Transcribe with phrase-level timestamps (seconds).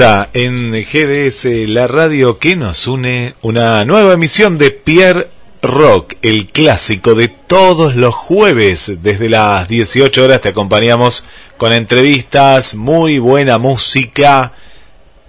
[0.00, 5.28] en GDS, la radio que nos une, una nueva emisión de Pierre
[5.62, 8.90] Rock, el clásico de todos los jueves.
[9.02, 11.24] Desde las 18 horas te acompañamos
[11.56, 14.52] con entrevistas, muy buena música,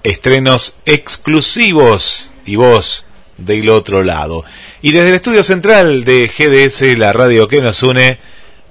[0.02, 3.06] estrenos exclusivos y vos
[3.38, 4.46] del otro lado.
[4.82, 8.18] Y desde el estudio central de GDS, la radio que nos une,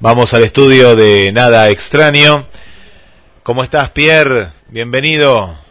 [0.01, 2.49] vamos al estudio de Nada Extraño.
[3.45, 4.49] ¿Cómo estás, Pierre?
[4.71, 5.64] Bienvenido.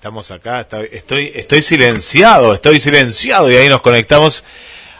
[0.00, 4.44] Estamos acá, estoy, estoy silenciado, estoy silenciado y ahí nos conectamos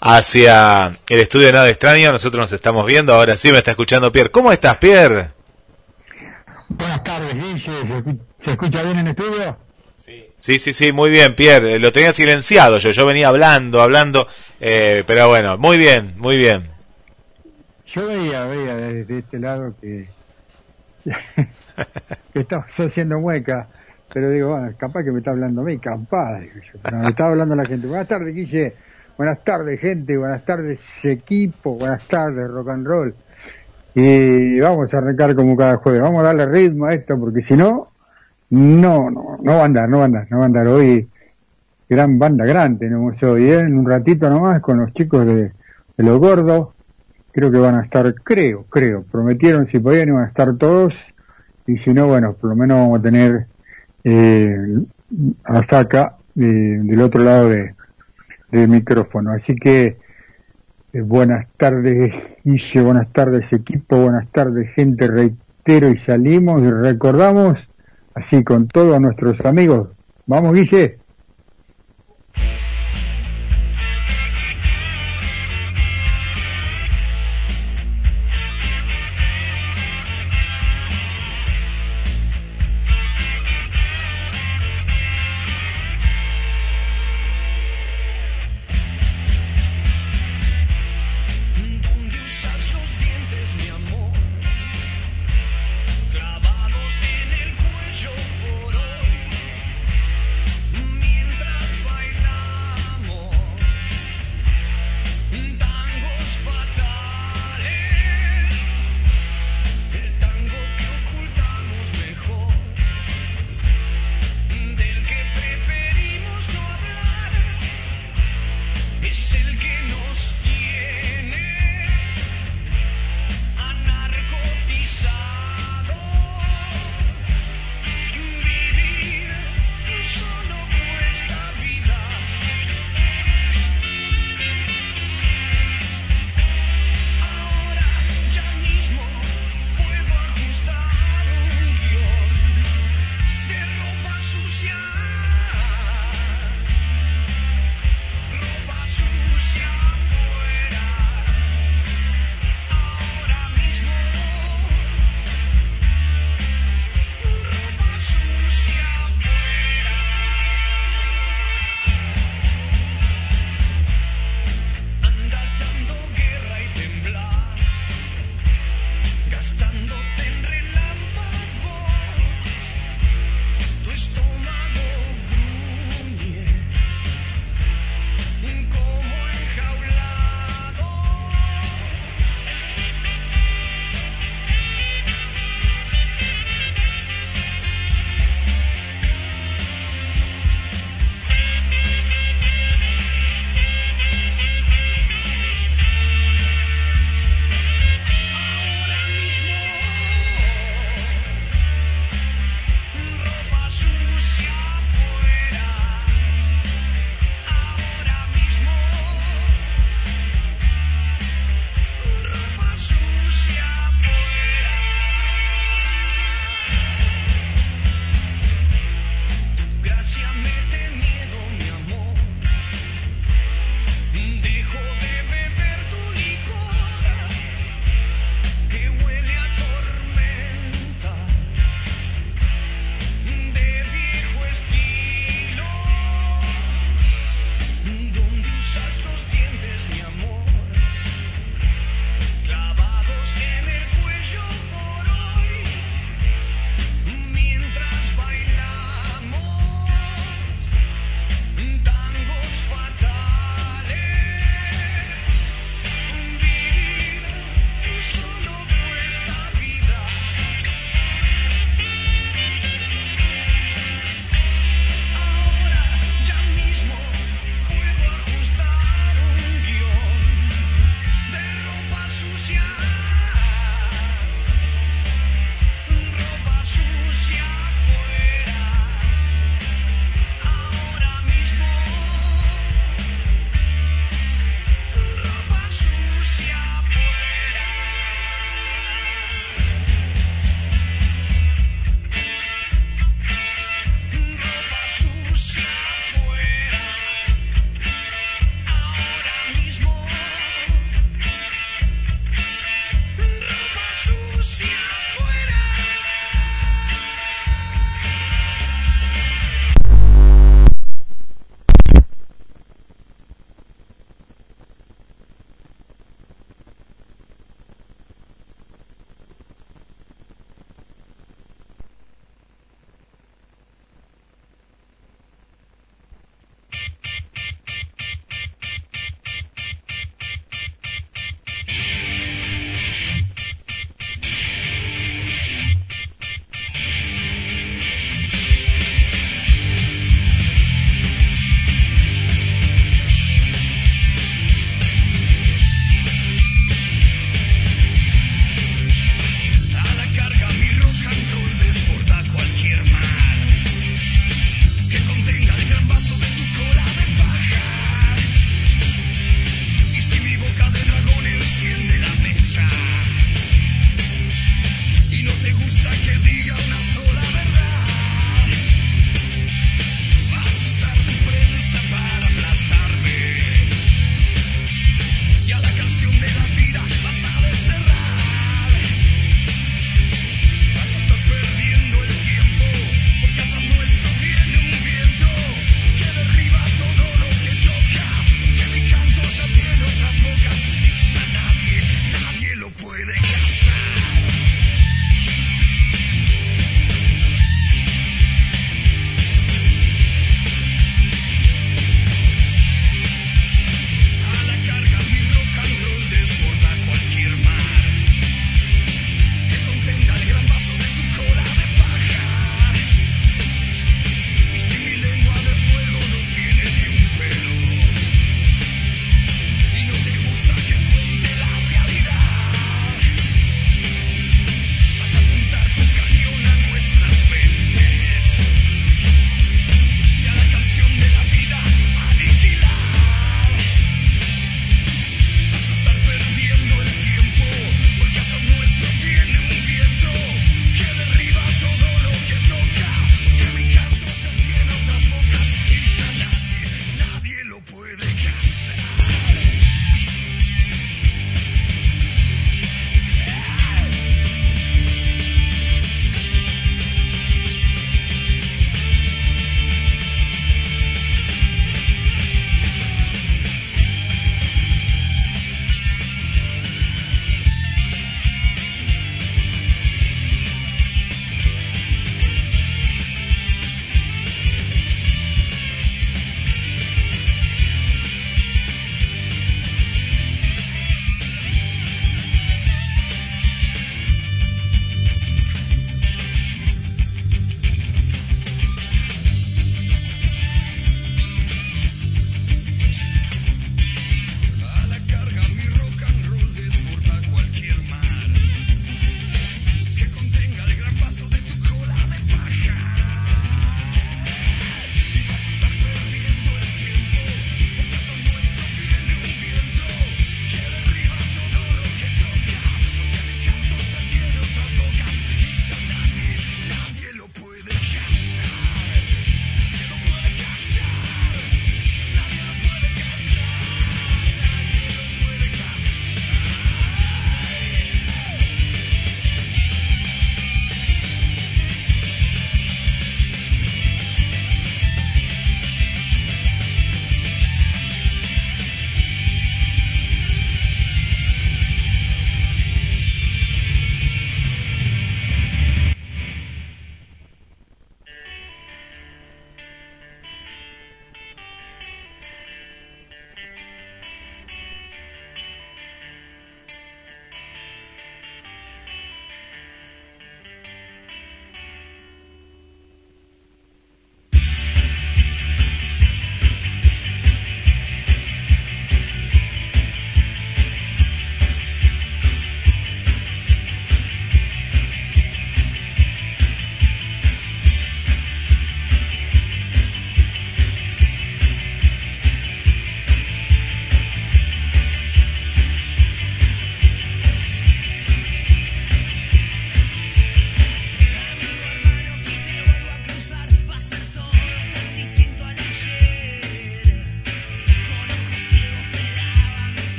[0.00, 4.10] hacia el estudio de Nada Extraño, nosotros nos estamos viendo, ahora sí me está escuchando
[4.10, 4.30] Pierre.
[4.30, 5.32] ¿Cómo estás, Pierre?
[6.70, 7.70] Buenas tardes, Guille,
[8.40, 9.58] ¿se escucha bien en el estudio?
[10.38, 14.26] Sí, sí, sí, muy bien, Pierre, eh, lo tenía silenciado yo, yo venía hablando, hablando,
[14.60, 16.70] eh, pero bueno, muy bien, muy bien.
[17.86, 20.08] Yo veía, veía desde este lado que,
[22.32, 23.68] que estabas haciendo mueca
[24.12, 26.40] pero digo, bueno, capaz que me está hablando a mí, capaz,
[26.92, 27.86] me está hablando la gente.
[27.86, 28.74] Buenas tardes, Guille.
[29.16, 30.16] Buenas tardes, gente.
[30.16, 31.76] Buenas tardes, equipo.
[31.76, 33.14] Buenas tardes, rock and roll.
[33.94, 36.02] Y vamos a arrancar como cada jueves.
[36.02, 37.86] Vamos a darle ritmo a esto porque si no,
[38.50, 40.66] no, no, no va a andar, no va a andar, no va a andar.
[40.66, 41.08] Hoy,
[41.88, 43.60] gran banda grande tenemos hoy, ¿eh?
[43.60, 46.68] en un ratito nomás con los chicos de, de Los Gordos.
[47.32, 49.02] Creo que van a estar, creo, creo.
[49.10, 50.94] Prometieron si podían iban a estar todos.
[51.66, 53.46] Y si no, bueno, por lo menos vamos a tener
[54.08, 54.56] eh,
[56.36, 57.74] eh, del otro lado de,
[58.52, 59.32] del micrófono.
[59.32, 59.96] Así que
[60.92, 62.14] eh, buenas tardes,
[62.44, 67.58] Guille, buenas tardes, equipo, buenas tardes, gente, reitero y salimos y recordamos,
[68.14, 69.88] así con todos nuestros amigos.
[70.26, 70.98] Vamos, Guille.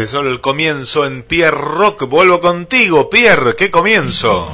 [0.00, 2.08] Este es solo el comienzo en Pierre Rock.
[2.08, 3.54] Vuelvo contigo, Pierre.
[3.54, 4.50] ¿Qué comienzo?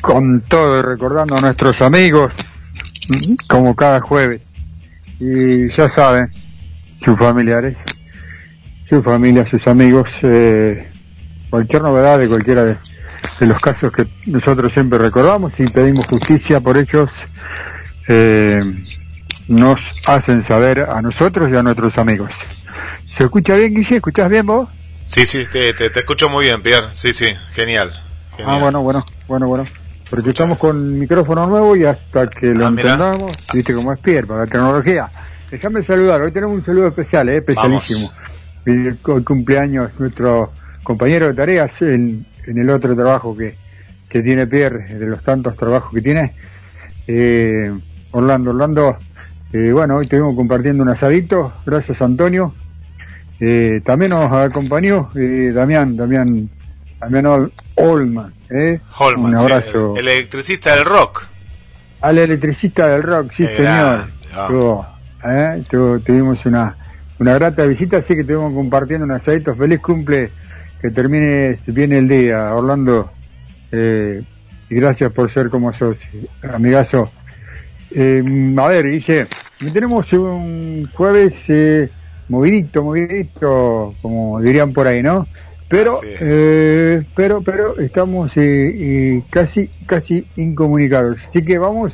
[0.00, 2.32] Con todo, recordando a nuestros amigos,
[3.48, 4.48] como cada jueves.
[5.20, 6.32] Y ya saben,
[7.04, 7.76] sus familiares,
[8.82, 10.90] su familia, sus amigos, eh,
[11.48, 12.78] cualquier novedad de cualquiera de,
[13.42, 17.12] los casos que nosotros siempre recordamos y pedimos justicia por ellos,
[18.08, 18.60] eh,
[19.46, 22.34] nos hacen saber a nosotros y a nuestros amigos.
[23.14, 23.96] ¿Se escucha bien, Guille?
[23.96, 24.68] ¿Escuchás bien vos?
[25.06, 26.88] Sí, sí, te, te, escucho muy bien, Pierre.
[26.92, 27.92] Sí, sí, genial,
[28.44, 29.66] Ah, bueno, bueno, bueno, bueno.
[30.08, 34.26] Porque estamos con micrófono nuevo y hasta que lo ah, entendamos, viste cómo es Pierre,
[34.26, 35.10] para la tecnología.
[35.50, 37.38] Déjame saludar, hoy tenemos un saludo especial, ¿eh?
[37.38, 38.10] especialísimo.
[38.64, 43.56] El, cumpleaños nuestro compañero de tareas en, en el otro trabajo que,
[44.08, 46.34] que tiene Pierre, de los tantos trabajos que tiene.
[47.06, 47.70] Eh,
[48.12, 48.96] Orlando, Orlando,
[49.52, 52.54] eh, bueno, hoy estuvimos compartiendo un asadito, gracias Antonio.
[53.44, 56.48] Eh, también nos acompañó eh, Damián, Damián,
[57.00, 58.32] Damián Olman.
[58.48, 58.78] ¿eh?
[59.16, 59.96] un abrazo.
[59.96, 61.24] el, electricista del rock.
[62.02, 64.10] Al electricista del rock, sí señor.
[65.24, 65.64] ¿eh?
[65.68, 66.76] tuvimos una,
[67.18, 69.56] una grata visita, así que estuvimos compartiendo un asadito.
[69.56, 70.30] Feliz cumple,
[70.80, 73.10] que termine bien el día, Orlando.
[73.72, 74.22] Eh,
[74.70, 75.96] y gracias por ser como sos,
[76.42, 77.10] amigazo.
[77.90, 78.22] Eh,
[78.56, 79.26] a ver, dice,
[79.72, 81.90] tenemos un jueves eh,
[82.32, 85.28] movidito, movidito, como dirían por ahí, ¿no?
[85.68, 91.22] Pero, eh, pero, pero estamos eh, casi, casi incomunicados.
[91.22, 91.92] Así que vamos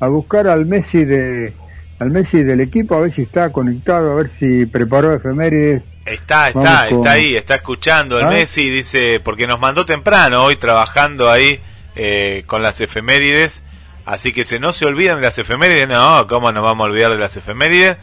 [0.00, 1.52] a buscar al Messi de,
[1.98, 5.82] al Messi del equipo, a ver si está conectado, a ver si preparó efemérides.
[6.04, 8.30] Está, está, está ahí, está escuchando el ¿Ah?
[8.30, 11.60] Messi, dice, porque nos mandó temprano hoy trabajando ahí
[11.96, 13.62] eh, con las efemérides,
[14.06, 17.10] así que se no se olvidan de las efemérides, no, ¿cómo nos vamos a olvidar
[17.10, 17.98] de las efemérides?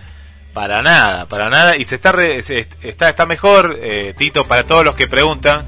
[0.55, 2.15] Para nada, para nada, y se está,
[2.81, 5.65] está, está mejor, eh, Tito, para todos los que preguntan.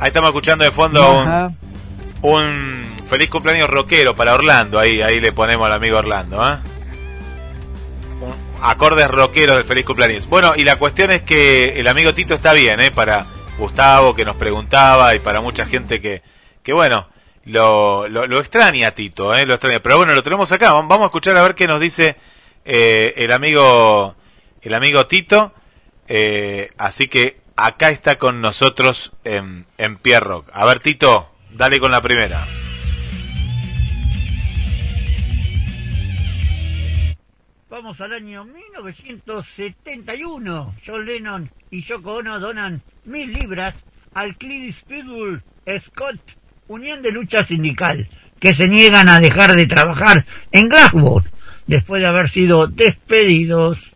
[0.00, 1.58] Ahí estamos escuchando de fondo un,
[2.22, 6.56] un, feliz cumpleaños rockero para Orlando, ahí, ahí le ponemos al amigo Orlando, ¿eh?
[8.62, 10.26] acordes rockeros del feliz cumpleaños.
[10.26, 12.90] Bueno, y la cuestión es que el amigo Tito está bien, ¿eh?
[12.90, 13.26] Para
[13.58, 16.22] Gustavo que nos preguntaba y para mucha gente que,
[16.62, 17.08] que bueno,
[17.44, 19.44] lo, lo, extraña Tito, ¿eh?
[19.44, 19.80] Lo extraña.
[19.80, 20.72] Pero bueno, lo tenemos acá.
[20.72, 22.16] Vamos a escuchar a ver qué nos dice
[22.70, 24.14] eh, el amigo
[24.62, 25.54] el amigo Tito.
[26.06, 30.50] Eh, así que acá está con nosotros en, en Pierrock.
[30.52, 32.46] A ver, Tito, dale con la primera.
[37.70, 40.74] Vamos al año 1971.
[40.86, 45.42] John Lennon y Yoko Ono donan mil libras al Cleveland Speedwell
[45.80, 46.20] Scott,
[46.66, 51.22] Unión de Lucha Sindical, que se niegan a dejar de trabajar en Glasgow
[51.68, 53.92] después de haber sido despedidos.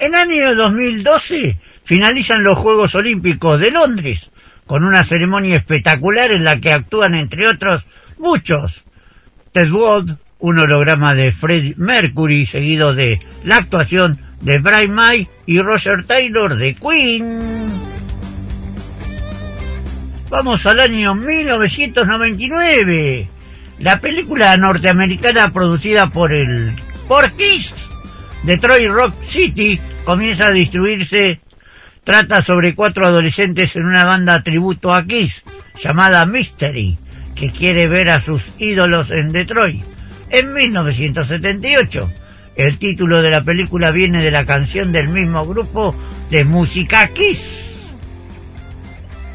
[0.00, 4.30] En año 2012 finalizan los Juegos Olímpicos de Londres
[4.66, 7.86] con una ceremonia espectacular en la que actúan entre otros
[8.18, 8.84] muchos.
[9.52, 15.60] Ted Wood, un holograma de Freddie Mercury seguido de la actuación de Brian May y
[15.60, 17.68] Roger Taylor de Queen.
[20.30, 23.37] Vamos al año 1999.
[23.80, 26.72] La película norteamericana producida por el
[27.06, 27.74] por Kiss,
[28.42, 31.40] Detroit Rock City, comienza a distribuirse.
[32.02, 35.44] Trata sobre cuatro adolescentes en una banda tributo a Kiss,
[35.80, 36.98] llamada Mystery,
[37.34, 39.84] que quiere ver a sus ídolos en Detroit
[40.30, 42.10] en 1978.
[42.56, 45.94] El título de la película viene de la canción del mismo grupo
[46.30, 47.90] de música Kiss.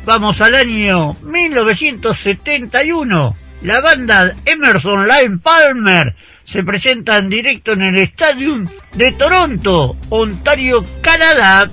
[0.05, 3.37] Vamos al año 1971.
[3.63, 10.85] La banda Emerson Lime Palmer se presenta en directo en el Stadium de Toronto, Ontario,
[11.01, 11.69] Canadá.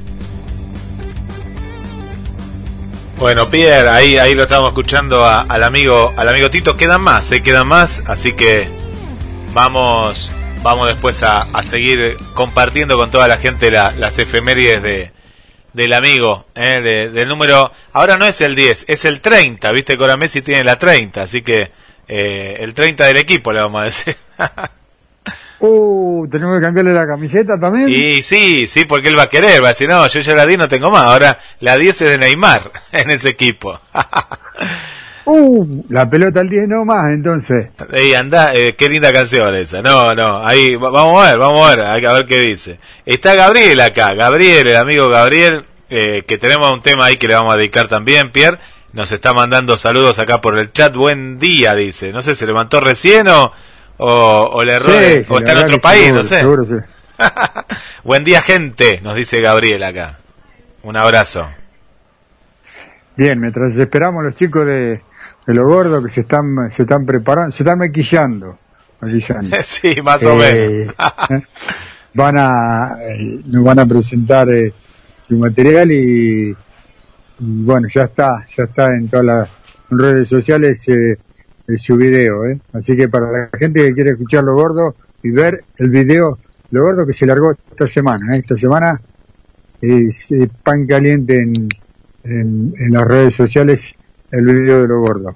[3.18, 6.76] Bueno, Pierre, ahí, ahí lo estamos escuchando al amigo, al amigo Tito.
[6.76, 8.68] Quedan más, se quedan más, así que
[9.53, 10.31] vamos
[10.62, 15.12] vamos después a, seguir compartiendo con toda la gente las efemérides de,
[15.72, 20.16] del amigo, eh, del número, ahora no es el 10, es el 30, viste que
[20.16, 21.70] Messi tiene la 30, así que
[22.12, 24.16] eh, el 30 del equipo le vamos a decir.
[25.60, 27.88] uh, tenemos que cambiarle la camiseta también.
[27.88, 30.44] Y sí, sí, porque él va a querer, va a decir, no, yo ya la
[30.44, 33.80] 10 no tengo más, ahora la 10 es de Neymar en ese equipo.
[35.26, 37.68] Uh, la pelota al 10 no más, entonces.
[37.92, 39.80] Ey, anda, eh, qué linda canción esa.
[39.80, 42.80] No, no, ahí, vamos a ver, vamos a ver, a ver qué dice.
[43.06, 47.34] Está Gabriel acá, Gabriel, el amigo Gabriel, eh, que tenemos un tema ahí que le
[47.34, 48.58] vamos a dedicar también, Pierre.
[48.92, 50.94] Nos está mandando saludos acá por el chat.
[50.94, 52.12] Buen día, dice.
[52.12, 53.53] No sé, ¿se levantó recién o,
[53.98, 54.92] o, le erró?
[55.29, 56.44] o está en otro país, no sé.
[58.05, 60.18] Buen día, gente, nos dice Gabriel acá.
[60.83, 61.48] Un abrazo.
[63.16, 65.03] Bien, mientras esperamos los chicos de,
[65.46, 68.59] de lo gordo que se están, se están preparando, se están maquillando.
[69.00, 69.57] maquillando.
[69.62, 70.94] sí, más o Eh, menos.
[72.14, 74.72] van a, eh, nos van a presentar eh,
[75.29, 76.57] su material y,
[77.40, 79.50] bueno, ya está, ya está en todas las
[79.90, 81.16] redes sociales eh,
[81.76, 82.61] su video, ¿eh?
[82.72, 86.38] Así que para la gente que quiere escuchar lo gordo y ver el video,
[86.70, 88.40] lo gordo que se largó esta semana, ¿eh?
[88.40, 89.00] esta semana
[89.81, 91.53] es eh, pan caliente en,
[92.24, 93.94] en, en las redes sociales
[94.31, 95.35] el video de lo gordo.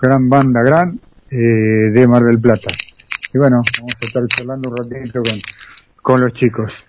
[0.00, 2.70] Gran banda, gran eh, de Mar del Plata.
[3.32, 5.40] Y bueno, vamos a estar charlando un ratito con,
[6.02, 6.84] con los chicos.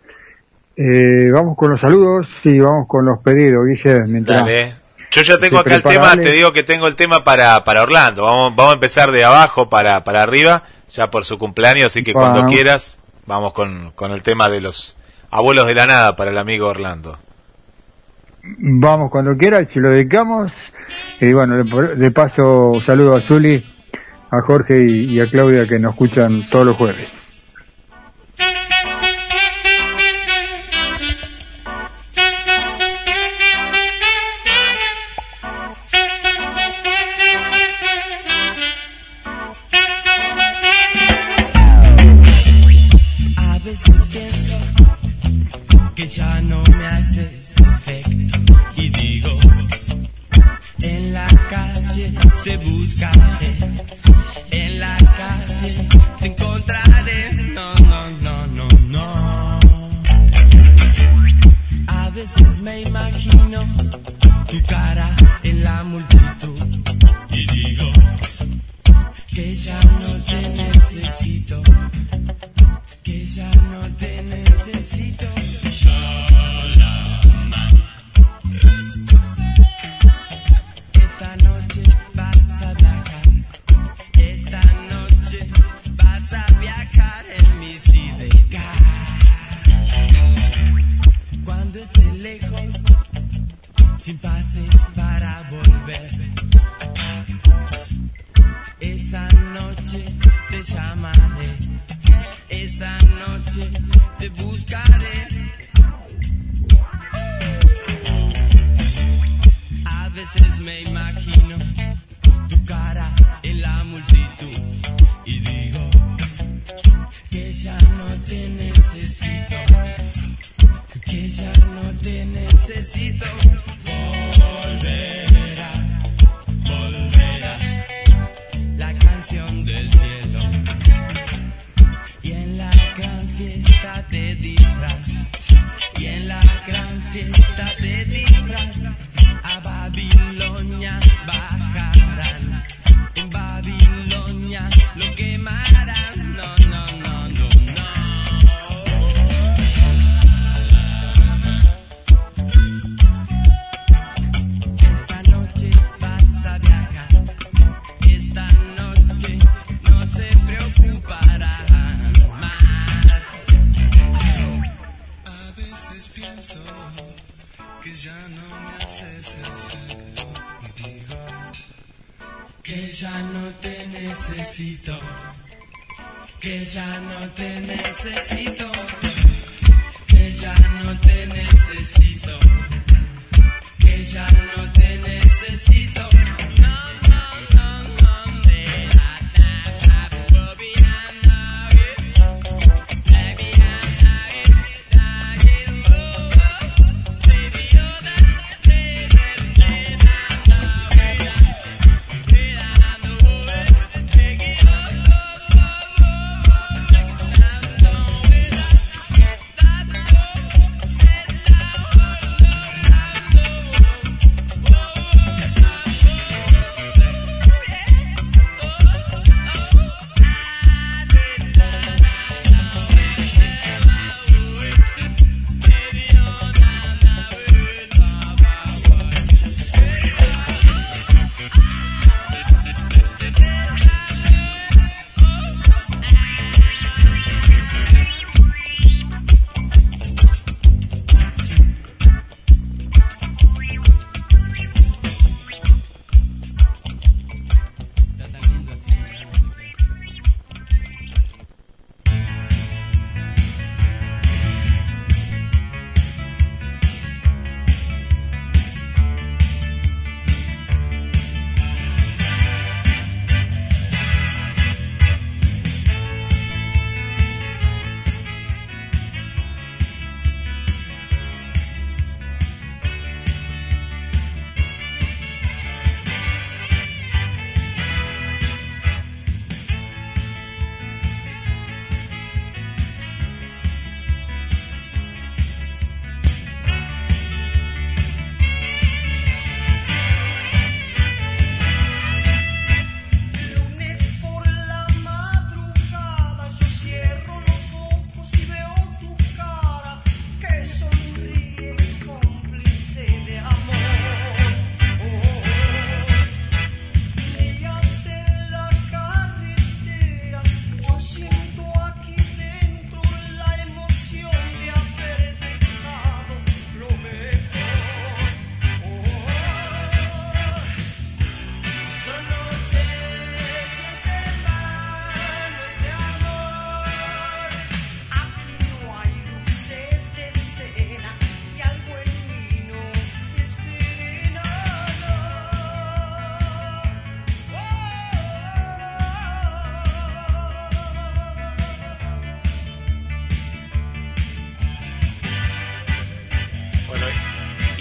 [0.82, 4.02] Eh, vamos con los saludos y vamos con los pedidos, Guille.
[4.08, 4.74] Mientras, Dale.
[5.12, 8.24] Yo ya tengo acá el tema, te digo que tengo el tema para, para Orlando.
[8.24, 12.14] Vamos, vamos a empezar de abajo para, para arriba, ya por su cumpleaños, así que
[12.14, 14.96] cuando quieras, vamos con, con el tema de los
[15.30, 17.18] abuelos de la nada para el amigo Orlando.
[18.42, 20.72] Vamos cuando quiera, si lo dedicamos.
[21.20, 23.66] Y bueno, de, de paso saludo a Zuli,
[24.32, 27.19] a Jorge y, y a Claudia que nos escuchan todos los jueves.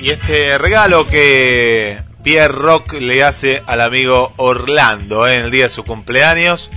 [0.09, 5.65] Y este regalo que Pierre Rock le hace al amigo Orlando eh, en el día
[5.65, 6.71] de su cumpleaños.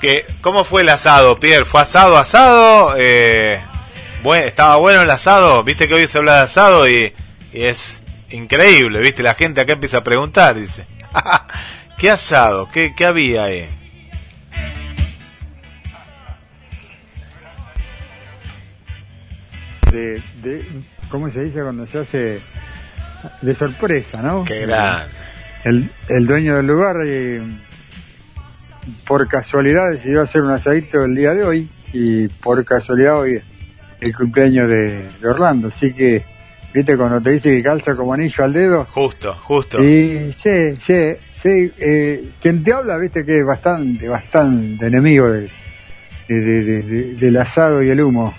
[0.00, 1.64] Que, ¿Cómo fue el asado, Pierre?
[1.64, 2.94] ¿Fue asado, asado?
[2.96, 3.60] Eh,
[4.22, 5.64] bueno, ¿Estaba bueno el asado?
[5.64, 7.12] Viste que hoy se habla de asado y,
[7.52, 8.00] es
[8.30, 9.24] increíble, ¿viste?
[9.24, 10.86] La gente acá empieza a preguntar, dice.
[11.98, 12.70] ¿Qué asado?
[12.70, 13.68] ¿Qué, qué había ahí?
[21.10, 22.40] ¿Cómo se dice cuando se hace
[23.42, 24.44] de sorpresa, no?
[24.44, 25.04] Qué grande.
[25.64, 27.40] El, el dueño del lugar, eh,
[29.06, 33.40] por casualidad, decidió hacer un asadito el día de hoy y por casualidad hoy
[34.00, 35.68] el cumpleaños de, de Orlando.
[35.68, 36.24] Así que,
[36.72, 39.82] viste, cuando te dice que calza como anillo al dedo, Justo, justo.
[39.82, 45.48] y sí, sí, sí, eh, quien te habla, viste que es bastante, bastante enemigo de,
[46.28, 48.32] de- de- de- de- del asado y el humo.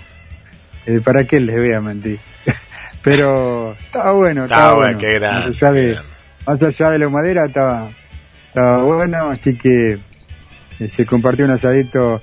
[0.86, 2.18] Eh, ¿Para qué les voy a mentir?
[3.02, 5.98] Pero estaba bueno, Estaba bueno, qué grande, Más allá de,
[6.46, 7.88] más allá de la madera estaba,
[8.48, 9.98] estaba bueno, así que
[10.80, 12.20] eh, se compartió un asadito.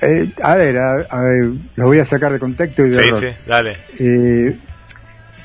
[0.00, 3.10] Eh, a ver, a, a ver, lo voy a sacar de contexto y de Sí,
[3.18, 3.76] sí, dale.
[3.98, 4.56] Eh,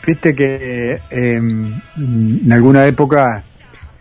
[0.06, 3.42] Viste que eh, en alguna época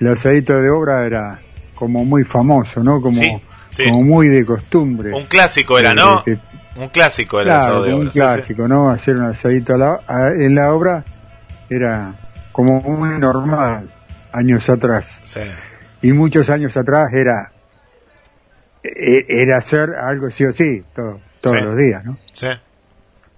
[0.01, 1.39] el asadito de obra era
[1.77, 3.01] como muy famoso, ¿no?
[3.01, 3.33] Como, Sí,
[3.71, 3.85] sí.
[3.89, 5.13] como muy de costumbre.
[5.13, 6.25] Un clásico era, ¿no?
[6.25, 6.39] que-
[6.77, 8.03] Un clásico era el asado de obra.
[8.05, 8.19] un sí.
[8.19, 8.91] clásico, ¿no?
[8.91, 11.05] Hacer un asadito a la- a- en la obra
[11.69, 12.15] era
[12.53, 13.91] como muy normal
[14.33, 15.21] años atrás.
[15.25, 15.41] Sí.
[16.03, 17.51] Y muchos años atrás era
[18.83, 21.63] e- era hacer algo sí o sí, todo- todos Sí.
[21.65, 22.17] los días, ¿no?
[22.33, 22.49] Sí.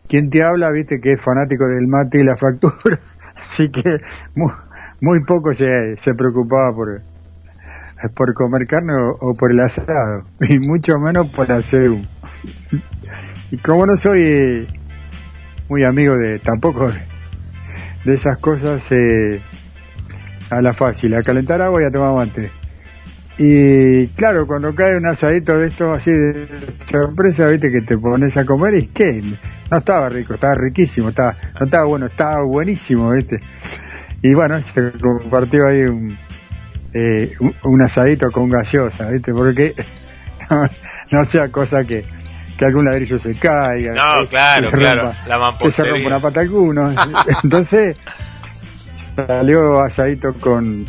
[0.08, 2.98] quien te habla, viste que es fanático del mate y la factura,
[3.40, 4.00] así que
[4.34, 4.52] muy,
[5.00, 7.00] muy poco se, se preocupaba por,
[8.14, 12.06] por comer carne o, o por el asado, y mucho menos por hacer un.
[13.50, 14.66] Y como no soy eh,
[15.68, 16.90] muy amigo de tampoco
[18.04, 19.40] de, esas cosas, eh,
[20.50, 22.50] a la fácil, a calentar agua y a tomar mate.
[23.36, 26.46] Y claro, cuando cae un asadito de estos así de
[26.90, 29.20] sorpresa, viste que te pones a comer y que
[29.70, 33.38] no estaba rico, estaba riquísimo, estaba, no estaba bueno, estaba buenísimo, viste.
[34.22, 36.16] Y bueno, se compartió ahí un,
[36.92, 37.32] eh,
[37.64, 39.74] un, asadito con gaseosa, viste, porque
[41.10, 42.04] no sea cosa que,
[42.58, 43.92] que algún ladrillo se caiga.
[43.92, 46.94] No, claro, claro, rompa- la que se rompa una pata alguno.
[47.42, 47.96] Entonces
[49.14, 50.84] salió asadito con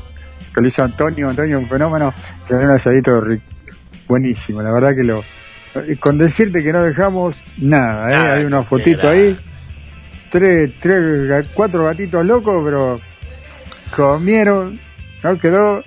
[0.53, 2.13] que lo hizo Antonio, Antonio un fenómeno,
[2.47, 3.21] salió un asadito
[4.07, 5.23] buenísimo, la verdad que lo
[5.99, 8.31] con decirte que no dejamos nada, ¿eh?
[8.37, 9.37] Hay unos fotitos ahí,
[10.31, 12.95] tres, tres, cuatro gatitos locos, pero
[13.93, 14.79] comieron,
[15.23, 15.81] no quedó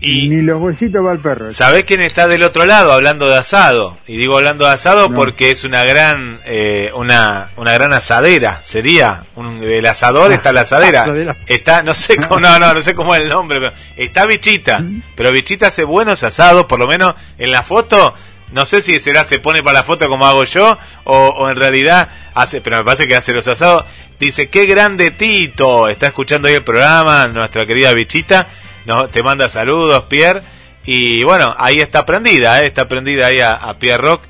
[0.00, 1.50] Y ni los huesitos para el perro.
[1.50, 3.98] ¿sabés quién está del otro lado hablando de asado?
[4.06, 5.14] Y digo hablando de asado No.
[5.14, 10.60] porque es una gran eh, una una gran asadera, sería un, el asador está la
[10.62, 11.02] asadera.
[11.04, 11.36] Asadera.
[11.46, 14.82] Está no sé cómo no, no, no sé cómo es el nombre, pero está Bichita,
[15.16, 18.14] pero Bichita hace buenos asados, por lo menos en la foto
[18.52, 21.56] no sé si será se pone para la foto como hago yo o, o en
[21.56, 23.84] realidad hace, pero me parece que hace los asados.
[24.18, 28.48] Dice, qué grande Tito, está escuchando ahí el programa, nuestra querida Bichita,
[28.88, 30.42] no, te manda saludos, Pierre.
[30.84, 32.66] Y bueno, ahí está prendida, ¿eh?
[32.66, 34.22] está prendida ahí a, a Pierre Rock.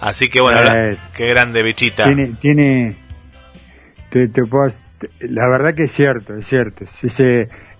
[0.00, 2.04] Así que bueno, Eh, qué grande Bichita.
[2.04, 2.96] tiene tiene
[4.10, 4.72] te, te puedo-
[5.20, 7.20] la verdad que es cierto es cierto es,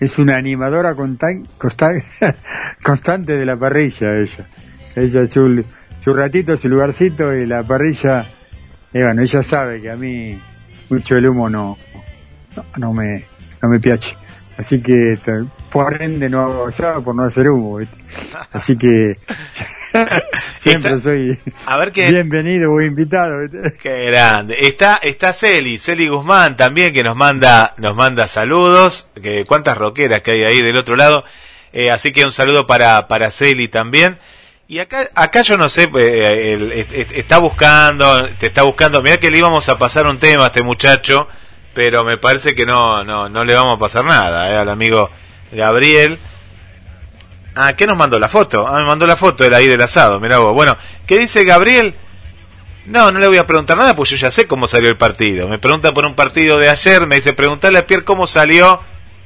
[0.00, 2.02] es una animadora constan- constan-
[2.82, 4.46] constante de la parrilla ella
[4.96, 5.62] ella su,
[5.98, 8.24] su ratito su lugarcito y la parrilla
[8.92, 10.38] y bueno ella sabe que a mí
[10.88, 11.76] mucho el humo no
[12.56, 13.24] no, no me
[13.62, 14.16] no me piache
[14.56, 15.18] así que
[15.72, 17.96] por ende no hago por no hacer humo ¿viste?
[18.52, 19.14] así que
[20.58, 23.76] siempre Está- soy A ver qué, bienvenido o invitado ¿viste?
[23.82, 24.56] Qué grande.
[24.60, 29.10] Está, está Celi, Celi Guzmán también que nos manda, nos manda saludos.
[29.20, 31.24] Que cuántas roqueras que hay ahí del otro lado.
[31.72, 34.18] Eh, así que un saludo para, para Celi también.
[34.68, 36.72] Y acá, acá yo no sé, eh, el-
[37.12, 39.02] está buscando, te está buscando.
[39.02, 41.26] Mirá que le íbamos a pasar un tema a este muchacho,
[41.74, 45.10] pero me parece que no, no, no le vamos a pasar nada, eh, al amigo
[45.52, 46.18] Gabriel.
[47.54, 48.66] Ah, ¿qué nos mandó la foto?
[48.68, 50.54] Ah, me mandó la foto de ahí del asado, mirá vos.
[50.54, 50.76] Bueno,
[51.06, 51.94] ¿qué dice Gabriel?
[52.86, 55.48] No, no le voy a preguntar nada, pues yo ya sé cómo salió el partido.
[55.48, 58.80] Me pregunta por un partido de ayer, me dice, preguntarle a Pierre cómo salió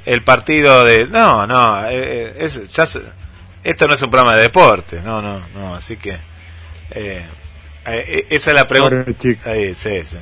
[0.07, 1.07] el partido de...
[1.07, 3.03] No, no, eh, es- ya se-
[3.62, 6.18] esto no es un programa de deporte, no, no, no, así que...
[6.91, 7.25] eh,
[7.87, 9.05] eh, esa es la pregunta.
[9.45, 10.18] Ahí, sí, sí.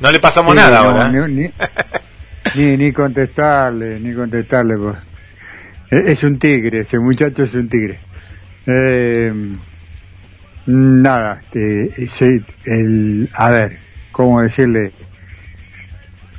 [0.00, 1.06] No le pasamos Sí, nada no, ahora.
[1.08, 1.28] ¿eh?
[1.28, 1.50] Ni, ni,
[2.56, 4.74] ni, ni contestarle, ni contestarle.
[4.76, 4.98] pues.
[5.90, 7.98] Es es un tigre, ese muchacho es un tigre.
[8.66, 9.32] Eh,
[10.66, 11.40] nada,
[11.96, 13.78] ese- el, a ver,
[14.12, 14.92] ¿cómo decirle?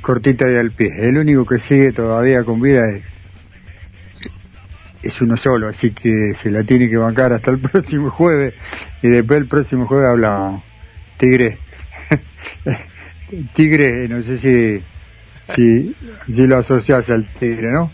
[0.02, 0.88] cortita y al pie.
[0.98, 3.04] El único que sigue todavía con vida es,
[5.02, 8.54] es uno solo, así que se la tiene que bancar hasta el próximo jueves
[9.02, 10.60] y después el próximo jueves habla
[11.18, 11.58] Tigre.
[13.54, 14.82] tigre, no sé si,
[15.54, 15.94] si,
[16.32, 17.90] si lo asocias al Tigre, ¿no?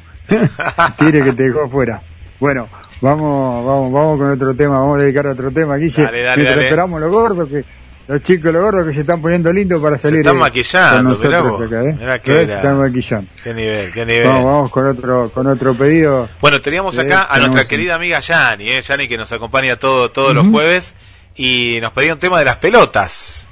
[0.99, 2.03] tigre que te dejó afuera.
[2.39, 2.69] Bueno,
[3.01, 6.03] vamos, vamos, vamos con otro tema, vamos a dedicar a otro tema, Guille.
[6.03, 6.63] Dale, dale, dale.
[6.65, 7.65] esperamos los gordos que
[8.09, 11.15] los chicos los gordos que se están poniendo lindos para Se salir están eh, maquillando,
[11.17, 11.67] con mirá vos.
[11.67, 11.97] acá, ¿eh?
[11.99, 13.31] Mirá qué Se están maquillando.
[13.43, 14.29] Qué nivel, qué nivel.
[14.29, 16.29] Vamos, vamos con otro, con otro pedido.
[16.41, 18.83] Bueno, teníamos Eh, acá a nuestra querida amiga Yani, ¿eh?
[18.83, 20.95] Yani que nos acompaña todo, todos los jueves
[21.37, 23.47] y nos pedía un tema de las pelotas.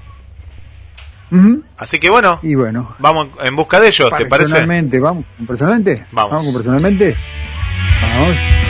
[1.79, 4.51] Así que bueno, Y bueno, vamos en busca de ellos, ¿te parece?
[4.51, 6.07] personalmente, vamos, ¿con personalmente?
[6.13, 6.45] Vamos.
[6.45, 7.17] con personalmente.
[8.01, 8.66] Vamos.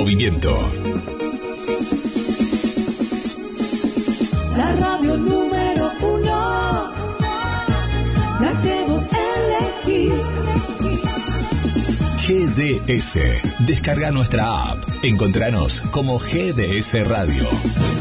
[0.00, 0.50] Movimiento.
[4.56, 6.92] la radio número uno,
[8.40, 10.22] la que vos elegís.
[12.26, 13.18] GDS.
[13.66, 14.78] Descarga nuestra app.
[15.02, 17.99] Encontranos como GDS Radio.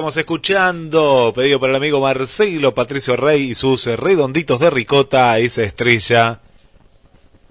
[0.00, 5.62] Estamos escuchando, pedido por el amigo Marcelo Patricio Rey y sus redonditos de ricota, esa
[5.62, 6.40] estrella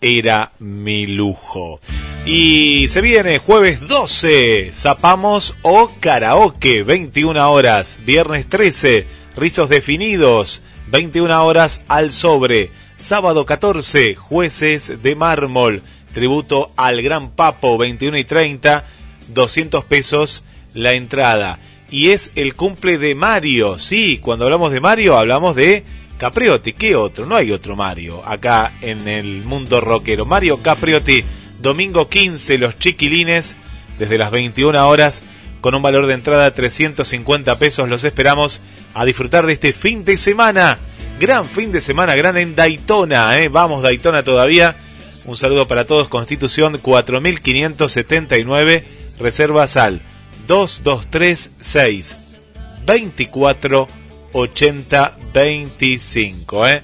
[0.02, 1.80] era mi lujo.
[2.26, 11.45] Y se viene jueves 12, zapamos o karaoke, 21 horas, viernes 13, rizos definidos, 21
[11.45, 15.84] horas al sobre, sábado 14, jueces de mármol,
[16.16, 18.86] tributo al gran papo, 21 y 30,
[19.28, 20.43] 200 pesos
[20.74, 21.60] la entrada.
[21.92, 23.80] Y es el cumple de Mario.
[23.80, 25.84] Sí, cuando hablamos de Mario hablamos de
[26.18, 26.74] Capriotti.
[26.74, 27.26] ¿Qué otro?
[27.26, 30.26] No hay otro Mario acá en el mundo rockero.
[30.26, 31.24] Mario Capriotti,
[31.60, 33.56] domingo 15, los chiquilines,
[33.98, 35.24] desde las 21 horas,
[35.62, 37.90] con un valor de entrada 350 pesos.
[37.90, 38.62] Los esperamos
[38.94, 40.78] a disfrutar de este fin de semana.
[41.20, 43.40] Gran fin de semana, gran en Daytona.
[43.40, 43.50] ¿eh?
[43.50, 44.76] Vamos, Daytona todavía.
[45.26, 46.08] Un saludo para todos.
[46.08, 48.86] Constitución 4579.
[49.20, 50.04] Reservas al
[50.48, 52.18] 2236
[52.86, 53.88] 24
[54.34, 56.68] 80 25.
[56.68, 56.82] ¿eh?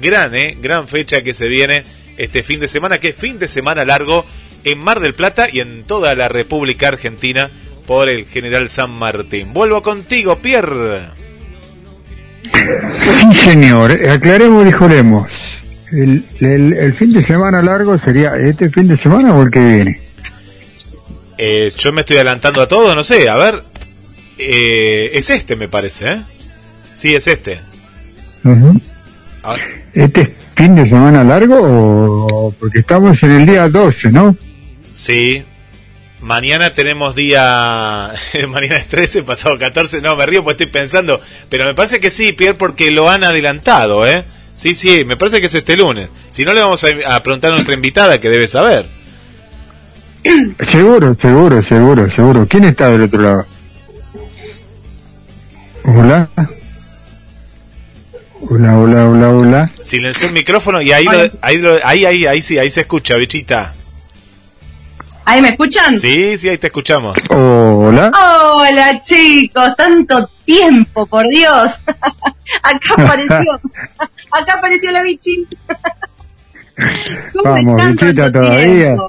[0.00, 0.56] Gran, ¿eh?
[0.60, 1.84] Gran fecha que se viene
[2.16, 4.24] este fin de semana, que es fin de semana largo
[4.64, 7.50] en Mar del Plata y en toda la República Argentina
[7.86, 9.52] por el General San Martín.
[9.52, 11.10] Vuelvo contigo, Pierre.
[13.00, 13.92] Sí, señor.
[13.92, 15.28] Aclaremos y juremos.
[15.90, 19.60] El, el, el fin de semana largo sería este fin de semana o el que
[19.60, 20.00] viene.
[21.38, 23.62] Eh, yo me estoy adelantando a todo, no sé, a ver.
[24.38, 26.22] Eh, es este, me parece, ¿eh?
[26.94, 27.58] Sí, es este.
[29.94, 34.36] ¿Este es fin de semana largo o porque estamos en el día 12, no?
[34.94, 35.44] Sí.
[36.20, 38.12] Mañana tenemos día.
[38.48, 40.00] Mañana es 13, pasado 14.
[40.00, 41.20] No, me río porque estoy pensando.
[41.48, 44.24] Pero me parece que sí, Pierre, porque lo han adelantado, ¿eh?
[44.54, 46.08] Sí, sí, me parece que es este lunes.
[46.30, 48.86] Si no, le vamos a, a preguntar a nuestra invitada que debe saber.
[50.60, 52.46] Seguro, seguro, seguro, seguro.
[52.48, 53.46] ¿Quién está del otro lado?
[55.84, 56.28] Hola.
[58.48, 59.70] Hola, hola, hola, hola.
[59.82, 63.16] Silenció el micrófono y ahí, lo- ahí, lo- ahí, ahí, ahí sí, ahí se escucha,
[63.16, 63.72] bichita.
[65.24, 65.96] ¿Ahí me escuchan?
[65.98, 67.16] Sí, sí, ahí te escuchamos.
[67.30, 68.10] Hola.
[68.12, 71.72] Hola chicos, tanto tiempo, por Dios.
[72.62, 73.60] Acá apareció,
[74.30, 75.46] acá apareció la bichi.
[77.32, 78.84] ¿Cómo Vamos, bichita, todavía.
[78.96, 79.08] tiempo?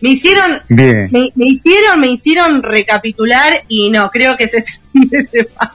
[0.00, 1.08] Me hicieron, Bien.
[1.12, 5.72] me, me hicieron, me hicieron recapitular y no, creo que es este fin de semana.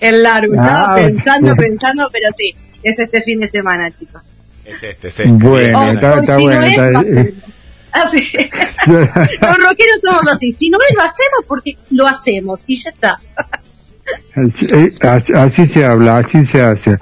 [0.00, 4.22] Es largo, estaba Ah, pensando, pensando, pero sí, es este fin de semana, chicos.
[4.64, 5.32] Es este, es este.
[5.32, 7.32] Bueno, está- está si bueno, no es, está- lo hacemos.
[7.92, 8.24] Así.
[8.86, 10.52] Los rockeros somos así.
[10.52, 13.18] Si no es, lo hacemos porque lo hacemos y ya está.
[14.36, 16.98] Así, eh, así- así se habla, así se hace.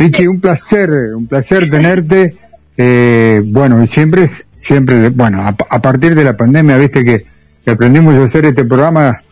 [0.00, 2.34] Vichy, un placer, un placer tenerte.
[2.76, 4.30] Eh, bueno, y siempre,
[4.68, 7.24] siempre, bueno, a, a partir de la pandemia, viste que,
[7.70, 9.22] aprendimos a hacer este programa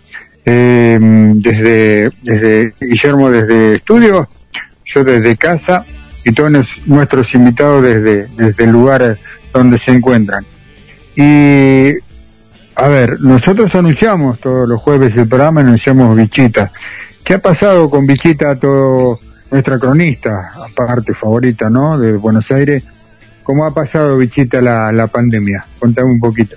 [0.44, 0.98] eh,
[1.36, 4.28] desde, desde Guillermo desde estudio,
[4.84, 5.84] yo desde casa
[6.24, 6.52] y todos
[6.86, 9.18] nuestros invitados desde, desde el lugar
[9.52, 10.44] donde se encuentran.
[11.14, 11.92] Y
[12.74, 16.70] a ver, nosotros anunciamos todos los jueves el programa, anunciamos Bichita.
[17.24, 19.20] ¿Qué ha pasado con Bichita, todo
[19.50, 21.98] nuestra cronista, aparte favorita, ¿no?
[21.98, 22.84] De Buenos Aires.
[23.46, 25.64] ¿Cómo ha pasado Bichita la, la pandemia?
[25.78, 26.56] Contame un poquito.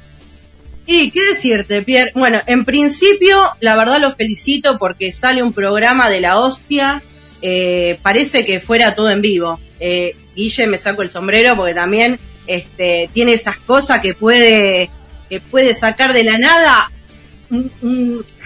[0.88, 2.12] Y qué decirte, Pierre.
[2.16, 7.04] Bueno, en principio, la verdad lo felicito porque sale un programa de la hostia.
[7.44, 9.60] Eh, parece que fuera todo en vivo.
[9.80, 12.18] Eh, Guille, me saco el sombrero porque también
[12.48, 14.90] este, tiene esas cosas que puede,
[15.30, 16.92] que puede sacar de la nada.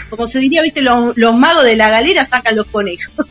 [0.09, 3.25] como se diría, viste, los, los magos de la galera sacan los conejos.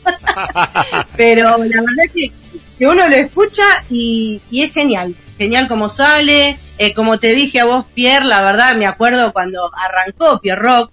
[1.19, 2.42] Pero la verdad es que,
[2.83, 5.15] que uno lo escucha y, y es genial.
[5.39, 6.59] Genial como sale.
[6.79, 10.91] Eh, como te dije a vos, Pierre, la verdad me acuerdo cuando arrancó Pierre Rock,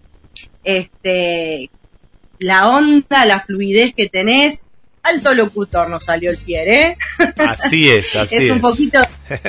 [0.63, 1.71] este,
[2.37, 4.65] la onda, la fluidez que tenés.
[5.01, 6.97] Alto locutor nos salió el Pierre, ¿eh?
[7.37, 8.51] Así es, así es.
[8.51, 9.01] un poquito...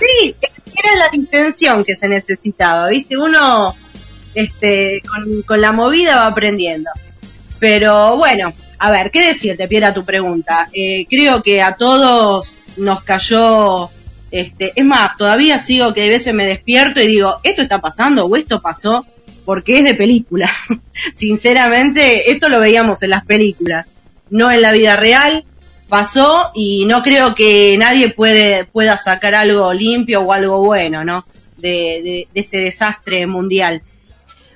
[0.00, 0.34] Sí,
[0.74, 3.16] era la intención que se necesitaba, ¿viste?
[3.18, 3.76] Uno
[4.34, 6.90] este, con, con la movida va aprendiendo.
[7.60, 8.52] Pero bueno,
[8.84, 10.68] a ver, ¿qué decirte, Pierre, a tu pregunta?
[10.72, 13.88] Eh, creo que a todos nos cayó...
[14.32, 18.26] Este, es más, todavía sigo que a veces me despierto y digo, ¿esto está pasando
[18.26, 19.06] o esto pasó?
[19.44, 20.50] Porque es de película.
[21.14, 23.86] Sinceramente, esto lo veíamos en las películas,
[24.30, 25.44] no en la vida real
[25.88, 31.24] pasó y no creo que nadie puede, pueda sacar algo limpio o algo bueno, ¿no?
[31.56, 33.82] De este desastre mundial.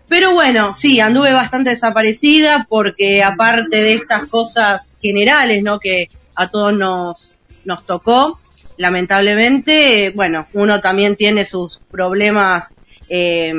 [0.09, 5.81] Pero bueno, sí, anduve bastante desaparecida porque aparte de estas cosas generales, ¿no?
[5.81, 7.35] Que a todos nos,
[7.65, 8.39] nos tocó,
[8.77, 12.73] lamentablemente, bueno, uno también tiene sus problemas
[13.09, 13.53] eh,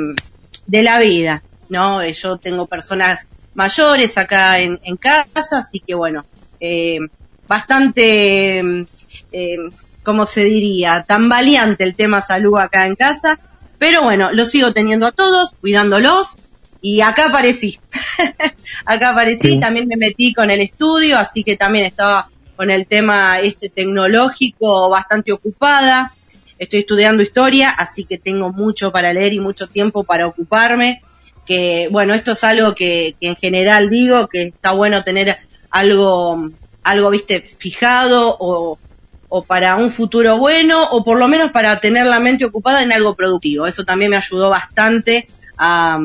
[0.66, 2.00] de la vida, ¿no?
[2.00, 6.24] Eh, Yo tengo personas mayores acá en, en casa, así que bueno,
[6.60, 7.00] eh,
[7.46, 8.86] bastante,
[9.32, 9.56] eh,
[10.02, 11.04] ¿cómo se diría?
[11.06, 13.38] Tan valiente el tema salud acá en casa,
[13.78, 16.36] pero bueno, lo sigo teniendo a todos, cuidándolos,
[16.80, 17.78] y acá aparecí.
[18.84, 19.60] acá aparecí, Sí.
[19.60, 24.88] también me metí con el estudio, así que también estaba con el tema este tecnológico
[24.88, 26.14] bastante ocupada.
[26.58, 31.02] Estoy estudiando historia, así que tengo mucho para leer y mucho tiempo para ocuparme.
[31.46, 35.38] Que bueno, esto es algo que, que en general digo que está bueno tener
[35.70, 36.50] algo,
[36.82, 38.78] algo viste, fijado o,
[39.28, 42.92] o para un futuro bueno o por lo menos para tener la mente ocupada en
[42.92, 43.66] algo productivo.
[43.66, 46.00] Eso también me ayudó bastante a,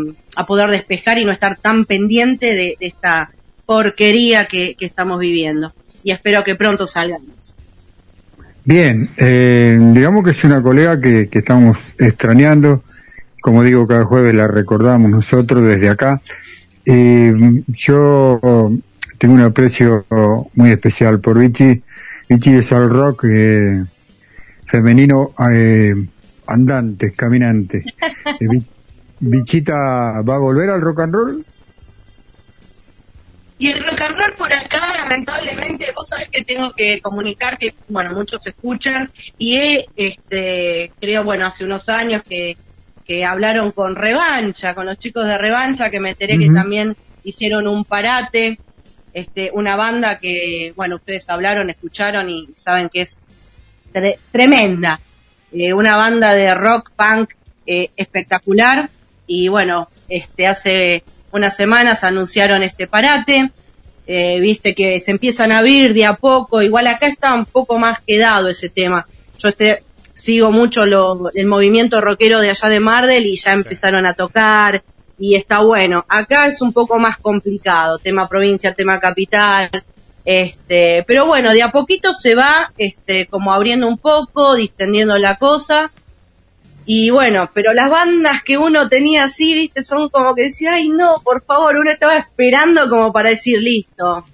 [0.48, 3.32] poder despejar y no estar tan pendiente de, esta
[3.66, 5.74] porquería que, estamos viviendo.
[6.04, 7.56] Y espero que pronto salgamos.
[8.66, 12.84] Bien, eh, digamos que es una colega que, que estamos extrañando.
[13.42, 16.22] Como digo, cada jueves la recordamos nosotros desde acá.
[16.86, 17.34] Eh,
[17.68, 18.40] yo
[19.18, 20.06] tengo un aprecio
[20.54, 21.82] muy especial por Vichy.
[22.34, 23.78] Vichy es al rock eh,
[24.66, 25.94] femenino eh,
[26.48, 27.84] andante, caminante.
[28.40, 28.48] Eh,
[29.20, 31.46] Bichita va a volver al rock and roll.
[33.60, 37.76] Y el rock and roll por acá, lamentablemente, vos sabés que tengo que comunicar que,
[37.90, 42.58] bueno, muchos escuchan y he, este, creo, bueno, hace unos años que,
[43.06, 47.68] que hablaron con Revancha, con los chicos de Revancha, que me enteré que también hicieron
[47.68, 48.58] un parate,
[49.14, 53.28] este, una banda que, bueno, ustedes hablaron, escucharon y saben que es
[53.94, 55.00] tre- tremenda.
[55.52, 57.32] Eh, una banda de rock punk
[57.68, 58.90] eh, espectacular.
[59.28, 63.52] Y bueno, este hace unas semanas anunciaron este parate,
[64.06, 67.80] eh, viste que se empiezan a abrir de a poco, igual acá está un poco
[67.80, 69.08] más quedado ese tema.
[69.40, 69.84] Yo este,
[70.14, 74.84] sigo mucho lo- el movimiento rockero de allá de Mardel y ya empezaron a tocar
[75.18, 76.06] y está bueno.
[76.08, 79.70] Acá es un poco más complicado, tema provincia, tema capital,
[80.26, 85.36] Este, pero bueno, de a poquito se va, este, como abriendo un poco, distendiendo la
[85.38, 85.92] cosa.
[86.86, 90.90] Y bueno, pero las bandas que uno tenía así, viste, son como que decía, ay
[90.90, 94.26] no, por favor, uno estaba esperando como para decir, listo,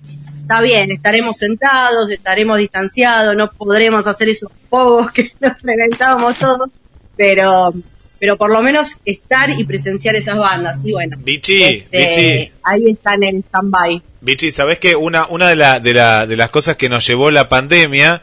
[0.41, 6.69] está bien, estaremos sentados, estaremos distanciados, no podremos hacer esos pogos que nos reventábamos todos,
[7.15, 7.71] pero,
[8.19, 10.79] pero por lo menos estar y presenciar esas bandas.
[10.83, 14.01] Y bueno, Vichy, este, ahí están en stand-by.
[14.21, 17.31] Vichy, ¿sabés que una, una de, la, de, la, de las cosas que nos llevó
[17.31, 18.21] la pandemia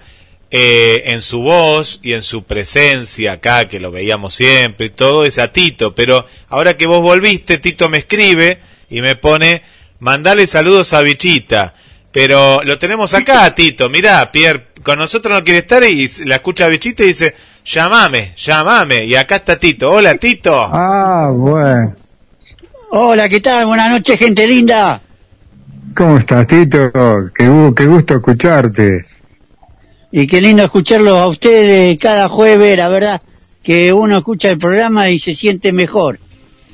[0.51, 5.25] eh, en su voz y en su presencia acá, que lo veíamos siempre y todo,
[5.25, 5.95] es a Tito.
[5.95, 9.63] Pero ahora que vos volviste, Tito me escribe y me pone,
[9.99, 11.75] mandale saludos a Bichita.
[12.13, 13.89] Pero lo tenemos acá, a Tito.
[13.89, 17.35] Mirá, Pierre, con nosotros no quiere estar y la escucha a Bichita y dice,
[17.67, 19.05] llamame, llamame.
[19.05, 19.91] Y acá está Tito.
[19.91, 20.55] Hola, Tito.
[20.73, 21.95] Ah, bueno.
[22.91, 23.67] Hola, ¿qué tal?
[23.67, 25.03] Buenas noches, gente linda.
[25.95, 26.91] ¿Cómo estás, Tito?
[27.35, 29.07] Qué, gu- qué gusto escucharte.
[30.12, 33.21] Y qué lindo escucharlos a ustedes cada jueves, la verdad
[33.62, 36.21] que uno escucha el programa y se siente mejor.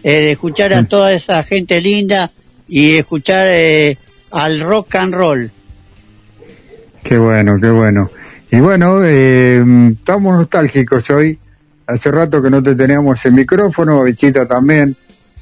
[0.04, 2.30] eh, de escuchar a toda esa gente linda
[2.68, 3.96] y escuchar eh,
[4.32, 5.50] al rock and roll.
[7.04, 8.10] Qué bueno, qué bueno.
[8.54, 11.38] Y bueno, eh, estamos nostálgicos hoy.
[11.86, 14.94] Hace rato que no te teníamos el micrófono, Bichita también.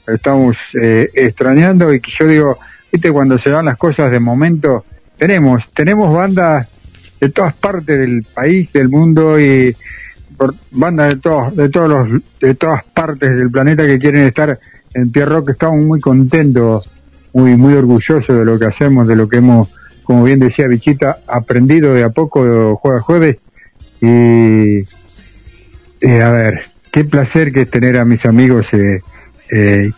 [0.07, 2.59] Estamos eh, extrañando y que yo digo,
[2.91, 4.85] viste, cuando se dan las cosas de momento,
[5.17, 6.69] tenemos, tenemos bandas
[7.21, 9.77] de todas partes del país, del mundo y
[10.37, 14.57] por- bandas de todos, de todos los, de todas partes del planeta que quieren estar
[14.95, 15.51] en Pierre Rock.
[15.51, 16.89] Estamos muy contentos,
[17.33, 19.69] muy, muy orgullosos de lo que hacemos, de lo que hemos,
[20.11, 23.39] como bien decía Bichita, aprendido de a poco jueves a jueves.
[24.01, 24.79] Y,
[26.01, 29.03] eh, a ver, qué placer que es tener a mis amigos eh,
[29.53, 29.93] eh,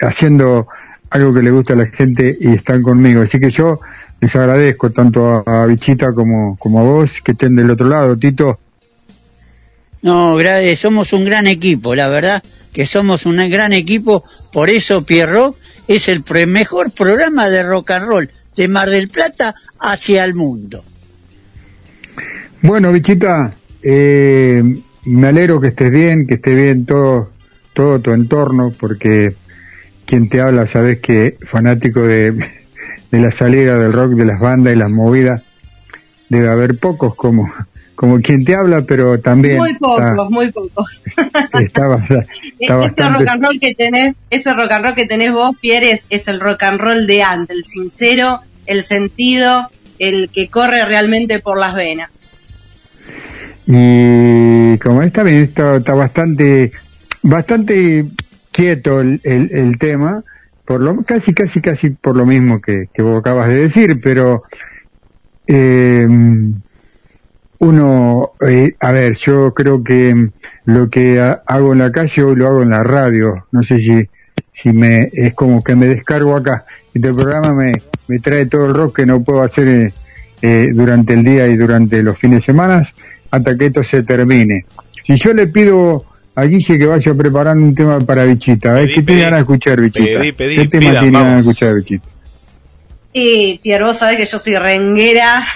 [0.00, 0.68] haciendo
[1.10, 3.20] algo que le gusta a la gente y están conmigo.
[3.20, 3.80] Así que yo
[4.20, 8.16] les agradezco tanto a, a Bichita como, como a vos que estén del otro lado,
[8.16, 8.60] Tito.
[10.02, 15.04] No, eh, somos un gran equipo, la verdad que somos un gran equipo, por eso
[15.04, 15.56] Pierrot
[15.88, 20.34] es el pre- mejor programa de rock and roll de Mar del Plata hacia el
[20.34, 20.84] mundo.
[22.60, 27.30] Bueno, Bichita, eh, me alegro que estés bien, que esté bien todo,
[27.72, 29.36] todo tu entorno, porque
[30.06, 32.32] quien te habla, sabes que fanático de,
[33.12, 35.42] de la salida del rock, de las bandas y las movidas,
[36.28, 37.54] debe haber pocos como,
[37.98, 41.02] como quien te habla, pero también Muy pocos, está, muy pocos.
[41.60, 41.98] está
[42.60, 46.06] ese rock and roll que tenés, ese rock and roll que tenés vos, Pierre, es,
[46.08, 51.40] es el rock and roll de antes, el sincero, el sentido, el que corre realmente
[51.40, 52.10] por las venas.
[53.66, 56.70] Y como está bien, está, está bastante,
[57.22, 58.06] bastante
[58.52, 60.22] quieto el, el, el tema,
[60.64, 64.44] por lo, casi, casi, casi por lo mismo que, que vos acabas de decir, pero
[65.48, 66.06] eh,
[67.60, 70.28] uno, eh, a ver, yo creo que
[70.64, 73.78] lo que ha- hago en la calle hoy lo hago en la radio, no sé
[73.80, 74.08] si,
[74.52, 77.72] si me, es como que me descargo acá, este programa me,
[78.06, 79.92] me trae todo el rock que no puedo hacer eh,
[80.42, 82.86] eh, durante el día y durante los fines de semana
[83.30, 84.64] hasta que esto se termine.
[85.02, 86.04] Si yo le pido
[86.34, 88.74] a Guille que vaya preparando un tema para Bichita.
[88.74, 89.06] Pedí, ¿qué pedí.
[89.06, 90.20] tiene ganas de escuchar Bichita?
[90.20, 91.40] Pedí, pedí, ¿Qué tema tiene ganas de vamos.
[91.40, 92.08] escuchar Bichita?
[93.12, 95.46] Y Pierre, vos sabés que yo soy renguera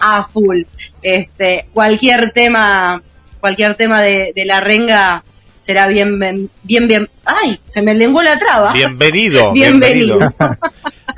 [0.00, 0.62] a full.
[1.02, 3.02] Este, cualquier tema,
[3.40, 5.24] cualquier tema de, de la renga
[5.62, 6.18] será bien,
[6.62, 7.08] bien, bien.
[7.24, 8.72] Ay, se me lenguó la traba.
[8.72, 10.18] Bienvenido, Bienvenido.
[10.18, 10.58] bienvenido.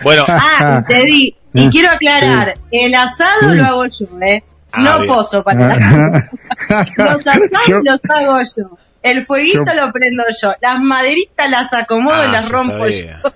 [0.03, 1.37] Bueno, Ah, y te di.
[1.55, 3.57] Y quiero aclarar, el asado Sí.
[3.57, 4.43] lo hago yo, ¿eh?
[4.73, 5.13] Ah, no bien.
[5.15, 6.31] pozo para la
[6.97, 8.79] Los asados Yo- los hago yo.
[9.03, 10.55] El fueguito Yo- lo prendo yo.
[10.63, 13.21] Las maderitas las acomodo Ah, y las rompo sabía.
[13.23, 13.33] yo.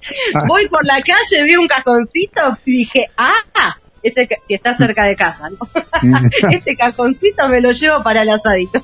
[0.46, 5.04] Voy por la calle, vi un cajoncito y dije, ah, ese ca- si está cerca
[5.04, 5.58] de casa, ¿no?
[6.50, 8.80] este cajoncito me lo llevo para el asadito.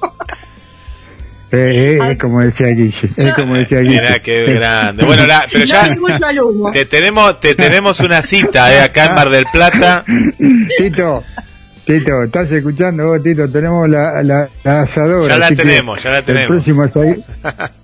[1.52, 4.00] Eh, eh, es como decía Guille, es como decía Guille.
[4.00, 5.04] Mirá qué grande.
[5.04, 5.82] Bueno, la- pero no ya
[6.72, 10.04] te tenemos, te tenemos una cita eh, acá en Mar del Plata.
[10.76, 11.22] Tito,
[11.86, 13.48] Tito, ¿estás escuchando vos, Tito?
[13.48, 15.28] Tenemos la, la, la asadora.
[15.34, 16.50] Ya la tenemos, ya la tenemos.
[16.50, 17.24] El próximo, asadi-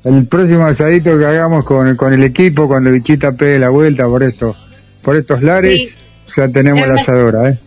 [0.05, 4.25] el próximo asadito que hagamos con, con el equipo, cuando Bichita pegue la vuelta por
[4.25, 4.57] esto,
[5.05, 5.95] por estos lares, Sí.
[6.37, 7.59] ya tenemos Es la asadora, ¿eh?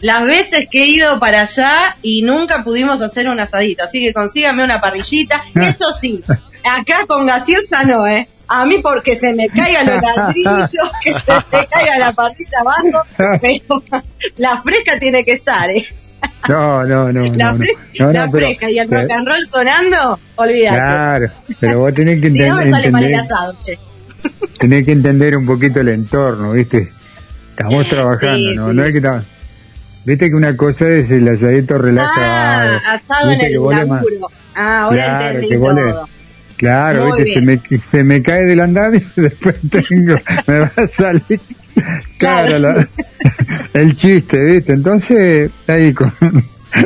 [0.00, 4.12] Las veces que he ido para allá y nunca pudimos hacer un asadito, así que
[4.14, 5.44] consígame una parrillita.
[5.54, 6.24] Eso sí,
[6.64, 8.26] acá con gaseosa no, ¿eh?
[8.54, 13.06] A mí porque se me caigan los ladrillos, que se me caiga la parrilla abajo,
[13.40, 13.82] pero
[14.36, 15.84] la fresca tiene que estar, ¿eh?
[16.48, 17.22] No, no, no.
[17.34, 18.06] La, no, fre- no.
[18.06, 20.76] No, la pero- fresca y el rock and roll sonando, olvídate.
[20.76, 21.26] Claro,
[21.60, 23.78] pero vos tenés que si no me sale mal el entender, asado, che.
[24.58, 26.92] tenés que entender un poquito el entorno, ¿viste?
[27.50, 28.68] Estamos trabajando, Sí, ¿no?
[28.70, 28.76] sí.
[28.76, 29.20] No es que
[30.04, 32.78] Viste que una cosa es el asadito relajado.
[32.84, 34.00] Ah, asado en el laburo.
[34.54, 36.08] Ah, ahora Claro, entendí todo.
[36.62, 37.60] Claro, viste, se me,
[37.90, 40.14] se me cae del andamio y después tengo,
[40.46, 41.40] me va a salir.
[42.18, 42.58] Claro, Claro.
[42.58, 42.86] la-
[43.80, 44.72] el chiste, viste.
[44.72, 46.12] Entonces, ahí con.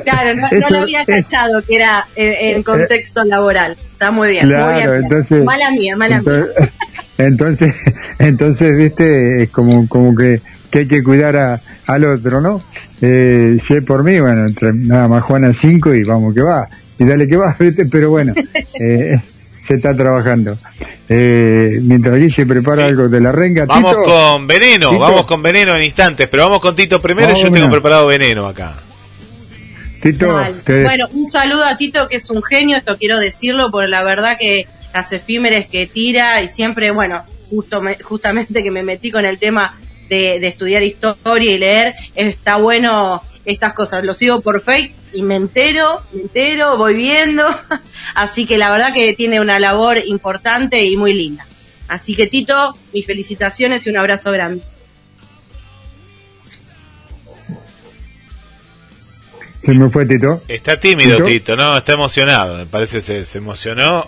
[0.04, 3.76] Claro, no, lo había es- cachado que era en, en contexto laboral.
[3.92, 5.04] Está muy bien, Claro, muy bien.
[5.04, 6.46] entonces- mala mía, mala mía.
[7.18, 7.74] entonces,
[8.18, 12.62] entonces, viste, es como, como que, que hay que cuidar a, al otro, ¿no?
[13.02, 16.66] Eh, si es por mí, bueno, entre, nada más Juana 5 y vamos que va.
[16.98, 18.32] Y dale que va, viste, pero bueno,
[18.80, 19.20] eh,
[19.66, 20.56] se está trabajando.
[21.08, 22.82] Eh, mientras allí se prepara Sí.
[22.82, 25.00] algo de la renga, Vamos Tito, con veneno, Tito.
[25.00, 27.28] vamos con veneno en instantes, pero vamos con Tito primero.
[27.28, 27.70] Vamos, Yo tengo mira.
[27.70, 28.74] preparado veneno acá.
[30.02, 33.88] Tito, te- Bueno, un saludo a Tito, que es un genio, esto quiero decirlo, porque
[33.88, 38.82] la verdad que las efímeres que tira y siempre, bueno, justo me- justamente que me
[38.82, 39.74] metí con el tema
[40.08, 44.04] de, de estudiar historia y leer, está bueno estas cosas.
[44.04, 47.42] Lo sigo por Facebook y me entero, me entero, voy viendo.
[48.14, 51.46] Así que la verdad que tiene una labor importante y muy linda.
[51.88, 54.62] Así que Tito, mis felicitaciones y un abrazo grande.
[59.62, 60.42] se me fue Tito.
[60.46, 61.28] Está tímido ¿Tito?
[61.28, 61.76] Tito, ¿no?
[61.76, 62.58] Está emocionado.
[62.58, 64.06] Me parece se, se emocionó.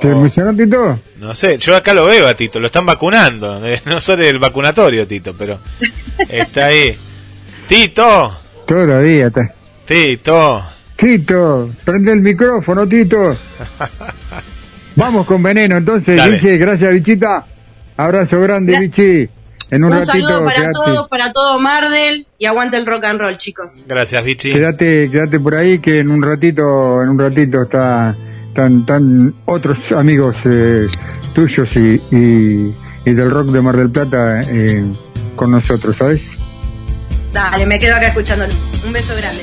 [0.00, 1.00] ¿Te emocionó Tito?
[1.16, 3.66] No sé, yo acá lo veo a Tito, lo están vacunando.
[3.66, 5.58] Eh, No soy del vacunatorio, Tito, pero
[6.28, 6.96] está ahí.
[7.66, 8.32] Tito,
[8.66, 9.57] Todavía está.
[9.88, 10.62] Tito.
[10.96, 13.34] Tito, prende el micrófono, Tito.
[14.96, 16.58] Vamos con veneno, entonces, Dale.
[16.58, 17.46] Gracias, Bichita.
[17.96, 19.28] Abrazo grande, Gra- Vichy.
[19.70, 23.18] En un, Un, ratito, saludo para todos, para todo Mardel y aguante el rock and
[23.20, 23.76] roll, chicos.
[23.86, 24.52] Gracias, Vichy.
[24.52, 28.14] quédate, quédate por ahí que en un ratito, en un ratito está,
[28.48, 30.86] están, están otros amigos eh,
[31.34, 32.74] tuyos y, y,
[33.06, 34.84] y del rock de Mar del Plata eh,
[35.36, 36.22] con nosotros, ¿sabes?
[37.32, 38.52] Dale, me quedo acá escuchándolo.
[38.86, 39.42] Un beso grande.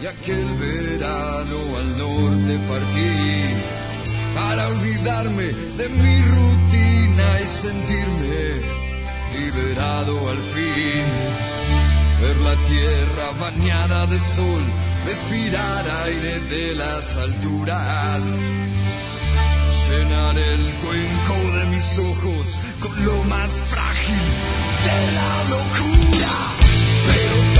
[0.00, 3.10] Y aquel verano al norte partí
[4.32, 5.46] para olvidarme
[5.76, 8.78] de mi rutina y sentirme
[9.34, 11.06] liberado al fin.
[12.20, 14.62] Ver la tierra bañada de sol,
[15.04, 18.36] respirar aire de las alturas.
[19.88, 24.22] Llenar el cuenco de mis ojos con lo más frágil
[24.86, 26.34] de la locura.
[27.08, 27.57] Pero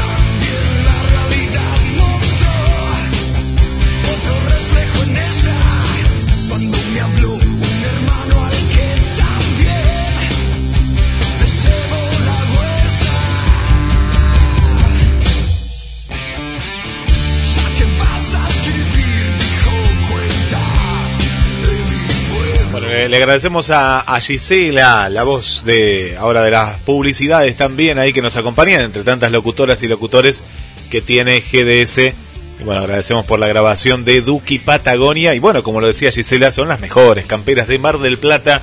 [22.80, 28.22] Le agradecemos a, a Gisela, la voz de ahora de las publicidades también ahí que
[28.22, 30.44] nos acompañan, entre tantas locutoras y locutores
[30.88, 32.14] que tiene GDS.
[32.60, 35.34] Y bueno, agradecemos por la grabación de Duki Patagonia.
[35.34, 38.62] Y bueno, como lo decía Gisela, son las mejores camperas de Mar del Plata.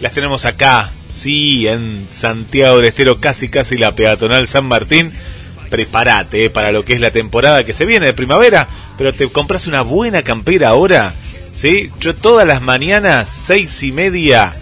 [0.00, 5.12] Las tenemos acá, sí, en Santiago del Estero, casi casi la peatonal San Martín.
[5.70, 8.68] Prepárate eh, para lo que es la temporada que se viene de primavera,
[8.98, 11.14] pero te compras una buena campera ahora.
[11.56, 11.90] ¿Sí?
[12.00, 14.52] Yo todas las mañanas, seis y media,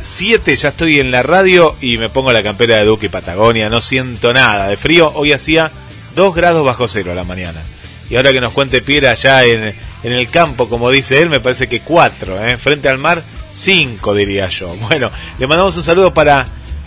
[0.00, 3.68] siete, ya estoy en la radio y me pongo la campera de Duque Patagonia.
[3.68, 5.12] No siento nada de frío.
[5.16, 5.72] Hoy hacía
[6.14, 7.60] dos grados bajo cero a la mañana.
[8.08, 9.74] Y ahora que nos cuente Piera allá en,
[10.04, 12.58] en el campo, como dice él, me parece que cuatro, ¿eh?
[12.58, 14.72] frente al mar, cinco diría yo.
[14.88, 16.46] Bueno, le mandamos un saludo para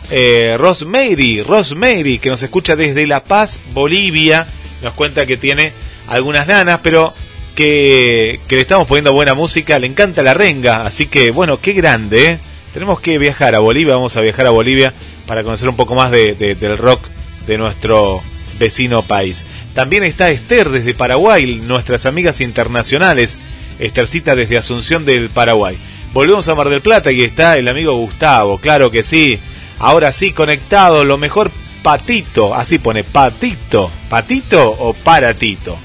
[0.09, 4.47] eh, Rosemary, Rosemary, que nos escucha desde La Paz, Bolivia.
[4.81, 5.73] Nos cuenta que tiene
[6.07, 7.13] algunas nanas, pero
[7.57, 9.79] que, le estamos poniendo buena música.
[9.79, 12.29] Le encanta la renga, así que bueno, qué grande.
[12.31, 12.39] ¿eh?
[12.73, 14.93] Tenemos que viajar a Bolivia, vamos a viajar a Bolivia
[15.25, 17.01] para conocer un poco más de, de- del rock
[17.47, 18.21] de nuestro
[18.59, 19.45] vecino país.
[19.73, 23.39] También está Esther desde Paraguay, nuestras amigas internacionales.
[23.79, 25.77] Esthercita desde Asunción del Paraguay.
[26.13, 29.39] Volvemos a Mar del Plata y está el amigo Gustavo, claro que sí.
[29.79, 31.51] Ahora sí, conectado, lo mejor
[31.83, 35.77] patito, así pone patito, patito o paratito.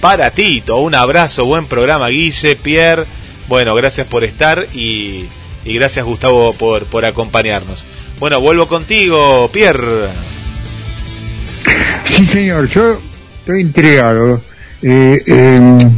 [0.00, 3.04] Paratito, un abrazo, buen programa Guille, Pierre.
[3.48, 5.26] Bueno, gracias por estar y,
[5.64, 7.84] y gracias Gustavo por, por acompañarnos.
[8.18, 10.08] Bueno, vuelvo contigo, Pierre.
[12.04, 12.98] Sí, señor, yo
[13.40, 14.40] estoy intrigado.
[14.82, 15.88] Eh, eh,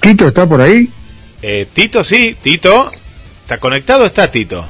[0.00, 0.88] ¿Tito está por ahí?
[1.42, 2.90] Eh, Tito, sí, Tito.
[3.42, 4.68] ¿Está conectado o está Tito?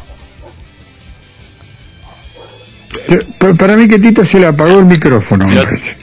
[3.39, 5.47] Pa- Para mí que Tito se le apagó el micrófono.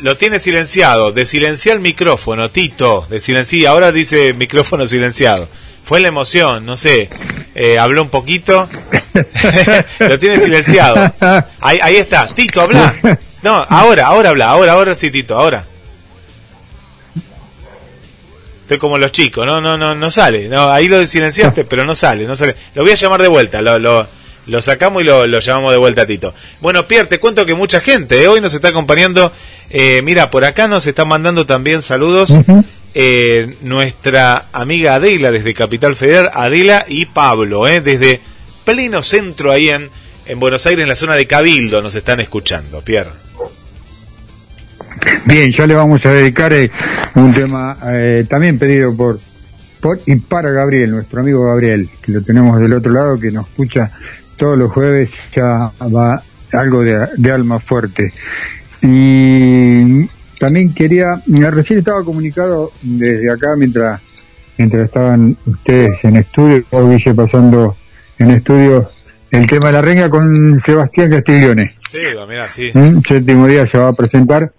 [0.02, 1.12] Lo, tiene silenciado.
[1.12, 3.06] De silenciar el micrófono, Tito.
[3.10, 3.72] De silenciar.
[3.72, 5.48] Ahora dice micrófono silenciado.
[5.86, 7.10] Fue la emoción, no sé.
[7.56, 8.70] Eh, habló un poquito.
[10.00, 11.14] lo tiene silenciado.
[11.60, 12.28] Ahí, ahí está.
[12.28, 12.94] Tito, habla.
[13.42, 14.50] No, ahora, ahora habla.
[14.50, 15.66] Ahora, ahora sí, Tito, ahora.
[18.62, 20.48] Estoy como los chicos, no, no, no, no sale.
[20.48, 22.56] No, ahí lo silenciaste, pero no sale, no sale.
[22.76, 24.08] Lo voy a llamar de vuelta, lo, lo,
[24.48, 26.34] lo sacamos y lo, lo llamamos de vuelta a Tito.
[26.62, 29.32] Bueno, Pierre, te cuento que mucha gente eh, hoy nos está acompañando.
[29.70, 32.32] Eh, mira, por acá nos están mandando también saludos
[32.94, 38.20] eh, nuestra amiga Adela desde Capital Federal, Adela y Pablo, eh, desde
[38.66, 39.90] pleno centro ahí en,
[40.26, 43.10] en Buenos Aires, en la zona de Cabildo, nos están escuchando, Pierre.
[45.26, 46.70] Bien, ya le vamos a dedicar eh,
[47.16, 49.20] un tema eh, también pedido por,
[49.80, 53.48] por y para Gabriel, nuestro amigo Gabriel, que lo tenemos del otro lado, que nos
[53.48, 53.92] escucha
[54.44, 56.22] todos los jueves, ya va
[56.52, 58.12] algo de, de alma fuerte.
[58.82, 60.06] Y
[60.38, 64.02] también quería, recién estaba comunicado desde acá mientras
[64.58, 67.78] mientras estaban ustedes en estudio, Guille pasando
[68.20, 68.92] en estudio
[69.32, 71.78] el tema de la renga con Sebastián Castiglione.
[71.80, 72.72] Sí, mira, sí.
[72.74, 73.00] ¿Mm?
[73.08, 74.52] Séptimo día se va a presentar,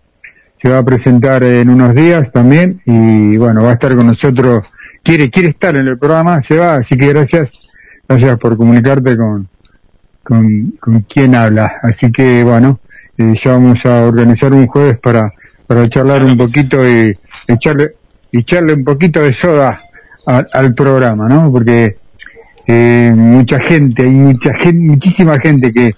[0.63, 4.65] se va a presentar en unos días también y bueno, va a estar con nosotros,
[5.03, 7.53] quiere, quiere estar en el programa, se va, así que gracias,
[8.09, 9.47] gracias por comunicarte con,
[10.25, 11.75] con, con quien habla.
[11.83, 12.81] Así que bueno,
[13.19, 15.33] eh, ya vamos a organizar un jueves para,
[15.67, 17.93] para charlar un poquito y echarle,
[18.33, 19.79] y echarle un poquito de soda
[20.27, 21.53] a- al programa, ¿no?
[21.53, 21.97] Porque
[22.67, 25.95] eh, mucha gente, hay mucha gente, muchísima gente que,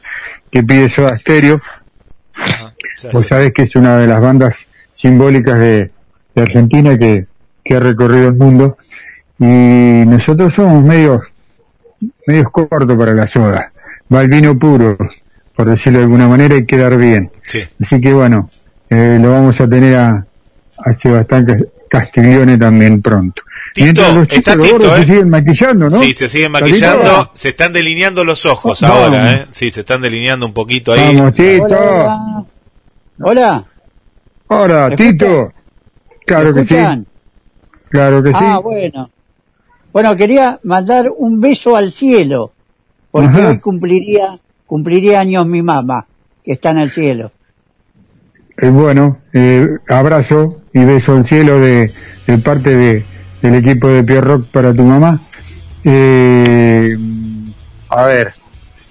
[0.50, 1.60] que pide soda estéreo.
[3.12, 4.56] Vos sabés que es una de las bandas
[4.92, 5.90] simbólicas de,
[6.34, 7.26] de Argentina que,
[7.64, 8.76] que ha recorrido el mundo.
[9.38, 9.44] Y
[10.06, 11.22] nosotros somos medios,
[12.26, 13.66] medios cortos para la soda.
[14.12, 14.96] Va el vino puro,
[15.54, 17.30] por decirlo de alguna manera, y quedar bien.
[17.42, 17.60] Sí.
[17.80, 18.48] Así que bueno,
[18.90, 20.26] eh, lo vamos a tener a,
[20.84, 23.42] a Sebastián Cas- Castiglione también pronto.
[23.74, 25.00] Los chicos está los Tito, ¿eh?
[25.00, 25.98] se siguen maquillando, ¿no?
[25.98, 27.30] Sí, se siguen ¿Está maquillando, Tito?
[27.34, 29.46] se están delineando los ojos ahora, ¿eh?
[29.50, 31.14] Sí, se están delineando un poquito ahí.
[31.16, 31.64] Vamos, Tito.
[31.64, 32.44] Hola,
[33.20, 33.64] hola.
[34.48, 35.52] Ahora, ¿Me Tito.
[36.24, 36.76] Claro que sí.
[37.90, 38.34] Claro que sí.
[38.40, 39.10] Ah, bueno.
[39.92, 42.52] Bueno, quería mandar un beso al cielo,
[43.16, 43.48] porque Ajá.
[43.48, 46.06] hoy cumpliría, cumpliría años mi mamá,
[46.44, 47.32] que está en el cielo.
[48.58, 51.90] Eh, bueno, eh, abrazo y beso al cielo de,
[52.26, 53.04] de parte de,
[53.40, 55.18] del equipo de Pierre Rock para tu mamá.
[55.82, 56.94] Eh,
[57.88, 58.34] a ver,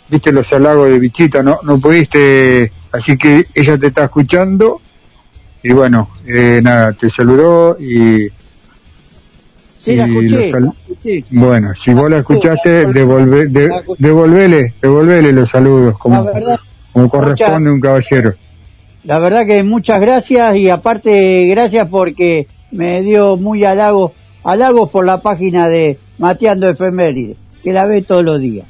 [0.09, 4.81] viste los halagos de bichita, no, no pudiste, así que ella te está escuchando
[5.61, 8.27] y bueno, eh, nada, te saludó y,
[9.85, 11.23] Sí, la escuché, los sal- la escuché.
[11.31, 16.57] bueno, si vos la escuchaste, devolve, de- devolvele, devolvele los saludos como, verdad,
[16.91, 18.33] como corresponde un caballero.
[19.03, 24.11] la verdad que muchas gracias y aparte gracias porque me dio muy halagos,
[24.43, 28.65] halagos por la página de Mateando Efeméride, que la ve todos los días.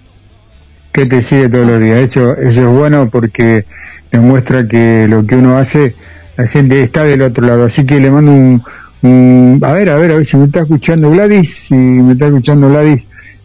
[0.92, 2.00] que te sigue todos los días.
[2.00, 3.66] Eso, eso es bueno porque
[4.12, 5.94] demuestra que lo que uno hace,
[6.38, 7.66] la gente está del otro lado.
[7.66, 8.64] Así que le mando un,
[9.06, 12.28] un- a ver, a ver, a ver si me está escuchando Gladys, si me está
[12.28, 13.04] escuchando Gladys,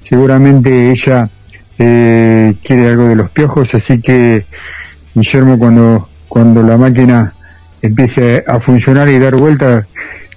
[0.09, 1.29] seguramente ella
[1.79, 4.45] eh, quiere algo de los piojos, así que
[5.15, 7.33] Guillermo cuando, cuando la máquina
[7.81, 9.87] empiece a funcionar y dar vuelta,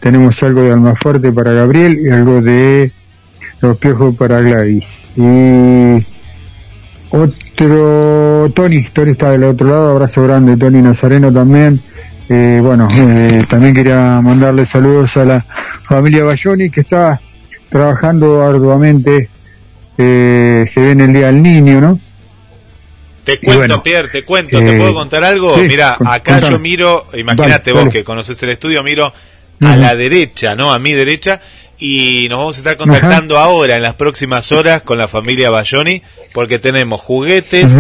[0.01, 2.91] tenemos algo de Almafuerte para Gabriel y algo de
[3.61, 4.85] los piojos para Gladys.
[5.17, 6.03] Y
[7.09, 11.79] otro, Tony, Tony está del otro lado, abrazo grande, Tony Nazareno también.
[12.29, 15.45] Eh, bueno, eh, también quería mandarle saludos a la
[15.87, 17.19] familia Bayoni que está
[17.69, 19.29] trabajando arduamente.
[19.97, 21.99] Eh, se viene el Día del Niño, ¿no?
[23.23, 25.55] Te cuento, bueno, Pierre, te cuento, ¿te eh, puedo contar algo?
[25.55, 26.51] sí, Mira, acá contame.
[26.51, 29.13] yo miro, imagínate vos que conoces el estudio, miro
[29.61, 30.73] a la derecha, ¿no?
[30.73, 31.39] A mi derecha,
[31.79, 36.01] y nos vamos a estar contactando ahora en las próximas horas con la familia Bayoni,
[36.33, 37.79] porque tenemos juguetes,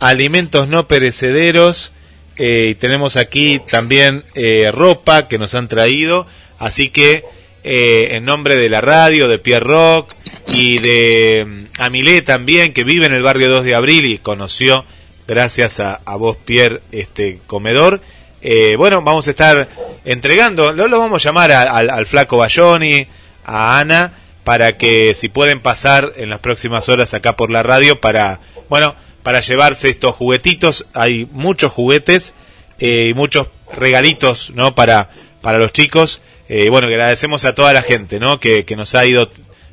[0.00, 1.92] alimentos no perecederos,
[2.38, 6.26] eh, tenemos aquí también eh, ropa que nos han traído,
[6.58, 7.24] así que
[7.64, 10.14] eh, en nombre de la radio, de Pierre Rock
[10.46, 14.84] y de mm, Amilé también, que vive en el barrio 2 de Abril y conoció,
[15.26, 18.00] gracias a, vos Pierre, este comedor.
[18.40, 19.68] Eh, bueno, vamos a estar
[20.04, 23.06] entregando, lo, lo vamos a llamar al flaco Bayoni,
[23.44, 24.12] a Ana,
[24.44, 28.40] para que si pueden pasar en las próximas horas acá por la radio para,
[28.70, 28.94] bueno,
[29.28, 30.86] para llevarse estos juguetitos.
[30.94, 32.32] Hay muchos juguetes
[32.78, 34.74] eh, y muchos regalitos, ¿no?
[34.74, 35.10] Para,
[35.42, 36.22] para los chicos.
[36.48, 38.40] Eh, bueno, agradecemos a toda la gente, ¿no?
[38.40, 39.30] Que, que nos ha ido,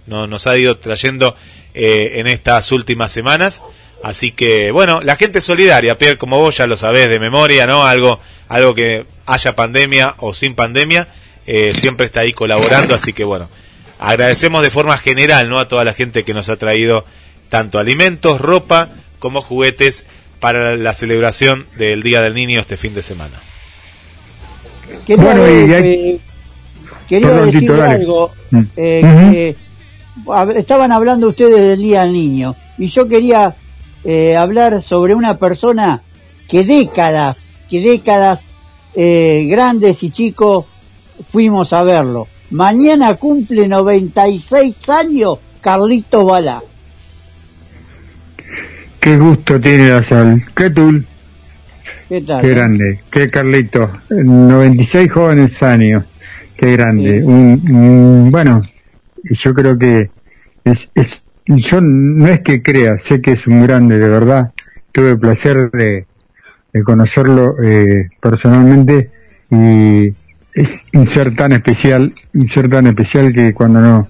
[0.07, 1.37] no, nos ha ido trayendo
[1.73, 3.61] eh, en estas últimas semanas.
[4.03, 7.85] Así que, bueno, la gente solidaria, Pierre, como vos ya lo sabés de memoria, ¿no?
[7.85, 8.19] Algo,
[8.49, 11.07] algo que haya pandemia o sin pandemia,
[11.47, 13.47] eh, siempre está ahí colaborando, así que bueno,
[13.99, 15.59] agradecemos de forma general, ¿no?
[15.59, 17.05] A toda la gente que nos ha traído
[17.47, 18.89] tanto alimentos, ropa,
[19.25, 20.05] como juguetes
[20.39, 23.41] para la celebración del Día del Niño este fin de semana.
[25.07, 26.19] Quería, Bueno, y eh, hay- eh,
[27.09, 28.31] quería Perdón, decir Tito, algo.
[28.51, 28.59] Mm.
[28.77, 29.55] eh, que,
[30.31, 33.55] a estaban hablando ustedes del Día del Niño y yo quería
[34.03, 36.03] eh, hablar sobre una persona
[36.47, 38.41] que décadas, que décadas
[38.93, 40.65] eh, grandes y chicos
[41.31, 42.27] fuimos a verlo.
[42.51, 46.61] Mañana cumple 96 años Carlito Balá.
[49.05, 50.43] Qué gusto tiene la sal.
[50.55, 51.05] Qué tul,
[52.09, 52.41] ¿Qué tal?
[52.41, 53.91] qué grande, qué Carlito.
[54.09, 56.05] 96 jóvenes años.
[56.57, 57.19] Qué grande.
[57.19, 57.23] Sí.
[57.23, 58.63] Un, un- bueno,
[59.23, 60.09] yo creo que
[60.63, 64.53] es, es, yo no es que crea, sé que es un grande, de verdad.
[64.91, 66.07] Tuve el placer de,
[66.73, 69.11] de conocerlo eh, personalmente
[69.51, 70.07] y
[70.55, 74.07] es un ser tan especial, un ser tan especial que cuando no,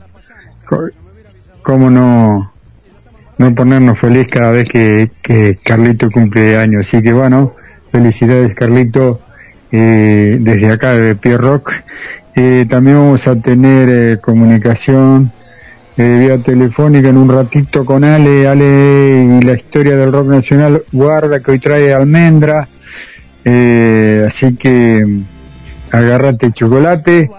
[1.64, 2.54] cómo no,
[3.38, 6.88] no ponernos feliz cada vez que, que Carlito cumple años.
[6.88, 7.54] Así que bueno,
[7.92, 9.22] felicidades Carlito
[9.72, 11.72] eh, desde acá de Pierre Rock.
[12.36, 15.32] Eh, también vamos a tener eh, comunicación
[15.98, 20.82] eh, vía telefónica en un ratito con Ale, Ale y la historia del rock nacional,
[20.92, 22.68] guarda que hoy trae almendra,
[23.46, 25.24] eh, así que mm,
[25.96, 27.30] agárrate chocolate.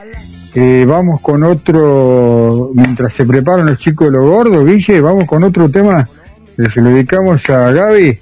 [0.57, 5.45] Eh, vamos con otro, mientras se preparan los chicos de lo gordo, Guille, vamos con
[5.45, 6.09] otro tema
[6.57, 8.19] que se lo dedicamos a Gaby.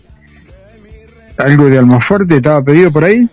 [1.38, 3.28] Algo de Almafuerte, estaba pedido por ahí.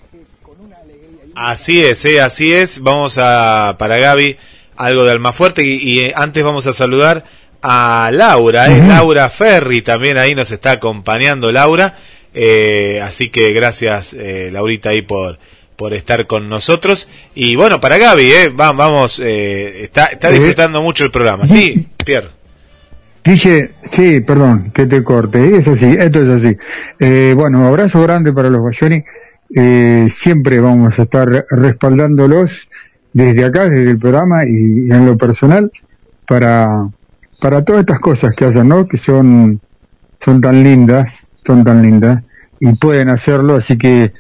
[1.36, 2.82] Así es, eh, así es.
[2.82, 4.38] Vamos a, para Gaby,
[4.76, 5.64] algo de Almafuerte.
[5.64, 7.26] Y, y eh, antes vamos a saludar
[7.62, 11.98] a Laura, eh, Laura Ferri también ahí nos está acompañando Laura.
[12.34, 15.38] Eh, así que gracias, eh, Laurita, ahí por,
[15.82, 17.10] por estar con nosotros.
[17.34, 21.48] Y bueno, para Gaby, eh, va- vamos, eh, está, está Eh, disfrutando mucho el programa.
[21.48, 22.28] Sí, Pierre.
[23.24, 26.56] Guille, sí, perdón, que te corte, es así, esto es así.
[27.00, 29.04] Eh, bueno, abrazo grande para los Bayoni,
[29.56, 32.68] eh, siempre vamos a estar respaldándolos
[33.12, 35.72] desde acá, desde el programa y, y en lo personal,
[36.28, 36.88] para,
[37.42, 38.88] para todas estas cosas que hacen, ¿no?
[38.88, 39.60] Que son,
[40.24, 42.22] son tan lindas, son tan lindas,
[42.60, 44.14] y pueden hacerlo, así que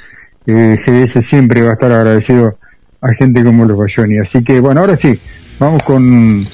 [0.47, 2.57] eh, GDS siempre va a estar agradecido
[3.01, 4.19] a gente como los Bayoni.
[4.19, 5.19] Así que, bueno, ahora sí,
[5.59, 6.45] vamos con...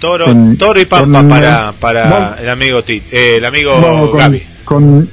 [0.00, 3.72] Toro, con- toro y pampa con- para, para vamos- el amigo Tit, eh, el amigo
[3.80, 4.42] vamos con, Gaby.
[4.64, 5.10] con-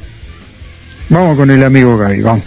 [1.09, 2.43] vamos con el amigo Gaby, vamos.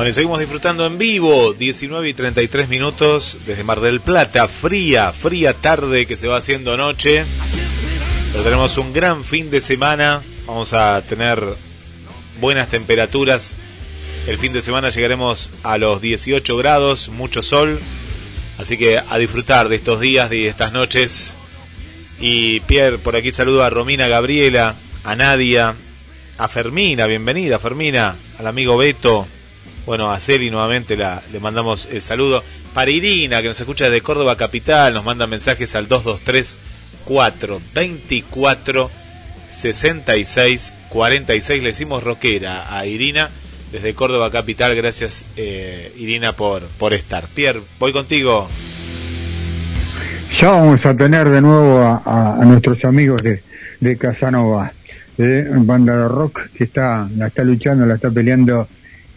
[0.00, 5.12] Bueno, y seguimos disfrutando en vivo, 19 y 33 minutos desde Mar del Plata, fría,
[5.12, 7.22] fría tarde que se va haciendo noche.
[8.32, 11.44] Pero tenemos un gran fin de semana, vamos a tener
[12.40, 13.52] buenas temperaturas.
[14.26, 17.78] El fin de semana llegaremos a los 18 grados, mucho sol.
[18.56, 21.34] Así que a disfrutar de estos días, de estas noches.
[22.18, 25.74] Y Pierre, por aquí saludo a Romina Gabriela, a Nadia,
[26.38, 29.28] a Fermina, bienvenida Fermina, al amigo Beto,
[29.86, 32.42] bueno, a Celi nuevamente la, le mandamos el saludo.
[32.74, 36.56] Para Irina, que nos escucha desde Córdoba Capital, nos manda mensajes al 223
[37.04, 38.90] 424
[39.48, 41.62] 66 46.
[41.62, 43.30] Le decimos rockera a Irina
[43.72, 44.74] desde Córdoba Capital.
[44.76, 47.24] Gracias, eh, Irina, por, por estar.
[47.34, 48.48] Pierre, voy contigo.
[50.38, 53.42] Ya vamos a tener de nuevo a, a nuestros amigos de,
[53.80, 54.72] de Casanova,
[55.16, 58.68] de banda de rock que está, la está luchando, la está peleando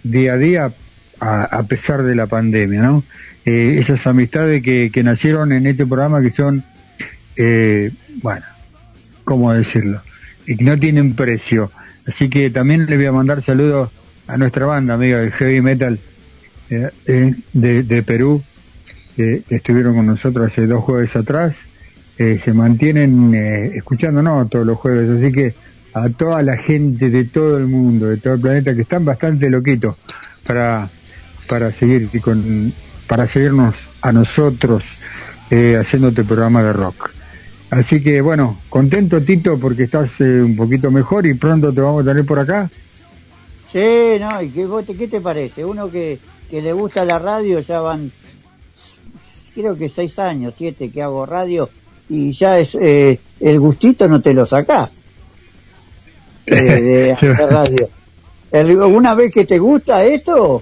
[0.04, 0.74] día a día
[1.20, 3.04] a, pesar de la pandemia, ¿no?
[3.46, 6.64] Eh, esas amistades que, que nacieron en este programa que son,
[7.36, 8.46] eh, bueno,
[9.24, 10.02] ¿cómo decirlo?
[10.46, 11.72] Y que no tienen precio.
[12.06, 13.92] Así que también le voy a mandar saludos
[14.28, 16.00] a nuestra banda, amiga del heavy metal
[16.70, 18.44] eh, eh, de, de Perú,
[19.16, 21.56] que estuvieron con nosotros hace dos jueves atrás.
[22.18, 25.56] Eh, se mantienen eh, escuchándonos todos los jueves, así que
[25.94, 29.49] a toda la gente de todo el mundo, de todo el planeta, que están bastante
[29.49, 29.95] loquitos
[30.45, 30.90] para,
[31.48, 32.74] para seguir con,
[33.07, 34.84] para seguirnos a nosotros
[35.49, 37.11] eh, haciendo este programa de rock.
[37.70, 42.03] Así que bueno, contento Tito porque estás eh, un poquito mejor y pronto te vamos
[42.03, 42.70] a tener por acá.
[43.72, 45.65] Sí, no, ¿y qué, vos te- qué te parece?
[45.65, 48.11] Uno que, que le gusta la radio, ya van,
[49.56, 51.70] creo que seis años, siete que hago radio,
[52.10, 54.91] y ya es, eh, el gustito no te lo sacás.
[56.45, 57.90] De hacer radio.
[58.52, 60.61] El- una vez que te gusta esto,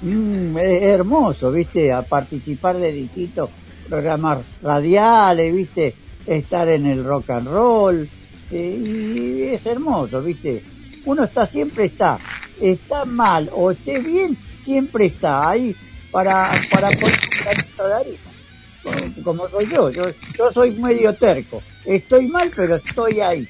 [0.00, 3.50] mm, es hermoso, viste, a participar de distintos
[3.88, 5.94] programas radiales, viste,
[6.26, 8.08] estar en el rock and roll,
[8.50, 10.62] eh, y es hermoso, viste.
[11.04, 12.18] Uno está, siempre está,
[12.60, 15.74] está mal o esté bien, siempre está ahí
[16.10, 18.18] para, para poner un granito de.
[18.82, 20.04] Como- como soy yo, yo,
[20.38, 23.46] yo soy medio terco, estoy mal pero estoy ahí,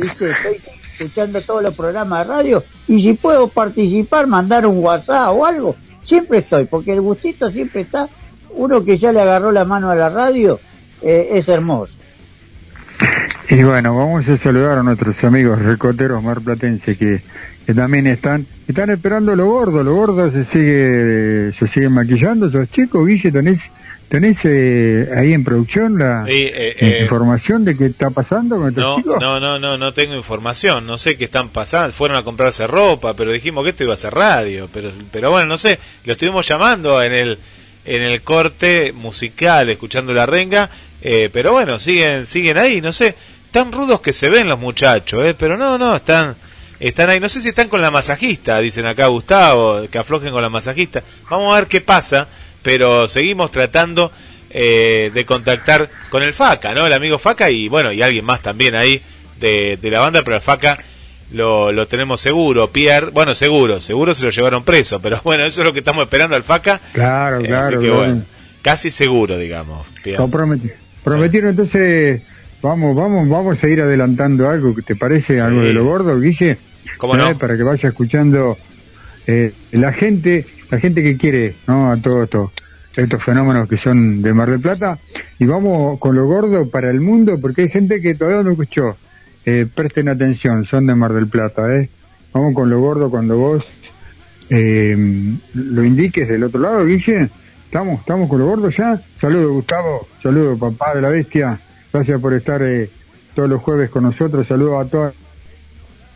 [0.00, 0.56] viste, estoy
[0.98, 5.76] escuchando todos los programas de radio y si puedo participar, mandar un WhatsApp o algo,
[6.02, 8.08] siempre estoy, porque el gustito siempre está,
[8.50, 10.58] uno que ya le agarró la mano a la radio,
[11.02, 11.92] eh, es hermoso.
[13.50, 17.22] Y bueno, vamos a saludar a nuestros amigos recoteros marplatenses que,
[17.64, 22.68] que también están, están esperando lo gordo, lo gordo se sigue, se sigue maquillando, esos
[22.70, 23.70] chicos, Guille, tenés,
[24.08, 28.68] tenés eh, ahí en producción la Sí, eh, eh, información de qué está pasando con
[28.68, 29.16] estos No, chicos.
[29.20, 33.14] no, no, no, no tengo información, no sé qué están pasando, fueron a comprarse ropa,
[33.14, 36.46] pero dijimos que esto iba a ser radio, pero, pero bueno, no sé, lo estuvimos
[36.48, 37.38] llamando en el,
[37.84, 40.70] en el corte musical, escuchando la renga,
[41.02, 43.14] eh, pero bueno, siguen, siguen ahí, no sé,
[43.50, 46.34] tan rudos que se ven los muchachos, eh, pero no, no, están,
[46.80, 50.42] están ahí, no sé si están con la masajista, dicen acá Gustavo, que aflojen con
[50.42, 52.26] la masajista, vamos a ver qué pasa,
[52.62, 54.12] pero seguimos tratando
[54.50, 56.86] eh, de contactar con el Faca, ¿no?
[56.86, 59.00] El amigo Faca y bueno, y alguien más también ahí
[59.40, 60.78] de, de la banda, pero el Faca
[61.32, 65.60] lo, lo tenemos seguro, Pierre, bueno, seguro, seguro se lo llevaron preso, pero bueno, eso
[65.60, 67.64] es lo que estamos esperando al Faca, Claro, eh, claro.
[67.66, 67.96] así que claro.
[67.96, 68.22] bueno,
[68.62, 70.22] casi seguro, digamos, Pierre.
[71.04, 72.22] Prometieron entonces,
[72.60, 75.40] vamos, vamos, vamos a ir adelantando algo, ¿te parece?
[75.40, 76.58] Algo de lo gordo, Guille.
[76.98, 77.30] ¿Cómo no?
[77.30, 78.58] Eh, Para que vaya escuchando
[79.26, 81.90] eh, la gente, la gente que quiere, ¿no?
[81.90, 82.50] A todos estos,
[82.96, 84.98] estos fenómenos que son de Mar del Plata.
[85.38, 88.96] Y vamos con lo gordo para el mundo, porque hay gente que todavía no escuchó.
[89.44, 91.88] Eh, presten atención, son de Mar del Plata, ¿eh?
[92.32, 93.64] Vamos con lo gordo cuando vos
[94.50, 94.96] eh,
[95.54, 97.30] lo indiques del otro lado, Guille.
[97.64, 99.00] ¿Estamos, estamos con lo gordo ya?
[99.20, 100.08] Saludos, Gustavo.
[100.22, 101.58] Saludos, papá de la bestia.
[101.92, 102.90] Gracias por estar eh,
[103.34, 104.46] todos los jueves con nosotros.
[104.46, 105.12] Saludos a toda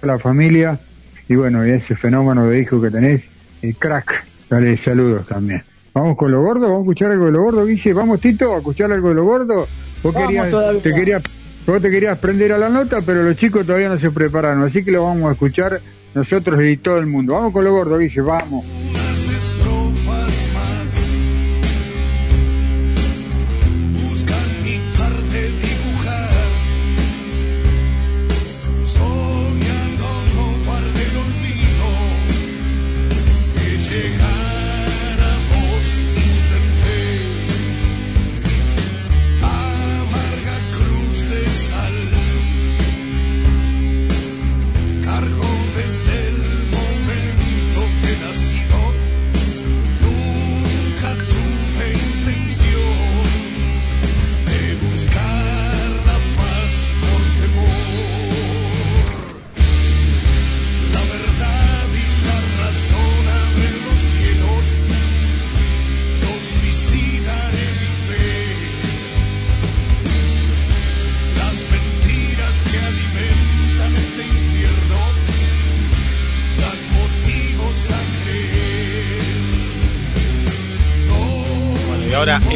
[0.02, 0.80] la familia.
[1.28, 3.24] Y bueno, ese fenómeno de hijo que tenés,
[3.62, 4.31] el crack.
[4.52, 5.64] Dale saludos también.
[5.94, 7.94] Vamos con lo gordo, vamos a escuchar algo de lo gordo, Guille.
[7.94, 9.66] Vamos, Tito, a escuchar algo de lo gordo.
[10.02, 10.82] Vos Vamos querías, todavía.
[10.82, 11.22] te querías,
[11.66, 14.62] vos te querías prender a la nota, pero los chicos todavía no se prepararon.
[14.62, 15.80] Así que lo vamos a escuchar
[16.14, 17.32] nosotros y todo el mundo.
[17.32, 18.91] Vamos con lo gordo, Guille, vamos.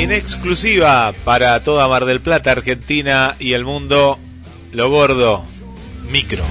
[0.07, 4.21] En exclusiva para toda Mar del Plata, Argentina y el mundo,
[4.71, 5.45] lo gordo,
[6.09, 6.45] micro.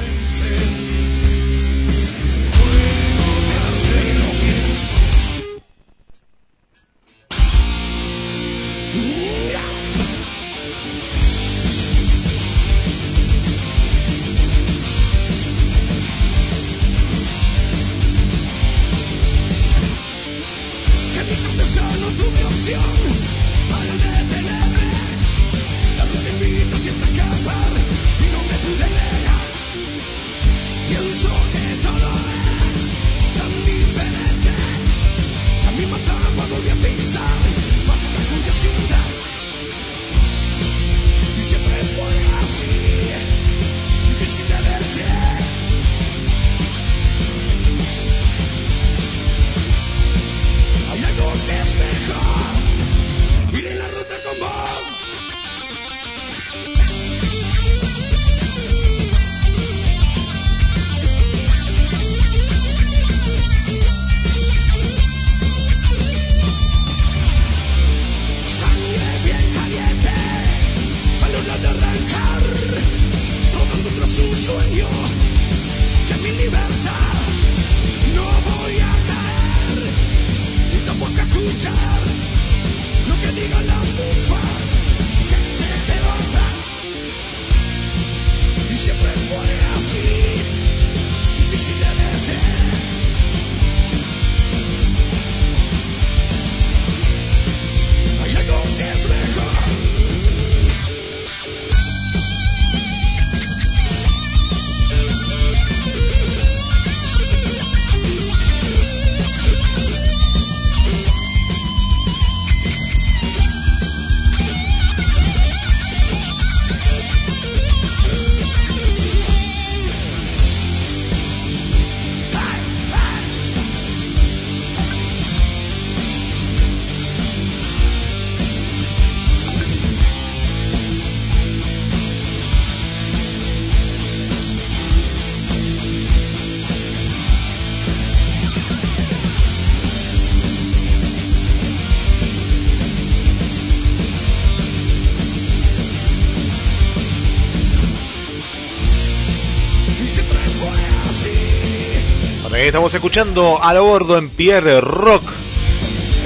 [152.85, 155.23] Estamos escuchando a lo gordo en Pierre Rock.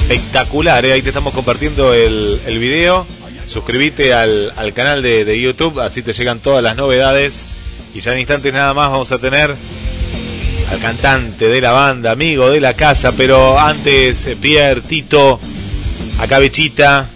[0.10, 0.92] Espectacular, ¿eh?
[0.92, 3.08] ahí te estamos compartiendo el, el video.
[3.46, 7.46] Suscríbete al, al canal de, de YouTube, así te llegan todas las novedades.
[7.96, 9.56] Y ya en instantes nada más vamos a tener
[10.70, 15.40] al cantante de la banda, amigo de la casa, pero antes eh, Pierre, Tito,
[16.20, 17.08] acá Bechita,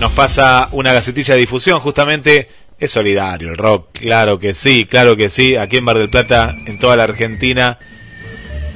[0.00, 2.46] nos pasa una gacetilla de difusión, justamente
[2.78, 6.54] es solidario el rock, claro que sí, claro que sí, aquí en Bar del Plata,
[6.66, 7.78] en toda la Argentina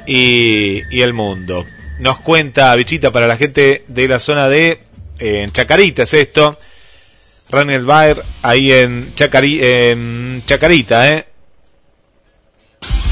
[0.07, 1.65] y, y el mundo.
[1.99, 4.89] Nos cuenta Bichita para la gente de la zona de
[5.19, 6.57] eh, en Chacarita es esto,
[7.49, 11.25] Raniel Baer, ahí en, Chacari, en Chacarita, ¿eh?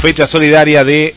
[0.01, 1.15] Fecha solidaria de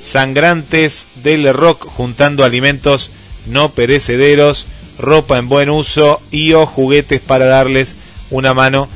[0.00, 3.12] Sangrantes del Rock, juntando alimentos
[3.46, 4.66] no perecederos,
[4.98, 7.96] ropa en buen uso y o juguetes para darles
[8.30, 8.88] una mano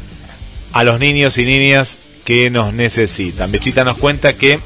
[0.73, 3.51] a los niños y niñas que nos necesitan.
[3.53, 4.61] Bechita nos cuenta que,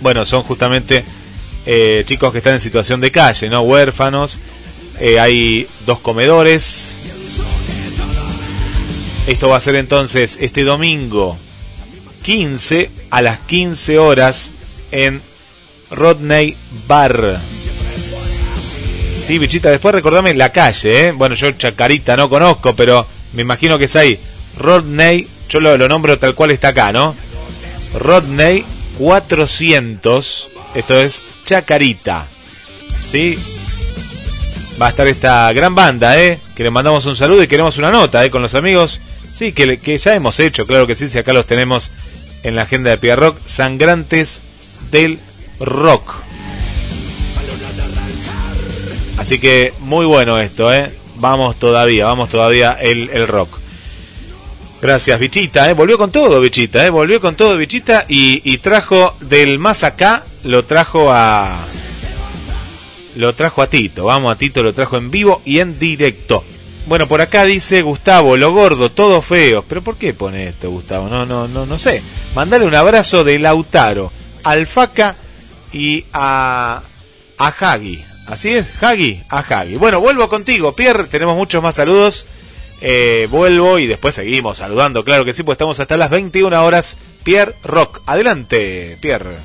[0.00, 1.04] bueno, son justamente
[1.66, 3.62] eh, chicos que están en situación de calle, ¿no?
[3.62, 4.38] Huérfanos.
[5.00, 6.94] Eh, hay dos comedores.
[9.26, 11.36] Esto va a ser entonces este domingo
[12.22, 14.52] 15 a las 15 horas
[14.90, 15.20] en
[15.90, 16.56] Rodney
[16.86, 17.40] Bar.
[19.26, 21.12] Sí, bichita, después recordame la calle, ¿eh?
[21.12, 24.18] Bueno, yo Chacarita no conozco, pero me imagino que es ahí.
[24.58, 27.14] Rodney, yo lo, lo nombro tal cual está acá, ¿no?
[27.94, 28.64] Rodney
[28.98, 32.28] 400, esto es Chacarita.
[33.10, 33.38] ¿Sí?
[34.80, 36.38] Va a estar esta gran banda, ¿eh?
[36.56, 38.30] Que le mandamos un saludo y queremos una nota, ¿eh?
[38.30, 39.00] Con los amigos.
[39.30, 41.90] Sí, que, que ya hemos hecho, claro que sí, si acá los tenemos
[42.42, 43.38] en la agenda de Pierre Rock.
[43.44, 44.42] Sangrantes
[44.90, 45.18] del
[45.60, 46.14] Rock.
[49.18, 50.92] Así que muy bueno esto, ¿eh?
[51.16, 53.61] Vamos todavía, vamos todavía el, el rock.
[54.82, 55.74] Gracias, Bichita, ¿eh?
[55.74, 56.90] Volvió con todo, Bichita, ¿eh?
[56.90, 61.56] Volvió con todo, Bichita, y, trajo del más acá, lo trajo a...
[63.14, 66.42] Lo trajo a Tito, vamos a Tito, lo trajo en vivo y en directo.
[66.86, 69.64] Bueno, por acá dice Gustavo, lo gordo, todo feo.
[69.68, 71.08] Pero ¿por qué pone esto, Gustavo?
[71.08, 72.02] No, no, no, no sé.
[72.34, 74.10] Mandale un abrazo de Lautaro,
[74.42, 75.14] al Faca
[75.72, 76.82] y a,
[77.38, 78.02] a Hagi.
[78.26, 79.76] Así es, Hagi, a Hagi.
[79.76, 81.04] Bueno, vuelvo contigo, Pierre.
[81.04, 82.26] Tenemos muchos más saludos.
[82.84, 86.96] Eh, vuelvo y después seguimos saludando, claro que sí, pues estamos hasta las 21 horas.
[87.22, 88.02] Pierre Rock.
[88.06, 89.36] Adelante, Pierre.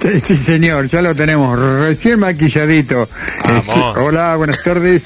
[0.00, 3.08] Sí, sí, señor, ya lo tenemos recién maquilladito.
[3.44, 3.96] Vamos.
[3.96, 5.02] Eh, hola, buenas tardes.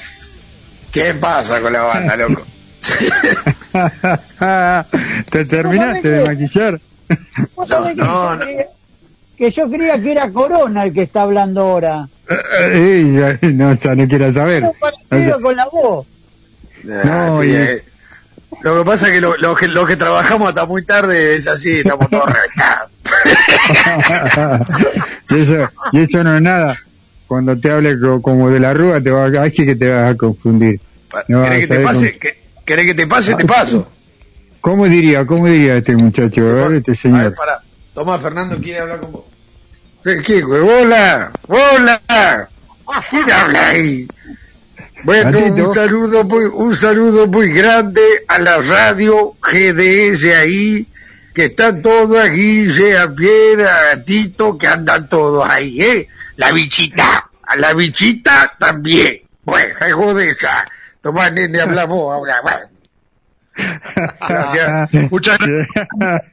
[0.91, 2.45] ¿Qué pasa con la banda, loco?
[5.31, 6.79] ¿Te terminaste de maquillar?
[7.55, 8.39] Vos sabés que, no, yo no.
[8.39, 8.65] creía,
[9.37, 12.07] que yo creía que era Corona el que está hablando ahora.
[12.29, 14.61] Eh, eh, no, no quiero saber.
[14.61, 16.05] No parecido con la voz.
[16.91, 17.83] Ah, No, sí, y- eh.
[18.61, 21.47] Lo que pasa es que lo, lo que lo que trabajamos hasta muy tarde es
[21.47, 22.91] así, estamos todos reventados.
[25.29, 26.75] y, eso, y eso no es nada.
[27.27, 29.91] Cuando te hable co- como de la rúa, te va a, ahí sí que te
[29.91, 30.79] vas a confundir.
[31.27, 32.17] No a ¿Querés que te pase?
[32.17, 33.35] que- ¿Querés que te pase?
[33.35, 33.89] Te paso.
[34.61, 37.35] ¿Cómo diría, cómo diría este muchacho, a ver, este A ver, señor?
[37.35, 37.59] para.
[37.93, 39.25] Tomás, Fernando quiere hablar con vos.
[40.03, 40.61] ¿Qué, qué, güey?
[40.61, 41.31] ¡Hola!
[41.47, 42.49] ¡Hola!
[43.09, 44.07] ¿Quién habla ahí?
[45.03, 50.87] Bueno, un saludo muy, un saludo muy grande a la radio GDS ahí,
[51.33, 56.07] que están todos aquí, sea Pierre, a Tito, que andan todos ahí, ¿eh?
[56.35, 59.21] La bichita, a la bichita también.
[59.43, 60.65] Bueno, hijo de esa.
[61.01, 62.41] Tomás, nene, hablamos ahora.
[62.41, 62.76] Bueno.
[64.27, 64.93] Gracias.
[65.11, 65.67] Muchas gracias.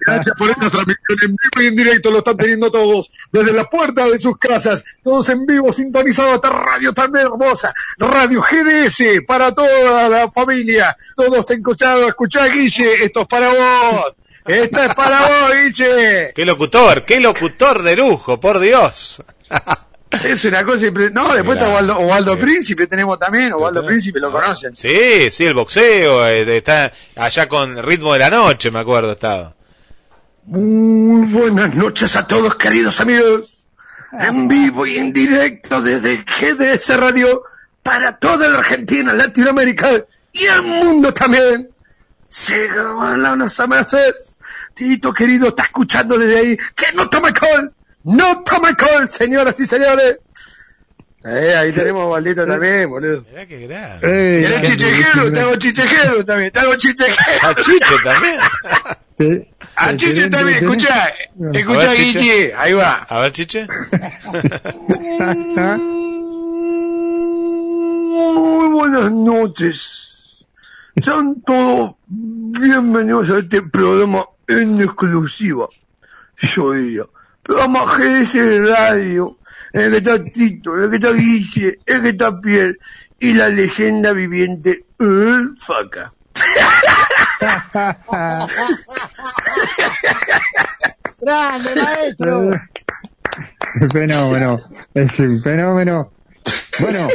[0.06, 2.10] Gracias por esta transmisión en vivo y en directo.
[2.10, 4.84] Lo están teniendo todos desde la puerta de sus casas.
[5.02, 7.72] Todos en vivo, sintonizados esta radio tan hermosa.
[7.98, 10.96] Radio GDS para toda la familia.
[11.16, 12.08] Todos escuchados.
[12.08, 13.04] Escuchá, Guille.
[13.04, 14.14] Esto es para vos.
[14.46, 16.32] Esta es para vos, Guille.
[16.34, 19.22] Qué locutor, qué locutor de lujo, por Dios.
[20.24, 21.92] Es una cosa No, después está Grande.
[21.92, 23.52] Osvaldo, Osvaldo Príncipe, tenemos también.
[23.52, 24.74] Osvaldo Príncipe, lo conocen.
[24.74, 29.54] Sí, sí, el boxeo, eh, está allá con ritmo de la noche, me acuerdo, estaba.
[30.44, 33.56] Muy buenas noches a todos, queridos amigos.
[34.12, 37.42] En vivo y en directo desde GDS Radio
[37.82, 41.70] para toda la Argentina, Latinoamérica y el mundo también.
[42.26, 44.38] Síganos a meses.
[44.74, 46.56] Tito querido está escuchando desde ahí.
[46.74, 47.72] Que no tome alcohol.
[48.04, 50.18] No tome alcohol, señoras y señores.
[51.24, 53.24] Eh, ahí tenemos a Valdito también, boludo.
[53.30, 54.00] Mirá qué grande.
[54.02, 55.32] Eh, ¿Querés qué chichejero?
[55.32, 57.48] Te hago chichejero también, te hago chichejero.
[57.48, 58.38] A Chiche también.
[59.16, 62.18] ¿Te- A te Chiche también, tenés- escuchá, A escuchá ver, Chiche.
[62.18, 62.94] Guille, ahí va.
[63.08, 63.66] A ver, Chiche.
[68.14, 70.44] Muy buenas noches.
[70.96, 75.68] Sean todos bienvenidos a este programa en exclusiva.
[76.38, 77.04] Yo diría,
[77.44, 79.38] programa GDS Radio,
[79.72, 82.78] en el que está Tito, en el que está Guille, en el que está Pierre
[83.20, 86.12] y la leyenda viviente El Faca.
[91.20, 92.50] Grande, maestro.
[93.92, 94.56] fenómeno,
[94.94, 96.12] es un fenómeno.
[96.80, 97.06] Bueno,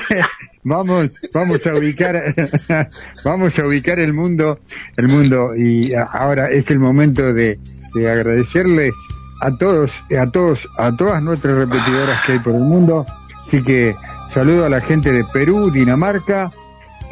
[0.64, 2.34] vamos, vamos a ubicar,
[3.24, 4.58] vamos a ubicar el mundo,
[4.96, 7.58] el mundo y ahora es el momento de,
[7.94, 8.92] de agradecerles
[9.40, 13.04] a todos, a todos, a todas nuestras repetidoras que hay por el mundo.
[13.46, 13.94] Así que
[14.32, 16.50] saludo a la gente de Perú, Dinamarca,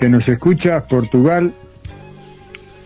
[0.00, 1.52] que nos escucha, Portugal,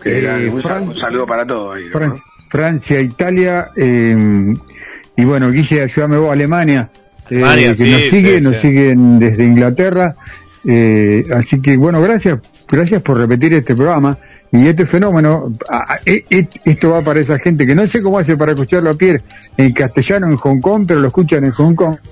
[0.05, 1.85] Eh, un, sal- Fran- un saludo para todos ahí.
[1.85, 1.91] ¿no?
[1.99, 4.53] Fran- Francia, Italia, eh,
[5.17, 6.87] y bueno, Guille, ayúdame vos, Alemania,
[7.29, 8.61] eh, Alemania, que sí, nos sigue, sí, nos sí.
[8.61, 10.15] siguen desde Inglaterra,
[10.65, 14.17] eh, así que bueno, gracias, gracias por repetir este programa
[14.51, 15.53] y este fenómeno,
[16.05, 18.93] eh, eh, esto va para esa gente que no sé cómo hace para escucharlo a
[18.95, 19.21] Pierre
[19.57, 21.97] en castellano en Hong Kong, pero lo escuchan en Hong Kong.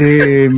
[0.00, 0.48] Eh,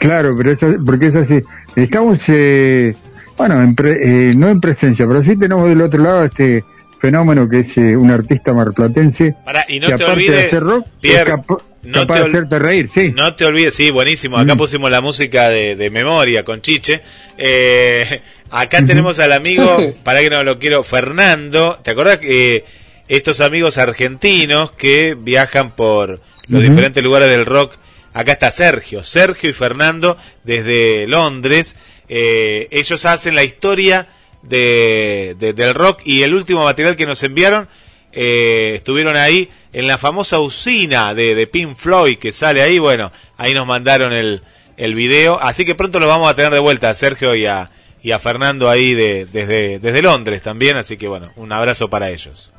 [0.00, 1.40] claro, pero eso, porque es así.
[1.76, 2.94] Estamos, eh,
[3.36, 6.64] bueno, en pre- eh, no en presencia, pero sí tenemos del otro lado este
[7.00, 9.34] fenómeno que es eh, un artista marplatense
[9.68, 11.46] y no que te aparte de hacer rock, Pierre, es
[11.82, 13.12] no capaz te de hacerte reír, sí.
[13.16, 14.36] No te olvides, sí, buenísimo.
[14.36, 14.58] Acá Mm.
[14.58, 17.00] pusimos la música de, de memoria con Chiche.
[17.42, 21.80] Eh, acá tenemos al amigo, para que no lo quiero, Fernando.
[21.82, 22.64] ¿Te acordás que eh,
[23.08, 27.76] estos amigos argentinos que viajan por los diferentes lugares del rock?
[28.12, 31.76] Acá está Sergio, Sergio y Fernando desde Londres.
[32.08, 34.08] Eh, ellos hacen la historia
[34.42, 37.68] de, de- del rock y el último material que nos enviaron
[38.12, 42.78] eh, estuvieron ahí en la famosa usina de, de Pink Floyd que sale ahí.
[42.80, 44.42] Bueno, ahí nos mandaron el,
[44.80, 45.40] el video.
[45.40, 47.68] Así que pronto lo vamos a tener de vuelta a Sergio y a,
[48.02, 50.76] y a Fernando ahí de, desde, desde Londres también.
[50.76, 52.50] Así que bueno, un abrazo para ellos.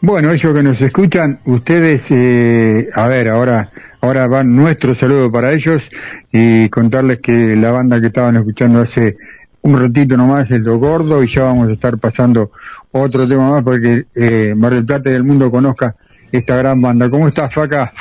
[0.00, 3.70] Bueno, ellos que nos escuchan, ustedes, eh, a ver, ahora,
[4.02, 5.82] ahora van nuestro saludo para ellos
[6.30, 9.16] y contarles que la banda que estaban escuchando hace
[9.62, 12.50] un ratito nomás es Lo Gordo y ya vamos a estar pasando
[12.92, 15.94] otro tema más porque eh, Mar del el mundo conozca
[16.30, 17.08] esta gran banda.
[17.08, 17.92] ¿Cómo estás, Faca?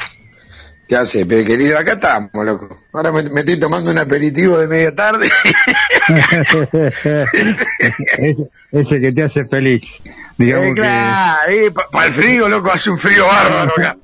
[0.87, 1.79] ¿Qué hace, pero querido?
[1.79, 2.79] Acá estamos, loco.
[2.93, 5.29] Ahora me, me estoy tomando un aperitivo de media tarde.
[8.19, 9.81] ese, ese que te hace feliz.
[10.37, 13.97] Digamos Eh, claro, eh, para el frío, loco, hace un frío bárbaro acá.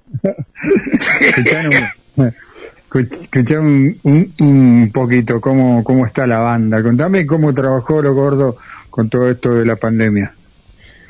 [2.92, 6.82] que escuchame un, un, un poquito cómo, cómo está la banda.
[6.82, 8.58] Contame cómo trabajó lo gordo
[8.90, 10.34] con todo esto de la pandemia.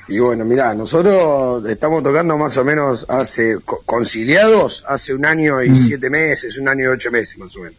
[0.07, 5.63] Y bueno, mirá, nosotros estamos tocando más o menos hace, co- conciliados, hace un año
[5.63, 5.75] y Mm.
[5.75, 7.77] siete meses, un año y ocho meses más o menos.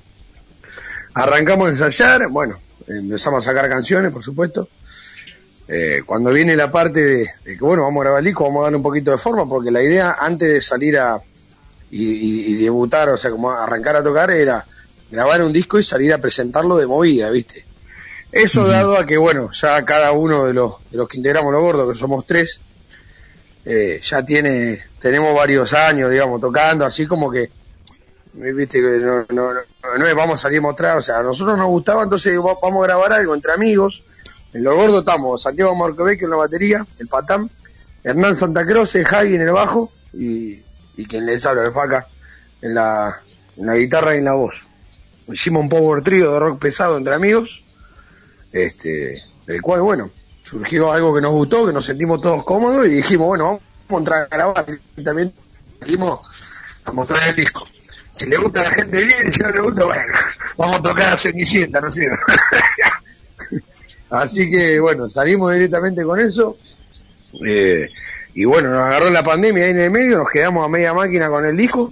[1.15, 4.69] Arrancamos a ensayar, bueno, empezamos a sacar canciones, por supuesto.
[5.69, 8.61] Eh, cuando viene la parte de, de que, bueno, vamos a grabar el disco, vamos
[8.61, 11.21] a darle un poquito de forma, porque la idea antes de salir a
[11.91, 14.65] y, y- y debutar, o sea, como arrancar a tocar, era
[15.11, 17.67] grabar un disco y salir a presentarlo de movida, ¿viste?
[18.33, 21.61] Eso dado a que, bueno, ya cada uno de los, de los que integramos los
[21.61, 22.61] gordos, que somos tres,
[23.65, 27.51] eh, ya tiene, tenemos varios años, digamos, tocando, así como que,
[28.33, 31.59] viste, que no, no, no, no es vamos a salir mostrar, o sea, a nosotros
[31.59, 34.03] nos gustaba, entonces va- vamos a grabar algo entre amigos.
[34.55, 37.51] En los gordos estamos Santiago Marcovecchio en la batería, el Patán,
[38.03, 40.61] Hernán Santa Cruz, el en el bajo y,
[40.97, 42.09] y quien les habla, el Faca,
[42.61, 43.21] en la,
[43.57, 44.67] en la guitarra y en la voz.
[45.29, 47.62] Hicimos un power trío de rock pesado entre amigos,
[48.53, 50.11] este, del cual, bueno,
[50.43, 53.61] surgió algo que nos gustó, que nos sentimos todos cómodos y dijimos, bueno, vamos
[53.91, 54.67] a entrar a grabar
[54.97, 55.33] y también
[55.81, 56.21] dijimos
[56.85, 57.67] a mostrar el disco.
[58.11, 60.13] Si le gusta a la gente bien, si no le gusta, bueno,
[60.59, 62.27] vamos a tocar a Cenicienta, ¿no es cierto?
[64.11, 66.55] Así que, bueno, salimos directamente con eso.
[67.47, 67.89] Eh,
[68.35, 71.29] y bueno, nos agarró la pandemia ahí en el medio, nos quedamos a media máquina
[71.29, 71.91] con el disco.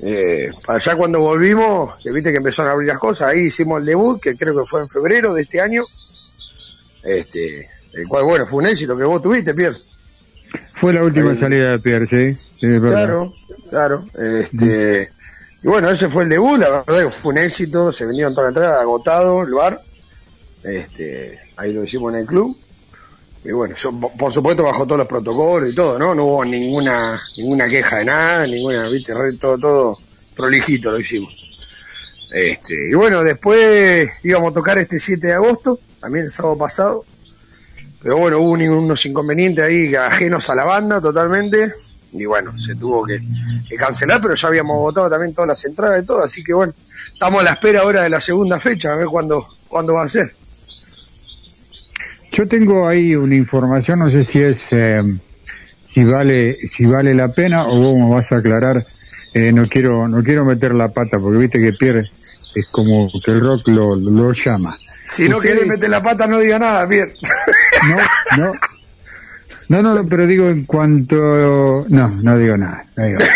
[0.00, 3.80] Eh, para allá cuando volvimos, que viste que empezaron a abrir las cosas, ahí hicimos
[3.80, 5.84] el debut, que creo que fue en febrero de este año.
[7.02, 9.78] Este, el cual, bueno, fue un éxito que vos tuviste, Pierre.
[10.80, 11.38] Fue la última Ahí.
[11.38, 12.80] salida de Pierre, ¿sí?
[12.80, 13.34] Claro,
[13.70, 14.06] claro.
[14.14, 15.10] Este,
[15.62, 18.44] y bueno, ese fue el debut, la verdad que fue un éxito, se vendieron toda
[18.44, 19.80] la entrada, agotado el bar.
[20.62, 22.56] Este, ahí lo hicimos en el club.
[23.44, 26.14] Y bueno, yo, por supuesto bajo todos los protocolos y todo, ¿no?
[26.14, 29.98] No hubo ninguna ninguna queja de nada, ninguna, viste, todo, todo
[30.34, 31.32] prolijito lo hicimos.
[32.32, 37.04] Este, y bueno, después íbamos a tocar este 7 de agosto, también el sábado pasado.
[38.02, 41.70] Pero bueno, hubo un- unos inconvenientes ahí ajenos a la banda totalmente.
[42.12, 43.20] Y bueno, se tuvo que,
[43.68, 46.22] que cancelar, pero ya habíamos votado también todas las entradas y todo.
[46.22, 46.72] Así que bueno,
[47.12, 50.08] estamos a la espera ahora de la segunda fecha, a ver cuándo, cuándo va a
[50.08, 50.34] ser.
[52.36, 55.00] Yo tengo ahí una información, no sé si es eh,
[55.88, 58.82] si vale si vale la pena o vos me vas a aclarar.
[59.34, 62.10] Eh, no quiero no quiero meter la pata porque viste que Pierre
[62.54, 64.76] es como que el rock lo, lo llama.
[65.04, 67.12] Si no querés meter la pata, no diga nada, bien.
[67.86, 67.96] No,
[68.38, 68.52] no.
[69.68, 71.84] No, no, no, pero digo en cuanto...
[71.88, 72.82] No, no digo nada.
[72.96, 73.32] No digo nada.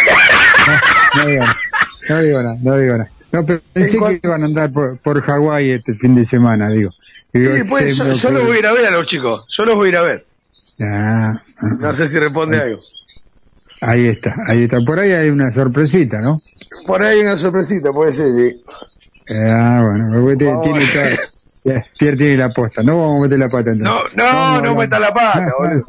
[0.66, 1.56] No, no digo nada.
[2.08, 2.56] No digo nada.
[2.62, 3.10] No digo nada.
[3.32, 6.90] No, pero pensé que iban a andar por, por Hawái este fin de semana, digo.
[7.32, 7.38] Sí,
[7.68, 9.76] pues, yo, no yo los voy a ir a ver a los chicos, yo los
[9.76, 10.26] voy a ir a ver.
[10.80, 12.80] Ah, No sé si responde algo.
[13.80, 14.78] ahí está, ahí está.
[14.80, 16.36] Por ahí hay una sorpresita, ¿no?
[16.86, 18.62] Por ahí hay una sorpresita, puede ser, sí.
[19.46, 21.18] Ah, bueno, porque te- tiene
[21.98, 22.82] Pierre tiene la posta.
[22.82, 24.16] No vamos a meter la pata entonces.
[24.16, 25.84] No, no, Vamos no a meta la pata, boludo.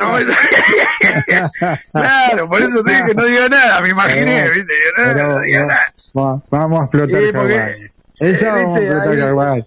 [0.00, 1.50] No meta-
[1.92, 4.72] claro, por eso te dije que no diga nada, me imaginé, Pero- ¿viste?
[4.72, 5.92] Yo, no, pero, no diga no, nada.
[6.16, 7.90] va- vamos a explotar Sí, porque-.
[8.18, 9.64] El sábado vamos a explotar Ahí-.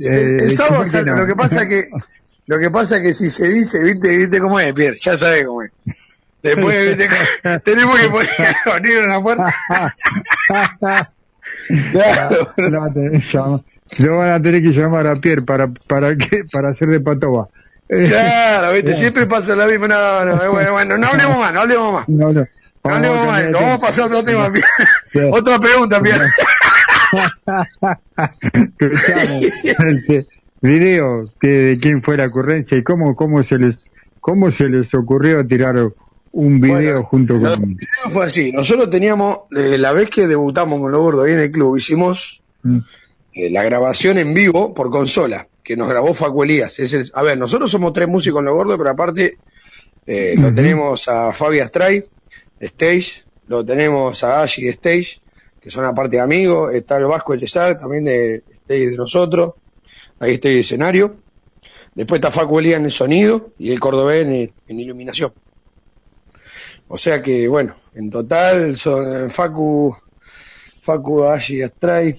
[0.00, 1.16] El, Eh, el sábado ¿cómo que sale, no?
[1.16, 1.88] lo que pasa que
[2.46, 5.62] lo que pasa que si se dice, viste, viste cómo es, Pierre, ya sabes cómo
[5.62, 5.72] es.
[6.42, 7.08] Después, viste,
[7.64, 8.30] tenemos que poner
[8.66, 9.54] abrir una puerta.
[11.92, 12.52] Claro.
[12.56, 13.62] Lo van a tener que llamar-
[14.16, 17.48] van a tener que llamar a Pierre para para qué para hacer de patoba.
[17.88, 19.88] Eh, Claro, viste, siempre pasa la misma.
[19.88, 22.08] No, no, bueno, bueno, no hablemos más, no hablemos más.
[22.08, 22.44] No, no.
[22.84, 24.50] No hablemos más de esto, vamos a pasar a otro tema,
[25.12, 25.30] Pierre.
[25.32, 26.26] Otra pregunta, Pierre.
[28.78, 30.26] Este,
[30.60, 33.84] video que de quién fue la ocurrencia y cómo cómo se les
[34.20, 35.76] cómo se les ocurrió tirar
[36.32, 40.92] un video junto con primero fue así, nosotros teníamos, eh, la vez que debutamos con
[40.92, 42.78] los gordos ahí en el club, hicimos Mm.
[43.34, 46.80] eh, la grabación en vivo por consola, que nos grabó Facu Elías.
[46.80, 49.36] Es el- a ver, nosotros somos tres músicos en los gordos, pero aparte
[50.06, 52.02] eh, lo tenemos a Fabi Astray,
[52.58, 55.20] de Stage, lo tenemos a Ashi de Stage,
[55.68, 59.52] que son aparte amigos, está el Vasco Elezar, también de Stage de nosotros,
[60.18, 61.16] ahí está el escenario.
[61.94, 65.30] Después está Facu Elías en el sonido y el cordobés en, iluminación.
[66.88, 69.94] O sea que, bueno, en total son Facu,
[70.80, 72.14] Facu, Ashi, Astray,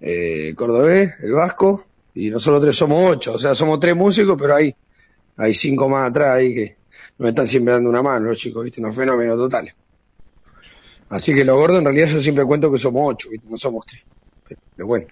[0.00, 1.82] eh, Cordobés, el Vasco,
[2.12, 4.76] y nosotros tres somos ocho, o sea, somos tres músicos, pero hay,
[5.38, 6.76] hay cinco más atrás ahí que
[7.16, 9.72] nos están siempre dando una mano, los chicos, viste, unos fenómenos totales.
[11.08, 14.02] Así que lo gordo en realidad yo siempre cuento que somos ocho, no somos tres.
[14.74, 15.06] Pero bueno.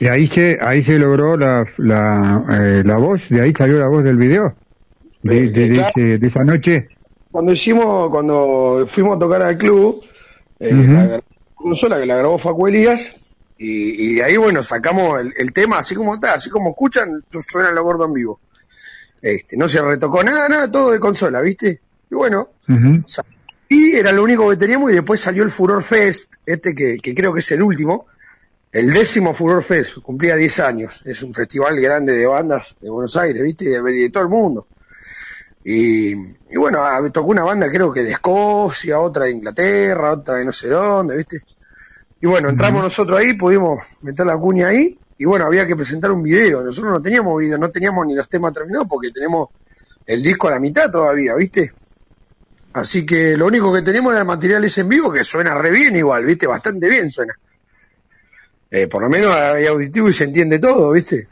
[0.00, 3.88] Y ahí se, ahí se logró la, la, eh, la voz, de ahí salió la
[3.88, 4.58] voz del video.
[5.22, 6.88] De, de- de de esa noche.
[7.30, 10.02] Cuando hicimos, cuando fuimos a tocar al club,
[10.58, 11.20] eh, la
[11.54, 13.12] consola que la grabó Facu Elías,
[13.56, 17.24] y, y de ahí, bueno, sacamos el, el tema, así como está, así como escuchan,
[17.48, 18.40] suena lo gordo en vivo.
[19.20, 21.82] Este, no se retocó nada, nada, todo de consola, ¿viste?
[22.10, 23.04] Y bueno, Ujú.
[23.72, 27.14] Y era lo único que teníamos y después salió el Furor Fest, este que, que
[27.14, 28.06] creo que es el último,
[28.70, 33.16] el décimo Furor Fest, cumplía 10 años, es un festival grande de bandas de Buenos
[33.16, 33.64] Aires, ¿viste?
[33.66, 34.66] De, de todo el mundo.
[35.64, 36.80] Y, y bueno,
[37.12, 41.16] tocó una banda creo que de Escocia, otra de Inglaterra, otra de no sé dónde,
[41.16, 41.42] ¿viste?
[42.20, 46.10] Y bueno, entramos nosotros ahí, pudimos meter la cuña ahí, y bueno, había que presentar
[46.10, 46.62] un video.
[46.62, 49.48] Nosotros no teníamos video, no teníamos ni los temas terminados porque tenemos
[50.06, 51.70] el disco a la mitad todavía, ¿viste?
[52.74, 55.70] Así que lo único que tenemos era el material ese en vivo que suena re
[55.70, 56.46] bien igual, ¿viste?
[56.46, 57.34] Bastante bien suena.
[58.70, 61.28] Eh, por lo menos hay auditivo y se entiende todo, ¿viste?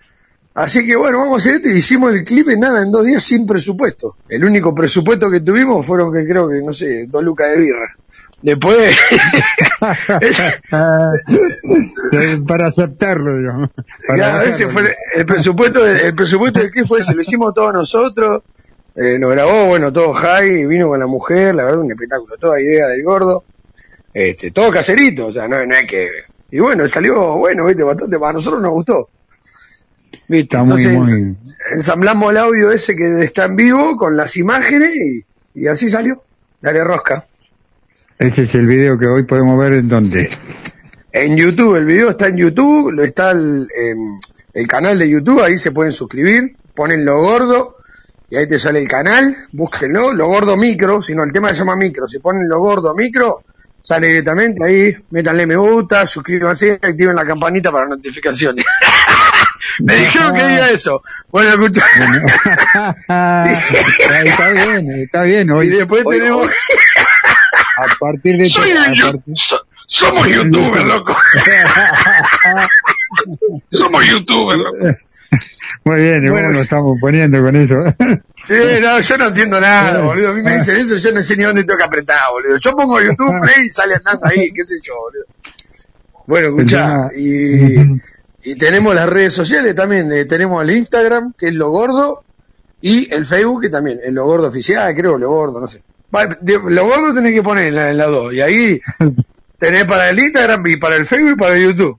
[0.53, 3.07] Así que bueno, vamos a hacer esto y hicimos el clip en nada, en dos
[3.07, 4.17] días sin presupuesto.
[4.29, 7.87] El único presupuesto que tuvimos fueron que creo que, no sé, dos lucas de birra.
[8.43, 8.97] Después,
[12.47, 13.71] para aceptarlo, digamos.
[14.09, 17.55] Para Ya, ese fue el presupuesto, de- el presupuesto de qué fue ese, lo hicimos
[17.55, 18.43] todos nosotros,
[18.97, 22.61] eh, nos grabó, bueno, todo high, vino con la mujer, la verdad un espectáculo, toda
[22.61, 23.45] idea del gordo,
[24.13, 26.09] este, todo caserito, o sea, no, no hay que,
[26.51, 29.09] y bueno, salió, bueno, viste, bastante, para nosotros nos gustó.
[30.29, 31.37] Viste, Está muy, entonces muy...
[31.73, 36.23] ensamblamos el audio ese que está en vivo con las imágenes y, y así salió,
[36.61, 37.27] dale rosca.
[38.19, 40.31] Ese es el video que hoy podemos ver en donde.
[41.13, 44.19] En YouTube, el video está en YouTube, lo está el, em,
[44.53, 47.77] el canal de YouTube, ahí se pueden suscribir, ponen lo gordo
[48.31, 51.57] y ahí te sale el canal, búsquenlo, lo gordo micro, si no el tema se
[51.57, 53.43] llama micro, si ponen lo gordo micro,
[53.83, 58.65] sale directamente ahí, métanle me gusta, suscríbanse, activen la campanita para notificaciones.
[59.81, 61.03] Me dijeron que diga eso.
[61.31, 61.85] Bueno, escucha.
[63.01, 65.51] está bien, está bien.
[65.51, 66.47] Hoy, y después hoy- tenemos...
[66.47, 66.53] hoy,
[67.77, 71.17] a partir de Soy a un yo- partir- so- somos youtubers, loco.
[73.71, 74.99] somos youtubers, loco.
[75.85, 77.77] Muy bien, y Bueno, nos estamos poniendo con eso.
[78.43, 80.31] Sí, no, yo no entiendo nada, boludo.
[80.31, 82.57] A mí me dicen eso, yo no sé ni dónde tengo que apretar, boludo.
[82.57, 85.25] Yo pongo YouTube Play y sale andando ahí, qué sé yo, boludo.
[86.27, 87.75] Bueno, escuchá, y,
[88.43, 90.11] y tenemos las redes sociales también.
[90.11, 92.25] eh, tenemos el Instagram, que es Lo Gordo,
[92.81, 95.83] y el Facebook, que también es Lo Gordo Oficial, creo, Lo Gordo, no sé.
[96.15, 98.81] Va, de- lo Gordo tenés que poner en la, en la dos, y ahí
[99.59, 101.99] tenés para el Instagram, y para el Facebook, y para el YouTube.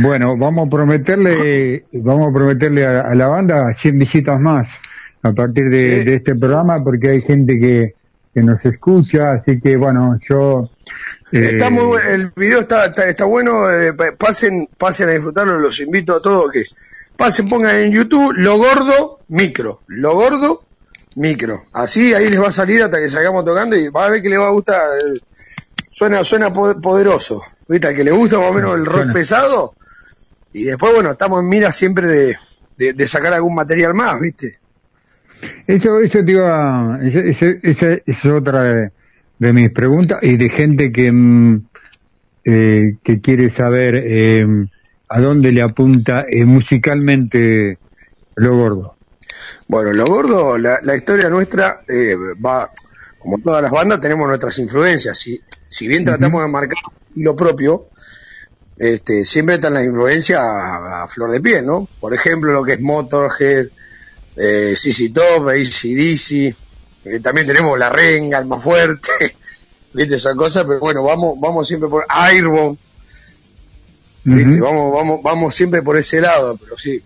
[0.00, 4.70] Bueno, vamos a prometerle, vamos a prometerle a, a la banda 100 visitas más
[5.22, 6.04] a partir de, Sí.
[6.04, 7.94] de este programa porque hay gente que,
[8.32, 10.70] que nos escucha, así que bueno, yo...
[11.30, 15.12] eh, Está muy bueno, el video está, está, está bueno, eh, pa- pasen, pasen a
[15.12, 16.64] disfrutarlo, los invito a todos que
[17.16, 20.62] pasen, pongan en YouTube lo gordo micro, lo gordo
[21.16, 24.22] micro, así ahí les va a salir hasta que salgamos tocando y va a ver
[24.22, 24.80] que les va a gustar,
[25.90, 29.74] suena, suena po- poderoso, viste, al que le gusta más o menos el rock pesado,
[30.52, 32.36] y después bueno, estamos en mira siempre de,
[32.76, 34.58] de, de sacar algún material más, viste.
[35.66, 38.90] Eso, eso te iba, esa es otra de,
[39.38, 41.62] de mis preguntas y de gente que, mm,
[42.44, 44.46] eh, que quiere saber eh,
[45.08, 47.78] a dónde le apunta eh, musicalmente
[48.36, 48.94] lo gordo.
[49.66, 52.14] Bueno, lo gordo, la, la historia nuestra eh,
[52.44, 52.70] va,
[53.18, 55.18] como todas las bandas, tenemos nuestras influencias.
[55.18, 57.88] Si, si bien tratamos de marcar estilo propio,
[58.82, 61.88] este, siempre están las influencias a, a flor de piel, ¿no?
[62.00, 63.68] Por ejemplo, lo que es Motorhead,
[64.34, 66.52] eh, CC Top, ACDC,
[67.04, 69.36] eh, también tenemos La Renga, el más fuerte,
[69.92, 70.16] ¿viste?
[70.16, 72.76] Esas cosas, pero bueno, vamos, vamos siempre por Airborne,
[74.24, 74.60] ¿viste?
[74.60, 77.00] Vamos, vamos, vamos siempre por ese lado, pero sí.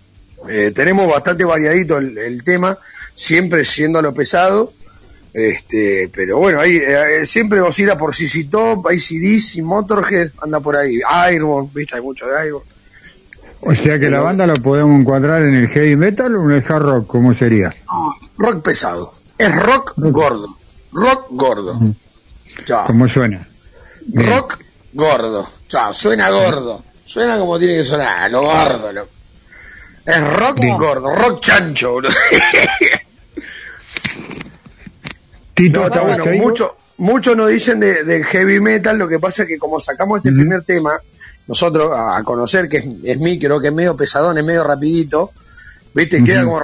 [0.48, 2.78] Eh, tenemos bastante variadito el, el tema,
[3.14, 4.72] siempre siendo lo pesado,
[5.36, 11.00] este, pero bueno, ahí eh, siempre oscila por CC Top, ACDC, Motorhead, anda por ahí,
[11.06, 12.70] Airborne, viste, hay mucho de Airborne.
[13.60, 16.64] O sea que la banda la podemos encuadrar en el heavy metal o en el
[16.66, 17.76] hard rock, ¿cómo sería?
[18.38, 20.56] Rock pesado, es rock gordo,
[20.92, 21.80] rock gordo.
[22.64, 22.86] Chao.
[22.86, 23.46] ¿Cómo suena?
[24.06, 24.30] Bien.
[24.30, 24.58] Rock
[24.94, 25.46] gordo.
[25.68, 26.82] Chao, suena gordo.
[27.04, 28.90] Suena como tiene que sonar, lo gordo.
[28.90, 29.06] Lo...
[30.06, 30.78] Es rock Bien.
[30.78, 32.14] gordo, rock chancho, boludo.
[35.58, 39.58] No, está bueno, mucho, muchos nos dicen de, heavy metal, lo que pasa es que
[39.58, 41.00] como sacamos este primer tema,
[41.46, 45.30] nosotros a conocer que es, es mí, creo que es medio pesadón, es medio rapidito,
[45.94, 46.22] ¿viste?
[46.22, 46.60] Queda como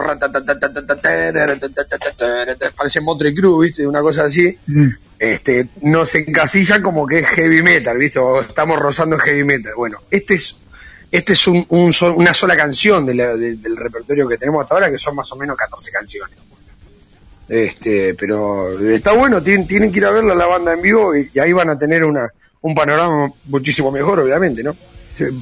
[2.77, 3.87] parece Motre ¿viste?
[3.87, 4.57] Una cosa así.
[5.19, 8.19] Este, nos encasilla como que es heavy metal, ¿viste?
[8.19, 9.73] O estamos rozando heavy metal.
[9.77, 10.57] Bueno, este es
[11.11, 15.15] este es un, un, una sola canción del repertorio que tenemos hasta ahora, que son
[15.15, 16.39] más o menos 14 canciones.
[17.55, 21.31] Este, pero está bueno, tienen, tienen que ir a verla la banda en vivo y,
[21.35, 22.31] y ahí van a tener una,
[22.63, 24.75] un panorama muchísimo mejor, obviamente, ¿no?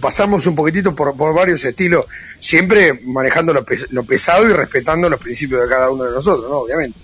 [0.01, 2.07] Pasamos un poquitito por, por varios estilos,
[2.41, 6.51] siempre manejando lo, pes- lo pesado y respetando los principios de cada uno de nosotros,
[6.51, 6.57] ¿no?
[6.59, 6.99] Obviamente.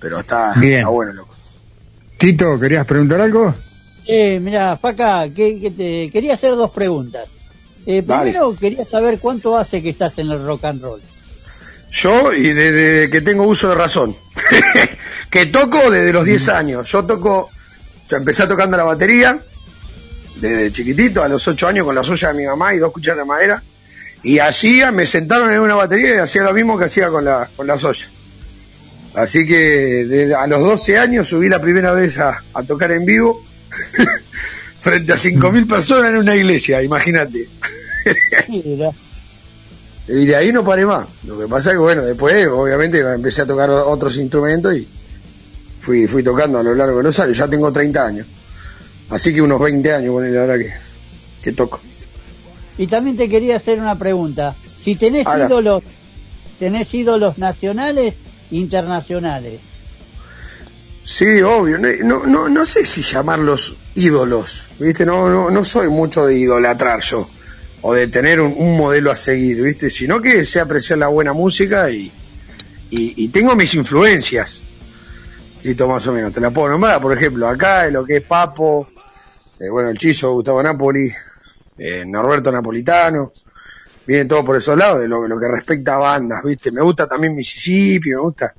[0.00, 0.80] Pero está, Bien.
[0.80, 1.34] está bueno, loco.
[2.18, 3.54] Tito, ¿querías preguntar algo?
[4.08, 7.30] Eh, mira, Faca, que, que te quería hacer dos preguntas.
[7.86, 8.32] Eh, Dale.
[8.32, 11.00] primero quería saber cuánto hace que estás en el rock and roll.
[11.96, 14.14] Yo, y desde que tengo uso de razón,
[15.30, 16.90] que toco desde los 10 años.
[16.90, 17.50] Yo toco,
[18.08, 19.38] yo empecé tocando la batería
[20.36, 23.20] desde chiquitito, a los 8 años, con la soya de mi mamá y dos cucharas
[23.20, 23.62] de madera.
[24.22, 27.48] Y hacía, me sentaron en una batería y hacía lo mismo que hacía con la,
[27.56, 28.08] con la soya.
[29.14, 33.06] Así que desde a los 12 años subí la primera vez a, a tocar en
[33.06, 33.42] vivo
[34.80, 37.48] frente a 5.000 personas en una iglesia, imagínate.
[40.08, 41.06] Y de ahí no paré más.
[41.24, 44.86] Lo que pasa es que, bueno, después, obviamente, empecé a tocar otros instrumentos y
[45.80, 47.36] fui, fui tocando a lo largo de los años.
[47.36, 48.26] Ya tengo 30 años.
[49.10, 50.72] Así que unos 20 años, bueno, la verdad que,
[51.42, 51.80] que toco.
[52.78, 54.54] Y también te quería hacer una pregunta.
[54.80, 55.82] Si tenés ídolos,
[56.58, 58.14] tenés ídolos nacionales,
[58.50, 59.60] internacionales.
[61.02, 61.78] Sí, obvio.
[61.78, 64.68] No, no, no, no sé si llamarlos ídolos.
[64.78, 65.06] ¿Viste?
[65.06, 67.28] No, no, no soy mucho de idolatrar yo.
[67.88, 69.90] O de tener un, modelo a seguir, ¿viste?
[69.90, 72.10] Sino que sé apreciar la buena música y,
[72.90, 74.60] y, tengo mis influencias.
[75.62, 76.32] Listo, más o menos.
[76.32, 78.88] Te la puedo nombrar, por ejemplo, acá, lo que es Papo,
[79.60, 81.08] eh, bueno, el Chizo, Gustavo Napoli,
[81.78, 83.32] eh, Norberto Napolitano.
[84.04, 86.72] Viene todo por esos lados, de lo, que respecta a bandas, ¿viste?
[86.72, 88.52] Me gusta también Mississippi, me gusta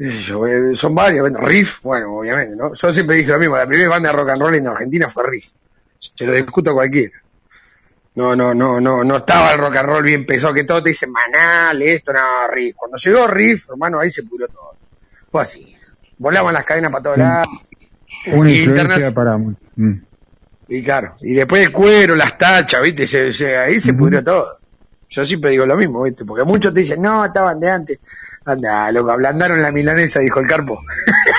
[0.00, 2.74] eh, son varias, Riff, bueno, obviamente, ¿no?
[2.74, 5.30] Yo siempre dije lo mismo, la primera banda de rock and roll en Argentina fue
[5.30, 5.50] Riff.
[6.00, 7.21] Se lo discuto a cualquiera.
[8.14, 10.90] No, no, no, no, no estaba el rock and roll bien pesado, que todo te
[10.90, 12.76] dicen manal, esto, no, Riff.
[12.76, 14.76] Cuando llegó Riff, hermano, ahí se pudrió todo.
[15.30, 15.74] Fue así.
[16.18, 17.48] Volaban las cadenas para todos lados.
[18.34, 18.64] Una Y
[19.14, 19.38] para...
[19.76, 20.04] Mm.
[20.68, 23.06] Y claro, y después el cuero, las tachas, ¿viste?
[23.06, 24.46] Se- se- ahí se pudrió todo.
[25.12, 26.24] Yo siempre digo lo mismo, ¿viste?
[26.24, 28.00] Porque muchos te dicen, no, estaban de antes.
[28.46, 30.82] Anda, loco, ablandaron la milanesa, dijo el carpo.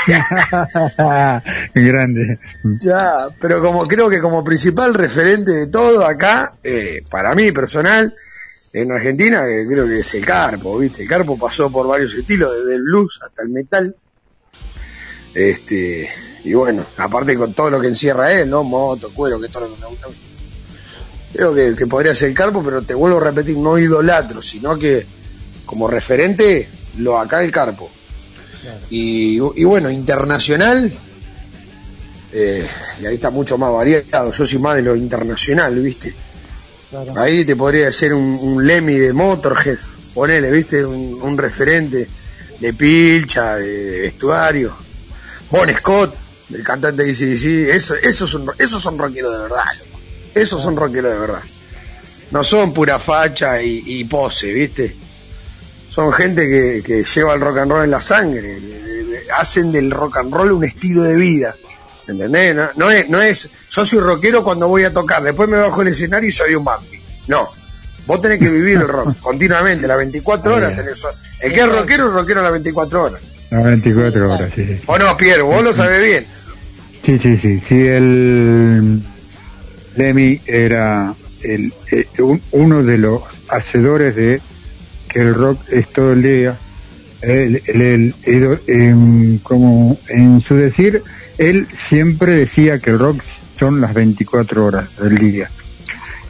[1.74, 2.40] Grande.
[2.64, 8.14] Ya, pero como creo que como principal referente de todo acá, eh, para mí personal,
[8.74, 11.04] en Argentina, eh, creo que es el Carpo, ¿viste?
[11.04, 13.96] El Carpo pasó por varios estilos, desde el blues hasta el metal.
[15.34, 16.10] Este,
[16.44, 18.64] y bueno, aparte con todo lo que encierra él, ¿no?
[18.64, 20.08] Moto, cuero, que es todo lo que me gusta.
[21.34, 24.78] Creo que, que podría ser el Carpo, pero te vuelvo a repetir, no idolatro, sino
[24.78, 25.06] que
[25.66, 26.70] como referente,
[27.00, 27.90] lo acá el Carpo.
[28.90, 30.94] Y, y bueno, internacional,
[32.32, 32.68] eh,
[33.02, 34.32] y ahí está mucho más variado.
[34.32, 36.14] Yo soy más de lo internacional, ¿viste?
[37.16, 39.80] Ahí te podría ser un, un Lemmy de Motorhead,
[40.14, 40.86] ponele, ¿viste?
[40.86, 42.08] Un, un referente
[42.60, 44.76] de pilcha, de, de vestuario.
[45.50, 46.16] Bon Scott,
[46.54, 49.64] el cantante de ACDC, eso, esos, son, esos son rockeros de verdad.
[50.36, 51.42] Esos son rockeros de verdad.
[52.32, 54.96] No son pura facha y, y pose, ¿viste?
[55.90, 58.58] Son gente que, que lleva el rock and roll en la sangre,
[59.38, 61.56] hacen del rock and roll un estilo de vida.
[62.08, 62.56] ¿Entendés?
[62.56, 65.84] No, no es, no es, yo soy rockero cuando voy a tocar, después me bajo
[65.84, 67.00] el escenario y soy un vampi.
[67.28, 67.48] No.
[68.06, 71.06] Vos tenés que vivir el rock continuamente, las 24 horas tenés.
[71.40, 73.22] El que es rockero es rockero las 24 horas.
[73.52, 74.82] Las 24 horas, sí, sí.
[74.88, 75.46] ¿O no, Piero?
[75.46, 76.26] Vos lo sabés bien.
[77.06, 77.60] Sí, sí, sí.
[77.60, 79.04] Sí, el
[79.96, 81.14] Lemmy era
[81.44, 84.42] el, eh, un- uno de los hacedores de
[85.10, 86.58] que el rock es todo el día.
[87.22, 91.02] Él, él- él- él, em, como en su decir,
[91.38, 93.22] él siempre decía que el rock
[93.58, 95.50] son las 24 horas del día.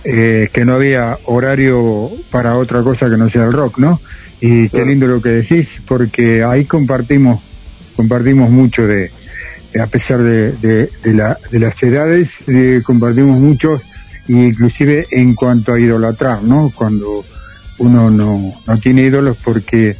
[0.05, 4.01] Eh, que no había horario para otra cosa que no sea el rock, ¿no?
[4.41, 7.41] Y qué lindo lo que decís, porque ahí compartimos,
[7.95, 9.11] compartimos mucho de,
[9.79, 13.81] a pesar de, de, la, de las edades, eh, compartimos mucho,
[14.27, 16.71] inclusive en cuanto a idolatrar, ¿no?
[16.73, 17.25] Cuando
[17.79, 19.95] uno no, no tiene ídolos, porque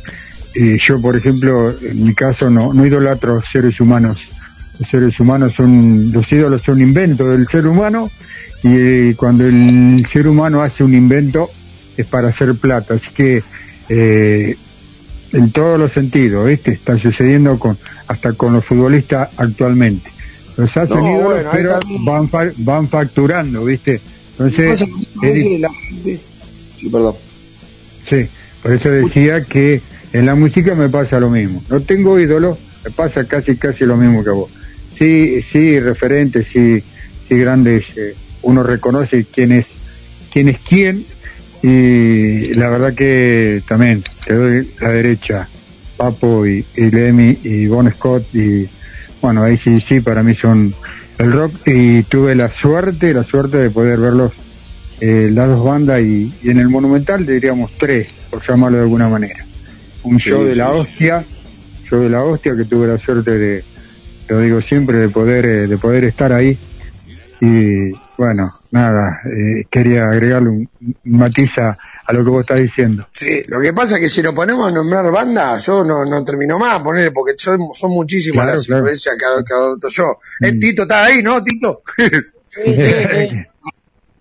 [0.54, 4.20] eh, yo, por ejemplo, en mi caso, no, no idolatro seres humanos.
[4.80, 8.10] Los seres humanos son, los ídolos son inventos del ser humano,
[8.64, 11.50] y eh, cuando el ser humano hace un invento
[11.98, 12.95] es para hacer plata.
[12.95, 13.44] Así que,
[13.90, 16.72] en todos los sentidos, ¿viste?
[16.72, 20.09] Está sucediendo con hasta con los futbolistas actualmente.
[20.57, 23.99] Los hacen No, ídolos, bueno, pero van, fa- van facturando, ¿viste?
[24.38, 24.81] Entonces,
[25.21, 25.69] es la
[26.91, 27.15] perdón.
[28.07, 28.27] sí,
[28.61, 29.81] Por eso decía que
[30.11, 31.63] en la música me pasa lo mismo.
[31.69, 34.51] No tengo ídolo, me pasa casi casi lo mismo que vos.
[34.97, 36.84] Sí, sí, referentes, sí,
[37.27, 39.67] sí grandes, eh, uno reconoce quién es,
[40.31, 41.03] quién es quién,
[41.63, 45.49] y la verdad que también te doy la derecha,
[46.03, 48.67] Papo y, y Lemmy y Bon Scott y
[49.21, 50.73] bueno, ahí sí, sí, para mí son
[51.17, 54.34] el rock y tuve la suerte, la suerte de poder verlos
[54.99, 59.07] eh, las dos bandas y, y en el Monumental diríamos tres, por llamarlo de alguna
[59.07, 59.45] manera.
[60.03, 60.71] Un Sí, show de sí, la sí.
[60.73, 61.23] hostia,
[61.85, 63.63] show de la hostia que tuve la suerte de,
[64.27, 66.57] lo digo siempre, de poder, eh, de poder estar ahí
[67.39, 72.59] y bueno, nada, eh, quería agregarle un, un matiz a, a lo que vos estás
[72.59, 73.07] diciendo.
[73.13, 76.23] Sí, lo que pasa es que si nos ponemos a nombrar bandas, yo no, no
[76.25, 78.80] termino más, ponerle, porque son, son muchísimas Claro, las claro.
[78.81, 80.19] influencias que, ad- que adopto yo.
[80.41, 80.59] Eh, Mm.
[80.59, 81.81] Tito está ahí, ¿no, Tito?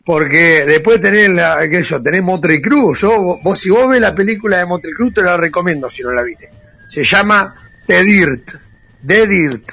[0.04, 2.92] Porque después tenés la, qué yo, tenés Motley Crue.
[2.96, 6.10] Yo, vos, si vos ves la película de Motley Crue, te la recomiendo si no
[6.10, 6.50] la viste.
[6.88, 7.54] Se llama
[7.86, 8.50] The Dirt.
[9.06, 9.72] The Dirt.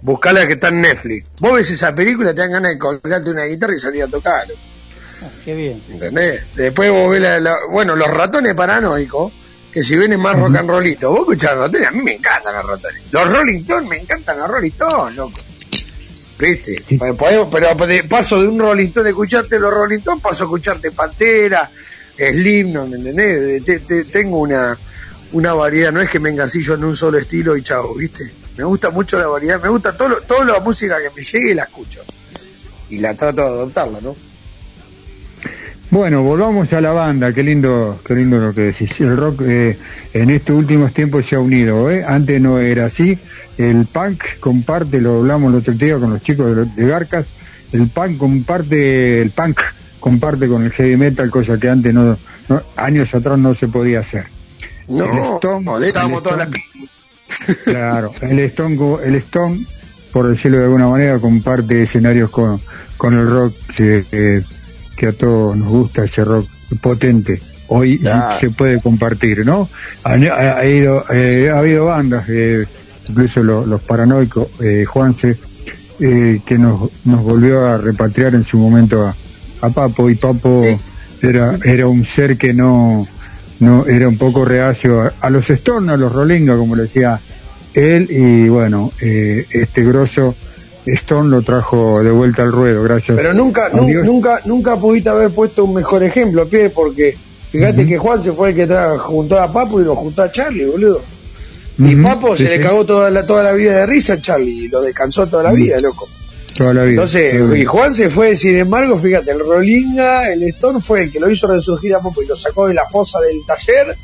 [0.00, 1.28] Buscala que está en Netflix.
[1.38, 4.46] Vos ves esa película, te dan ganas de colgarte una guitarra y salir a tocar.
[5.44, 5.82] Qué bien.
[5.90, 6.42] ¿Entendés?
[6.54, 9.32] Después vos ves la, la- bueno, los ratones paranoicos,
[9.72, 12.66] que si vienen más rock and rollito, vos escuchás ratones, a mí me encantan los
[12.66, 13.02] ratones.
[13.10, 15.40] Los Rolling Stones, me encantan los Rolling Stones, loco.
[16.38, 16.82] ¿Viste?
[16.98, 20.44] Pues podemos- pero de- paso de un Rolling Stone de escucharte los Rolling Stones, paso
[20.44, 21.70] a escucharte Pantera,
[22.16, 23.64] Slim, ¿no me entendés?
[23.64, 24.76] Te- te- tengo una,
[25.32, 28.24] una variedad, no es que me engancillo en un solo estilo y chao, ¿viste?
[28.56, 31.50] Me gusta mucho la variedad, me gusta todo lo- toda la música que me llegue
[31.52, 32.00] y la escucho.
[32.90, 34.14] Y la trato de adoptarla, ¿no?
[35.92, 38.98] Bueno, volvamos a la banda, qué lindo, qué lindo lo que decís.
[39.02, 39.76] El rock eh,
[40.14, 42.02] en estos últimos tiempos se ha unido, ¿eh?
[42.02, 43.18] Antes no era así.
[43.58, 47.26] El punk comparte, lo hablamos el otro día con los chicos de, de Garcas,
[47.72, 49.60] el punk comparte, el punk
[50.00, 52.16] comparte con el heavy metal, cosa que antes no,
[52.48, 54.24] no- años atrás no se podía hacer.
[54.88, 55.78] No, El Stone- no,
[56.16, 59.66] el todas las Stone- Claro, el Stone, co- el Stone,
[60.10, 62.58] por decirlo de alguna manera, comparte escenarios con,
[62.96, 64.04] con el rock que,
[65.02, 66.48] que- a todos nos gusta, ese rock
[66.80, 67.40] potente.
[67.68, 68.00] Hoy
[68.38, 69.68] se puede compartir, ¿no?
[70.04, 72.64] Ha, ha- ha ido, eh, ha habido bandas, eh,
[73.08, 75.36] incluso lo- los paranoicos, eh, Juanse,
[76.00, 79.14] eh, que nos, nos volvió a repatriar en su momento a,
[79.60, 80.62] a Papo, y Papo
[81.22, 83.06] era, era un ser que no,
[83.60, 87.18] no era un poco reacio a, a los Stones, a los Rolinga, como le decía
[87.74, 90.34] él, y bueno, eh, este grosso
[90.86, 93.16] Stone lo trajo de vuelta al ruedo, gracias.
[93.16, 94.04] Pero nunca, a nu- Dios.
[94.04, 97.16] nunca, nunca pudiste haber puesto un mejor ejemplo, Pierre, porque
[97.50, 100.32] fíjate que Juan se fue el que tra- juntó a Papo y lo juntó a
[100.32, 101.00] Charlie, boludo.
[101.78, 104.64] Y Papo sí, se le cagó toda la, toda la vida de risa a Charlie
[104.66, 106.08] y lo descansó toda la vida, loco.
[106.56, 106.90] toda la vida.
[106.92, 107.64] Entonces, Toda y.
[107.64, 111.46] Juan se fue, sin embargo, fíjate, el Rolinga, el Stone fue el que lo hizo
[111.46, 113.96] resurgir a Papo y lo sacó de la fosa del taller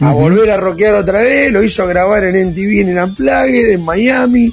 [0.00, 3.84] a volver a rockear otra vez, lo hizo grabar en MTV en el Unplugged, en
[3.84, 4.52] Miami.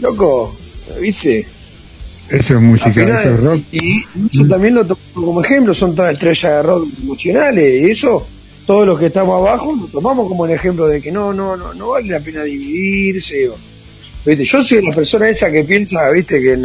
[0.00, 0.56] Loco,
[1.00, 1.46] ¿viste?
[2.30, 3.62] Eso es música, final, eso es rock.
[3.72, 8.26] Y, eso también lo tomo como ejemplo, son todas estrellas de rock emocionales, y eso,
[8.66, 11.74] todos los que estamos abajo, lo tomamos como un ejemplo de que no, no, no,
[11.74, 13.48] no vale la pena dividirse.
[13.48, 13.56] o-
[14.24, 14.44] ¿viste?
[14.44, 16.56] Yo soy la persona esa que piensa, viste, que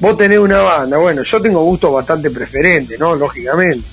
[0.00, 3.14] vos tenés una banda, bueno, yo tengo gustos bastante preferentes, ¿no?
[3.14, 3.84] Lógicamente.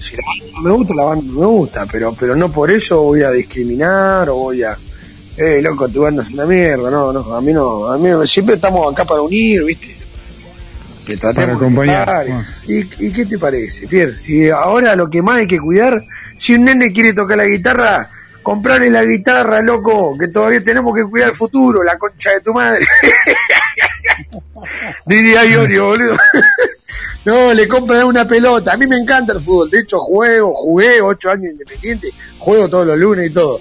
[0.00, 2.70] Si la banda no me gusta, la banda no me gusta, pero, pero no por
[2.70, 4.76] eso voy a discriminar o voy a,
[5.36, 8.26] eh, loco, tu banda es una mierda, no, no, a mí no, a mí no-
[8.26, 9.94] siempre estamos acá para unir, viste.
[11.06, 12.24] Que tratemos Para acompañar,
[12.66, 12.74] de.
[12.98, 14.18] ¿Y, ¿Y qué te parece, Pierre?
[14.18, 16.02] Si ahora lo que más hay que cuidar,
[16.38, 18.08] si un nene quiere tocar la guitarra,
[18.42, 22.54] comprarle la guitarra, loco, que todavía tenemos que cuidar el futuro, la concha de tu
[22.54, 22.86] madre.
[25.06, 26.16] Diría Iorio, boludo.
[27.24, 28.74] No, le compran una pelota.
[28.74, 29.70] A mí me encanta el fútbol.
[29.70, 32.08] De hecho, juego, jugué ocho años independiente,
[32.38, 33.60] juego todos los lunes y todo.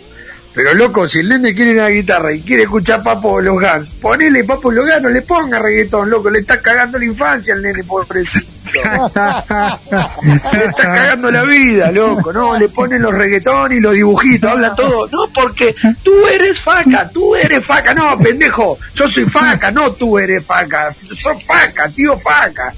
[0.53, 4.43] Pero loco, si el nene quiere una guitarra y quiere escuchar Papo los Gans, ponele
[4.43, 7.83] Papo los Gans, no le ponga reggaetón, loco, le está cagando la infancia al nene
[7.83, 8.45] pobrecito.
[8.73, 14.75] le está cagando la vida, loco, no, le ponen los reggaetón y los dibujitos, habla
[14.75, 15.07] todo.
[15.07, 15.73] No, porque
[16.03, 20.91] tú eres faca, tú eres faca, no, pendejo, yo soy faca, no tú eres faca,
[20.91, 22.71] sos faca, tío faca.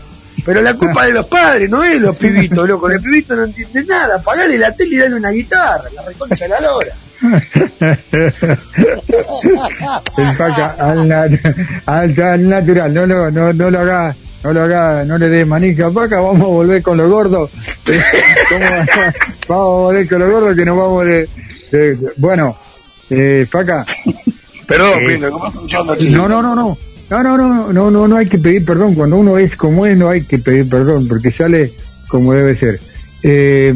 [0.46, 2.90] Pero la culpa de los padres, no es los pibitos, loco.
[2.90, 4.22] El pibito no entiende nada.
[4.22, 6.94] Pagale la tele y dale una guitarra, la reconcha de la lora.
[10.18, 11.40] El Paca, al, al-
[11.86, 15.88] al natural, no, lo- no, no lo haga, no lo haga, no le dé manija
[15.88, 17.50] a Paca, vamos a volver con los gordos.
[18.50, 18.86] ¿Cómo va?
[19.48, 21.30] vamos a volver con los gordos que nos vamos de,
[22.18, 22.56] bueno,
[23.10, 23.84] eh, Paca,
[24.68, 25.52] Perdón, Eh, ¿cómo
[26.10, 26.78] no, no, no, no.
[27.08, 28.96] No, no, no, no, no, no hay que pedir perdón.
[28.96, 31.72] Cuando uno es como es, no hay que pedir perdón, porque sale
[32.08, 32.80] como debe ser.
[33.22, 33.72] Eh,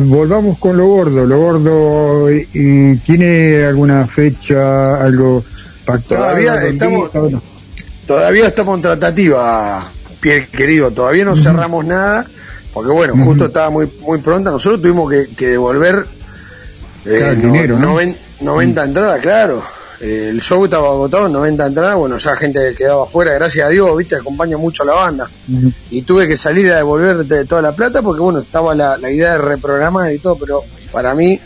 [0.00, 1.24] volvamos con lo gordo.
[1.24, 5.44] Lo gordo, y, y ¿tiene alguna fecha, algo
[5.84, 6.22] pactado?
[6.22, 7.42] Todavía estamos- no?
[8.06, 9.88] Todavía estamos en tratativa,
[10.20, 12.26] Pierre querido, todavía no cerramos nada,
[12.74, 16.06] porque bueno, justo estaba muy muy pronta, nosotros tuvimos que, que devolver
[17.04, 17.86] eh, Claro, el no- dinero, ¿no?
[17.94, 19.62] noven- 90 entradas, claro.
[20.00, 24.16] El show estaba agotado, 90 entradas, bueno, ya gente quedaba afuera, gracias a Dios, viste,
[24.16, 25.28] acompaña mucho a la banda.
[25.90, 29.10] Y tuve que salir a devolver de- toda la plata porque bueno, estaba la, la
[29.10, 31.38] idea de reprogramar y todo, pero para mí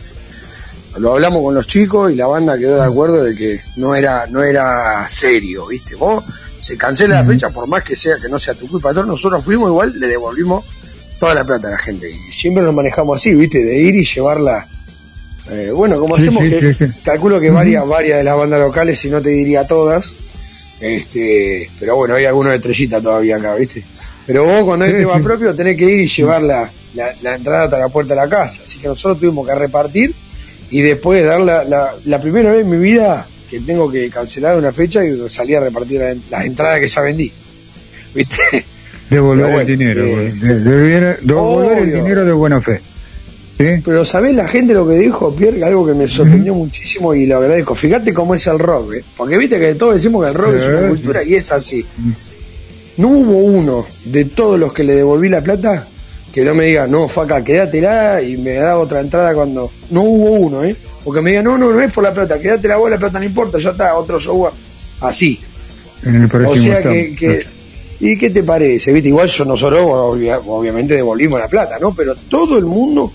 [0.99, 4.27] lo hablamos con los chicos y la banda quedó de acuerdo de que no era
[4.29, 5.97] no era serio, ¿viste?
[5.97, 6.23] Vos
[6.61, 9.45] se cancela la fecha por más que sea que no sea tu culpa, todo, nosotros
[9.45, 10.65] fuimos igual le devolvimos
[11.19, 13.65] toda la plata a la gente y siempre nos manejamos así, ¿viste?
[13.65, 14.65] De ir y llevarla
[15.51, 18.99] eh, bueno, como hacemos sí, que sí, calculo que varias varias de las bandas locales,
[18.99, 20.13] si no te diría todas,
[20.81, 23.83] este, pero bueno, hay algunos de estrellita todavía acá, ¿viste?
[24.27, 27.65] Pero vos cuando hay tema propio tenés que ir y llevar la, la, la entrada
[27.65, 28.63] hasta la puerta de la casa.
[28.63, 30.15] Así que nosotros tuvimos que repartir
[30.71, 34.57] y después dar la, la, la primera vez en mi vida que tengo que cancelar
[34.57, 37.31] una fecha y salir a repartir la- las entradas que ya vendí.
[38.15, 38.65] ¿Viste?
[39.11, 40.03] Devolver el dinero.
[40.05, 40.61] eh, de- de-
[41.21, 42.81] devolver el dinero de buena fe.
[43.57, 43.65] ¿Sí?
[43.85, 45.59] Pero ¿sabés la gente lo que dijo, Pierre?
[45.59, 47.75] Que Algo que me sorprendió muchísimo y lo agradezco.
[47.77, 49.05] Fíjate cómo es el rock, ¿eh?
[49.17, 50.89] Porque viste que todos decimos que el rock es una sí.
[50.89, 51.85] cultura y es así.
[52.97, 55.87] No hubo uno de todos los que le devolví la plata
[56.33, 59.71] que no me diga, no, faca, quédatela y me da otra entrada cuando...
[59.91, 60.75] No hubo uno, ¿eh?
[61.05, 63.25] Porque me diga, no, no, no es por la plata, quédatela vos, la plata no
[63.25, 64.49] importa, ya está, otro show.
[65.01, 65.39] Así.
[66.05, 67.47] En el O sea que, que-
[68.01, 68.93] ¿Y qué te parece?
[68.93, 69.11] ¿Viste?
[69.11, 71.95] Igual yo nosotros obvia- obviamente devolvimos la plata, ¿no?
[71.95, 73.13] Pero todo el mundo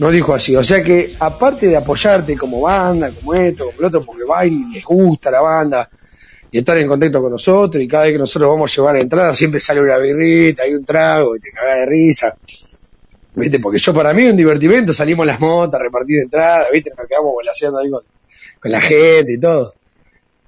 [0.00, 0.56] nos dijo así.
[0.56, 4.46] O sea que aparte de apoyarte como banda, como esto, como lo otro, porque va
[4.46, 5.88] y les gusta la banda
[6.50, 9.34] y estar en contacto con nosotros y cada vez que nosotros vamos a llevar entrada
[9.34, 12.36] siempre sale una birrita, hay un trago y te cagas de risa.
[13.34, 13.60] ¿Viste?
[13.60, 16.90] Porque yo para mí un divertimento, salimos las motas a repartir entradas, ¿viste?
[16.96, 18.02] Nos quedamos volaseando ahí con,
[18.58, 19.74] con la gente y todo.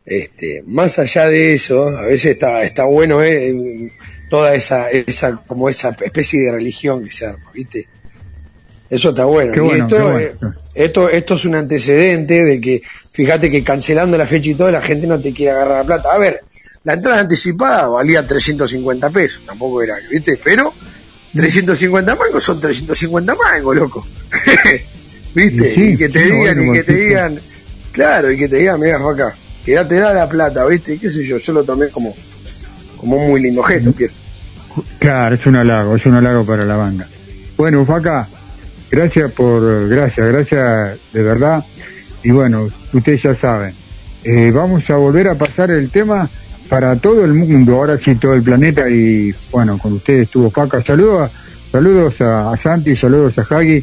[0.04, 3.92] Este, más allá de eso, a veces está, está bueno eh,
[4.30, 7.86] toda esa, esa, como esa especie de religión que se arma, ¿viste?
[8.92, 9.52] Eso está bueno.
[9.54, 10.18] Qué Y bueno, esto, qué bueno.
[10.18, 10.34] eh,
[10.74, 14.82] esto, esto es un antecedente de que, fíjate que cancelando la fecha y todo, la
[14.82, 16.10] gente no te quiere agarrar la plata.
[16.12, 16.44] A ver,
[16.84, 20.38] la entrada anticipada valía 350 pesos, tampoco era, ¿viste?
[20.44, 20.74] Pero
[21.34, 24.06] 350 mangos son 350 mangos, loco.
[25.34, 25.70] ¿Viste?
[25.70, 27.40] Y sí, y que te sí, digan, bueno, y que te sí, digan,
[27.92, 30.98] claro, y que te digan, mira, acá, quédate da la plata, ¿viste?
[31.00, 31.38] ¿Qué sé yo?
[31.38, 32.14] Yo lo tomé como,
[32.98, 34.12] como un muy lindo gesto, Pierre.
[34.98, 37.08] Claro, es un halago, es un halago para la banda.
[37.56, 38.28] Bueno, Faca,
[38.92, 41.64] gracias por, gracias, gracias de verdad.
[42.22, 43.74] Y bueno, ustedes ya saben,
[44.22, 46.28] eh, vamos a volver a pasar el tema
[46.68, 50.80] para todo el mundo, ahora sí todo el planeta y bueno, con ustedes estuvo Faca.
[50.82, 53.82] Saludos, a- saludos a, a Santi, saludos a Hagi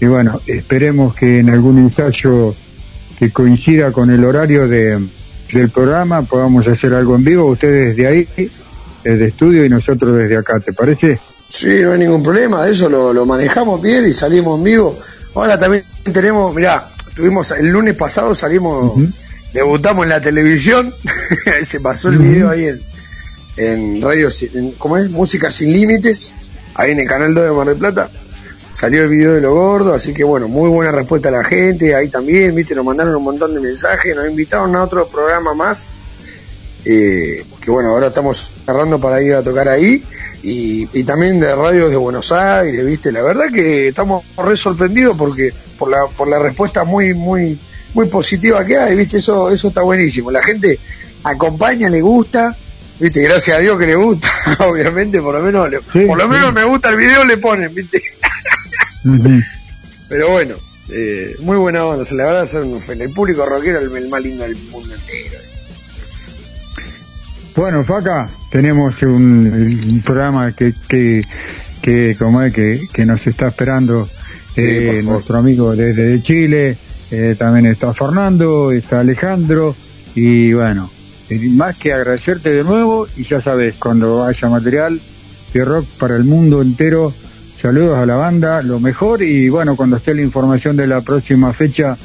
[0.00, 2.54] y bueno, esperemos que en algún ensayo
[3.18, 4.98] que coincida con el horario de,
[5.52, 8.28] del programa podamos hacer algo en vivo, ustedes desde ahí,
[9.04, 11.18] desde estudio y nosotros desde acá, ¿te parece?
[11.48, 14.98] Sí, no hay ningún problema, eso lo, lo manejamos bien y salimos en vivo.
[15.34, 18.94] Ahora también tenemos, mirá, tuvimos el lunes pasado salimos,
[19.52, 20.92] debutamos en la televisión,
[21.62, 22.80] se pasó el video ahí en,
[23.56, 25.10] en radio, en, ¿cómo es?
[25.10, 26.32] Música sin límites,
[26.74, 28.10] ahí en el canal 2 de Mar del Plata.
[28.72, 31.94] Salió el video de lo gordo, así que bueno, muy buena respuesta a la gente,
[31.94, 35.88] ahí también, viste, nos mandaron un montón de mensajes, nos invitaron a otro programa más,
[36.88, 40.02] eh, que bueno, ahora estamos cerrando para ir a tocar ahí,
[40.42, 45.16] y, y también de radios de Buenos Aires, viste, la verdad que estamos re sorprendidos
[45.16, 47.58] porque por la, por la respuesta muy, muy,
[47.94, 50.78] muy positiva que hay, viste, eso, eso está buenísimo, la gente
[51.24, 52.56] acompaña, le gusta,
[53.00, 54.28] viste, gracias a Dios que le gusta,
[54.60, 56.30] obviamente, por lo menos, le- Sí, por lo sí.
[56.30, 58.00] menos me gusta el video, le ponen, viste,
[60.08, 60.54] pero bueno,
[60.90, 64.94] eh, muy buena onda, la verdad, son el público rockero el más lindo del mundo
[64.94, 65.38] entero.
[67.56, 71.24] Bueno, Faca, tenemos un, un programa que, que,
[71.80, 74.10] que, como es, que, que nos está esperando
[74.56, 76.76] eh, nuestro amigo desde Chile,
[77.10, 79.74] eh, también está Fernando, está Alejandro,
[80.14, 80.90] y bueno,
[81.30, 85.00] eh, más que agradecerte de nuevo, y ya sabes, cuando haya material
[85.54, 87.14] de rock para el mundo entero,
[87.62, 91.54] saludos a la banda, lo mejor, y bueno, cuando esté la información de la próxima
[91.54, 91.96] fecha,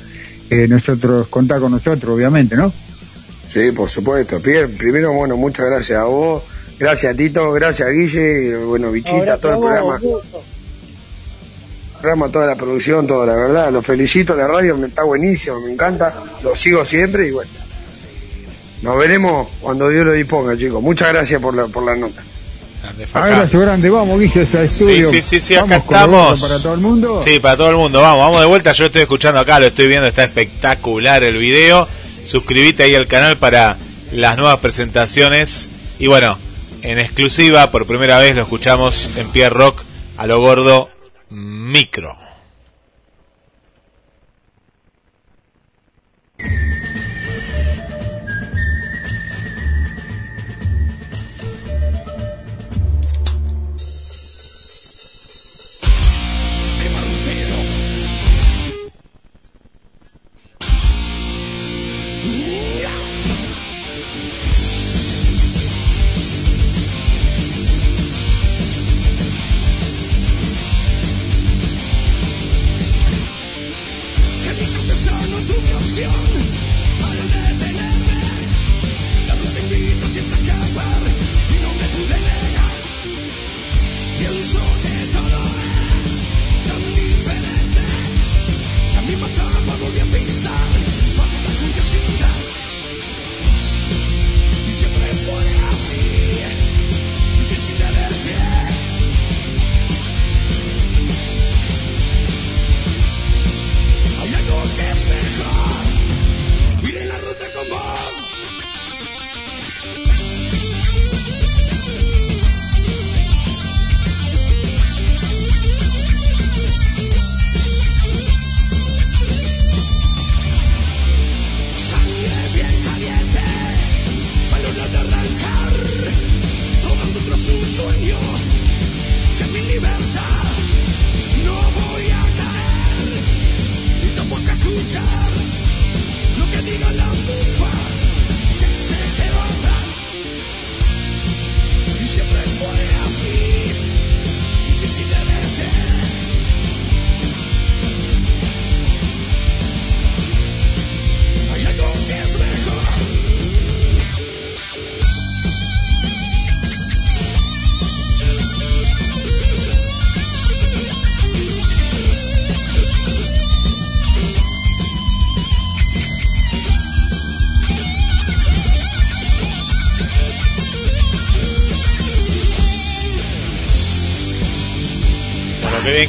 [0.50, 2.72] eh, nosotros, contá con nosotros, obviamente, ¿no?
[3.52, 4.40] Sí, por supuesto.
[4.40, 6.42] Pierre, primero, bueno, muchas gracias a vos,
[6.80, 10.00] gracias a Tito, gracias a Guille, y, bueno, Bichita, todo el programa,
[12.00, 15.72] programa, toda la producción, toda la verdad, los felicito, la radio me está buenísimo, me
[15.74, 16.14] encanta,
[16.44, 17.52] lo sigo siempre y bueno,
[18.84, 20.82] nos veremos cuando Dios lo disponga, chicos.
[20.82, 22.24] Muchas gracias por la, por la nota.
[23.14, 25.10] Abrazo grande, vamos, Guille, hasta el Sí, estudio.
[25.12, 26.42] sí, sí, sí, acá estamos.
[26.42, 27.22] Para todo el mundo.
[27.24, 28.02] Sí, para todo el mundo.
[28.02, 28.72] Vamos, vamos de vuelta.
[28.72, 31.88] Yo estoy escuchando acá, lo estoy viendo, está espectacular el video.
[32.32, 33.76] Suscríbete ahí al canal para
[34.14, 35.68] las nuevas presentaciones.
[36.00, 36.38] Y bueno,
[36.82, 39.84] en exclusiva, por primera vez lo escuchamos en Pierre Rock
[40.16, 40.90] a lo gordo
[41.30, 42.21] micro.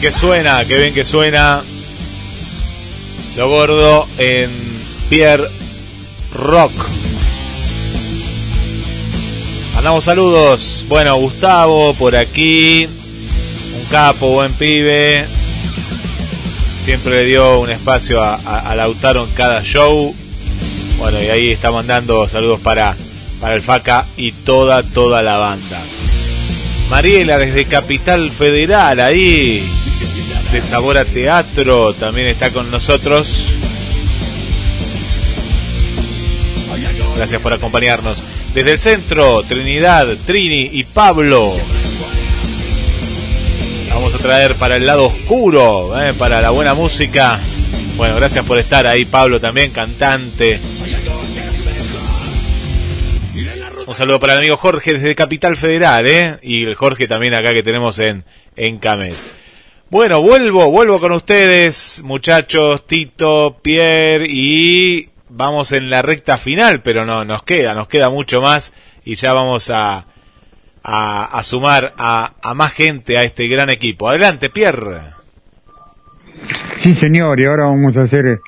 [0.02, 1.62] Que suena, qué bien que suena.
[3.36, 4.50] Lo gordo en
[5.08, 5.48] Pierre
[6.34, 6.72] Rock.
[9.74, 10.84] Mandamos saludos.
[10.88, 12.86] Bueno, Gustavo por aquí.
[12.86, 15.24] Un capo, buen pibe.
[16.84, 20.14] Siempre le dio un espacio a, a- Lautaro en cada show.
[20.98, 22.96] Bueno, y ahí está mandando saludos para,
[23.40, 25.84] para el Faca y toda, toda la banda.
[26.90, 29.64] Mariela desde Capital Federal, ahí,
[30.52, 33.48] de Sabor a Teatro, también está con nosotros.
[37.16, 38.22] Gracias por acompañarnos.
[38.54, 41.50] Desde el centro, Trinidad, Trini y Pablo.
[43.88, 47.40] Vamos a traer para el lado oscuro, eh, para la buena música.
[47.96, 50.60] Bueno, gracias por estar ahí, Pablo, también cantante.
[53.86, 56.38] Un saludo para el amigo Jorge desde Capital Federal, ¿eh?
[56.42, 58.24] Y el Jorge también acá que tenemos en,
[58.56, 59.16] en Camet.
[59.92, 67.04] Bueno, vuelvo, vuelvo con ustedes, muchachos, Tito, Pierre, y vamos en la recta final, pero
[67.04, 68.72] no, nos queda, nos queda mucho más,
[69.04, 70.06] y ya vamos a,
[70.82, 74.08] a, a sumar a, a más gente a este gran equipo.
[74.08, 75.02] Adelante, Pierre.
[76.76, 78.40] Sí, señor, y ahora vamos a hacer,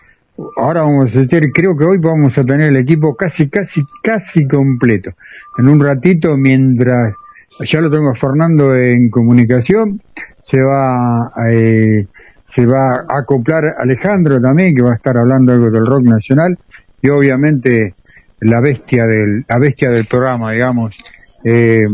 [0.57, 4.49] ahora vamos a hacer, creo que hoy vamos a tener el equipo casi, casi, casi
[4.49, 5.11] completo.
[5.59, 7.13] En un ratito, mientras
[7.61, 10.01] ya lo tengo a Fernando en comunicación,
[10.45, 12.07] se va, eh,
[12.51, 16.59] se va a acoplar Alejandro también, que va a estar hablando algo del rock nacional,
[17.01, 17.95] y obviamente
[18.41, 20.97] la bestia del, la bestia del programa, digamos,
[21.45, 21.87] eh,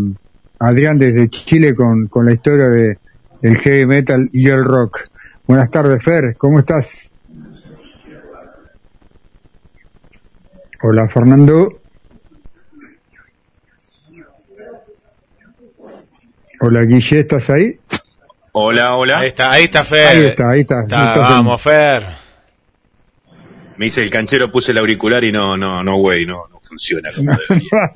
[0.59, 2.99] Adrián desde Chile con, con la historia de,
[3.41, 5.09] del heavy metal y el rock.
[5.47, 7.09] Buenas tardes, Fer, ¿cómo estás?
[10.83, 11.81] Hola, Fernando.
[16.61, 17.80] Hola, Guille, ¿estás ahí?
[18.53, 19.21] Hola, hola.
[19.21, 20.09] Ahí está, ahí está Fer.
[20.09, 20.81] Ahí está, ahí está.
[20.83, 22.03] Está, Ahí está, vamos, Fer.
[23.77, 27.09] Me dice el canchero, puse el auricular y no, no, no, güey, no, no funciona
[27.17, 27.91] como debería.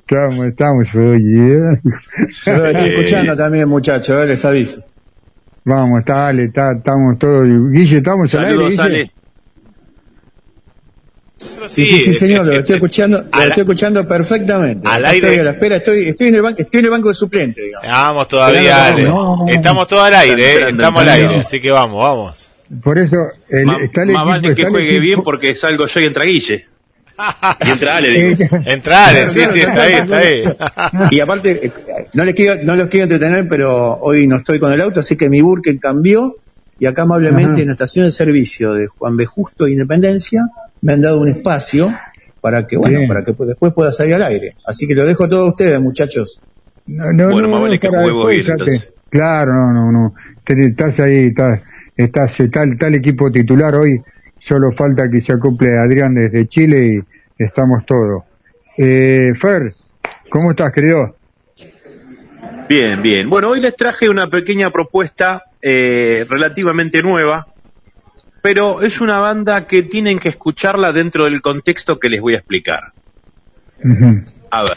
[0.00, 1.80] estamos, estamos hoy, ¿eh?
[2.44, 4.82] Yo estoy escuchando también, muchachos, eh, les aviso.
[5.64, 7.46] Vamos, está, dale, está, estamos todos.
[7.70, 8.82] Guille, estamos al aire, Saludos, Guille?
[8.82, 9.10] Ale.
[11.68, 14.86] Sí, sí, sí, señor, lo estoy escuchando, lo estoy escuchando perfectamente.
[14.88, 15.28] al aire.
[15.28, 17.62] Estoy a la espera, estoy, estoy en el banco, estoy en el banco de suplente,
[17.62, 17.86] digamos.
[17.88, 19.48] Vamos todavía, que- no, no, no.
[19.48, 22.50] Estamos todos al aire, eh, estamos al aire, así que vamos, vamos.
[22.82, 23.16] Por eso
[23.48, 26.00] el, Más, está el más equipo, vale que está juegue equipo- bien porque salgo yo
[26.00, 26.66] y entra Guille.
[27.66, 28.44] Y entra Ale, digo.
[28.56, 30.44] Eh, Entra, Ale, sí, sí, está ahí, está ahí.
[31.10, 31.72] Y aparte, eh,
[32.14, 35.16] no les quiero, no los quiero entretener, pero hoy no estoy con el auto, así
[35.16, 36.36] que mi Burken cambió
[36.82, 37.60] y acá amablemente Ajá.
[37.60, 39.24] en la estación de servicio de Juan B.
[39.24, 40.48] Justo e Independencia
[40.80, 41.94] me han dado un espacio
[42.40, 43.08] para que, bueno, Bien.
[43.08, 44.54] para que después pueda salir al aire.
[44.66, 46.40] Así que lo dejo todo a ustedes, muchachos.
[46.88, 48.46] No, no, Bueno, no, más no, vale que después,
[48.80, 48.92] te-.
[49.10, 50.14] Claro, no, no, no.
[50.44, 51.60] Te- Estás ahí, estás,
[51.96, 54.00] estás, está el tal equipo titular hoy.
[54.40, 57.04] Solo falta que se acople Adrián desde Chile
[57.38, 58.24] y estamos todos.
[58.76, 59.72] Eh, Fer,
[60.28, 61.14] ¿cómo estás, querido?
[62.68, 63.30] Bien, bien.
[63.30, 67.46] Bueno, hoy les traje una pequeña propuesta eh, relativamente nueva,
[68.42, 72.38] pero es una banda que tienen que escucharla dentro del contexto que les voy a
[72.38, 72.92] explicar.
[74.50, 74.76] A ver.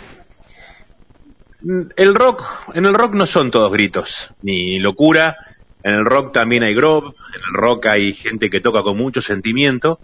[1.98, 2.44] El rock,
[2.76, 5.36] en el rock no son todos gritos, ni locura.
[5.82, 9.22] En el rock también hay groove, en el rock hay gente que toca con mucho
[9.22, 10.00] sentimiento.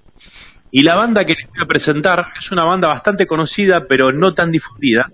[0.71, 4.33] Y la banda que les voy a presentar es una banda bastante conocida, pero no
[4.33, 5.11] tan difundida,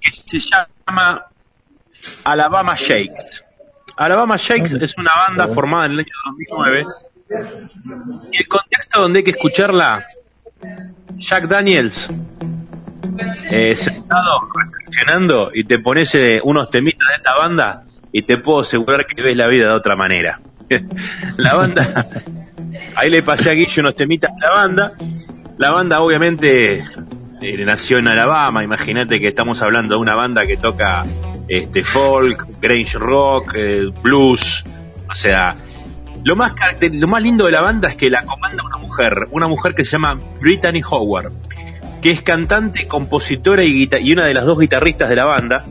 [0.00, 1.26] que se llama
[2.24, 3.42] Alabama Shakes.
[3.96, 6.84] Alabama Shakes es una banda formada en el año 2009
[8.32, 10.02] y el contexto donde hay que escucharla,
[11.16, 12.10] Jack Daniels,
[13.50, 18.60] eh, sentado reflexionando y te pones eh, unos temitas de esta banda y te puedo
[18.60, 20.40] asegurar que ves la vida de otra manera.
[21.38, 22.06] la banda,
[22.96, 24.92] ahí le pasé a Guillo unos temitas de la banda.
[25.58, 26.84] La banda obviamente
[27.40, 31.04] eh, nació en Alabama, imagínate que estamos hablando de una banda que toca
[31.58, 34.64] este folk, grunge rock, eh, blues,
[35.10, 35.54] o sea,
[36.24, 39.48] lo más lo más lindo de la banda es que la comanda una mujer, una
[39.48, 41.30] mujer que se llama Brittany Howard,
[42.00, 45.64] que es cantante, compositora y, y una de las dos guitarristas de la banda.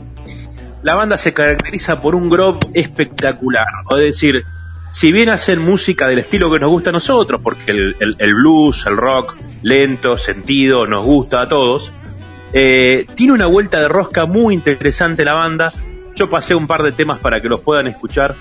[0.84, 4.44] La banda se caracteriza por un groove espectacular, es decir,
[4.91, 8.98] si bien hacen música del estilo que nos gusta a nosotros, porque el blues, el
[8.98, 11.91] rock, lento, sentido, nos gusta a todos,
[12.53, 15.72] eh, tiene una vuelta de rosca muy interesante la banda.
[16.15, 18.36] Yo pasé un par de temas para que los puedan escuchar.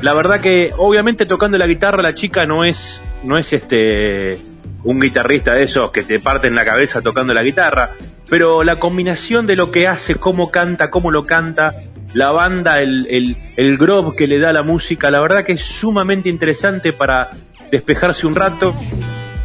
[0.00, 4.38] La verdad que, obviamente, tocando la guitarra, la chica no es, no es este
[4.84, 7.92] un guitarrista de esos que te parten la cabeza tocando la guitarra,
[8.28, 11.74] pero la combinación de lo que hace, cómo canta, cómo lo canta,
[12.14, 15.62] la banda, el, el, el groove que le da la música, la verdad que es
[15.62, 17.30] sumamente interesante para
[17.70, 18.74] despejarse un rato,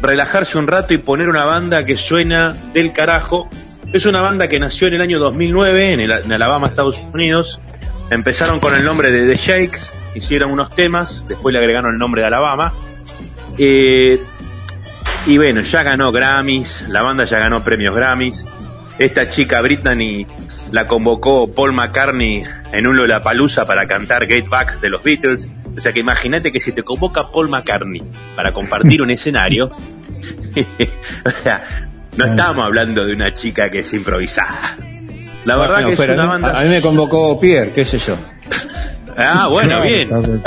[0.02, 3.48] relajarse un rato y poner una banda que suena del carajo.
[3.92, 7.60] Es una banda que nació en el año 2009 en, el- en Alabama, Estados Unidos.
[8.10, 12.20] Empezaron con el nombre de The Shakes, hicieron unos temas, después le agregaron el nombre
[12.22, 12.72] de Alabama.
[13.58, 14.20] Eh,
[15.26, 18.46] y bueno, ya ganó Grammys, la banda ya ganó premios Grammys.
[18.98, 20.26] Esta chica Britney
[20.72, 25.48] la convocó Paul McCartney en un Lollapalooza para cantar Get Back de los Beatles.
[25.76, 28.02] O sea que imagínate que si te convoca Paul McCartney
[28.36, 29.66] para compartir un escenario,
[31.24, 31.62] o sea,
[32.18, 34.76] no estamos hablando de una chica que es improvisada.
[35.44, 36.60] La verdad Bueno, que es una a mí- banda...
[36.60, 38.16] A mí me convocó Pierre, qué sé yo.
[39.16, 40.08] Ah, bueno, Claro, bien.
[40.08, 40.42] claro,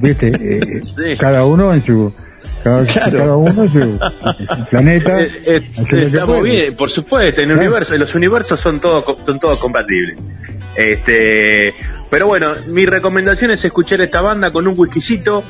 [0.00, 1.16] Viste, eh, Sí.
[1.18, 2.12] cada uno en su,
[2.62, 3.80] cada, cada uno en su,
[4.58, 5.20] su planeta.
[5.20, 5.70] Eh, eh,
[6.06, 7.68] estamos bien, por supuesto, en el Claro.
[7.70, 10.18] universo, los universos son todos son todos compatibles.
[10.76, 11.74] Este,
[12.10, 15.42] pero bueno, mi recomendación es escuchar esta banda con un whiskycito,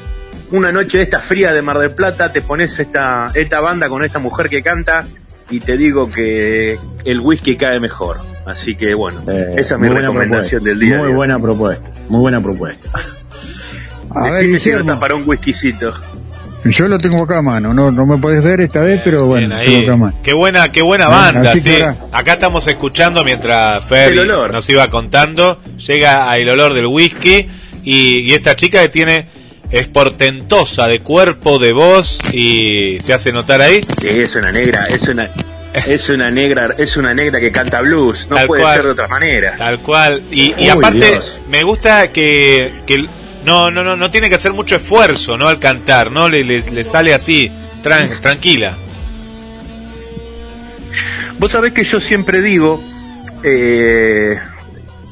[0.52, 4.04] una noche de esta fría de Mar del Plata, te pones esta esta banda con
[4.04, 5.04] esta mujer que canta
[5.52, 8.18] y te digo que el whisky cae mejor.
[8.46, 10.98] Así que bueno, Eh, esa es mi recomendación propuesta, del día.
[10.98, 12.90] Muy buena propuesta, muy buena propuesta.
[14.14, 15.94] A ver, Decime si no para un whiskycito.
[16.64, 19.48] yo lo tengo acá a mano, no, no me podés ver esta vez, pero bueno,
[19.48, 19.84] Bien lo tengo ahí.
[19.84, 20.18] acá a mano.
[20.22, 21.72] Qué buena, qué buena banda, sí.
[21.74, 27.46] ahora- Acá estamos escuchando mientras Fer nos iba contando, llega el olor del whisky
[27.84, 29.26] y, y esta chica que tiene
[29.70, 33.80] es portentosa de cuerpo, de voz y se hace notar ahí.
[34.00, 35.30] Sí, es una negra, es una
[35.74, 38.74] es una negra, es una negra que canta blues, no Tal puede cual.
[38.76, 39.54] ser de otra manera.
[39.56, 40.22] Tal cual.
[40.30, 41.42] Y, y Uy, aparte, Dios.
[41.48, 43.06] me gusta que, que
[43.44, 45.48] no, no, no, no tiene que hacer mucho esfuerzo, ¿no?
[45.48, 46.28] Al cantar, ¿no?
[46.28, 47.50] Le, le, le sale así,
[47.82, 48.76] tran- tranquila.
[51.38, 52.80] Vos sabés que yo siempre digo
[53.42, 54.38] eh,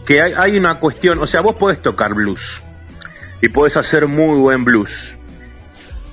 [0.06, 2.62] que hay, hay una cuestión, o sea, vos podés tocar blues
[3.40, 5.14] y podés hacer muy buen blues,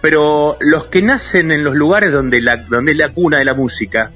[0.01, 3.53] pero los que nacen en los lugares donde la, donde es la cuna de la
[3.53, 4.11] música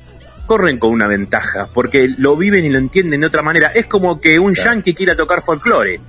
[0.51, 3.67] corren con una ventaja, porque lo viven y lo entienden de otra manera.
[3.69, 6.01] Es como que un yankee quiera tocar folclore.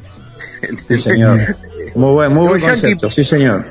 [0.88, 1.38] Sí, señor.
[1.94, 3.64] Muy buen, muy buen yankee- concepto, sí, señor.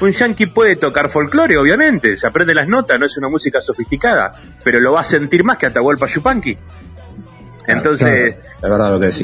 [0.00, 4.32] un yankee puede tocar folclore, obviamente, se aprende las notas, no es una música sofisticada,
[4.64, 6.58] pero lo va a sentir más que Atahualpa Yupanqui.
[7.68, 8.34] Entonces,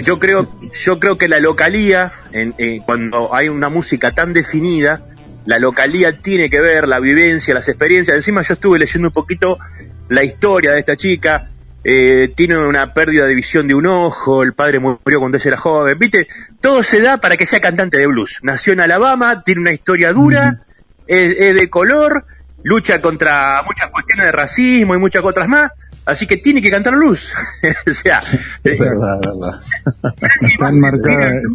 [0.05, 5.01] yo creo, yo creo que la localía, en- eh, cuando hay una música tan definida,
[5.47, 8.16] la localía tiene que ver la vivencia, las experiencias.
[8.16, 9.59] Encima yo estuve leyendo un poquito
[10.09, 11.51] la historia de esta chica.
[11.86, 15.56] eh, tiene una pérdida de visión de un ojo, el padre murió cuando ella era
[15.59, 15.98] joven.
[15.98, 16.26] Viste,
[16.60, 18.40] todo se da para que sea cantante de blues.
[18.43, 20.62] Nació en Alabama, tiene una historia dura,
[21.06, 22.24] es, es de color,
[22.62, 25.70] lucha contra muchas cuestiones de racismo y muchas otras más.
[26.06, 27.35] Así que tiene que cantar blues.
[27.90, 28.20] o sea,
[28.62, 29.20] Es verdad,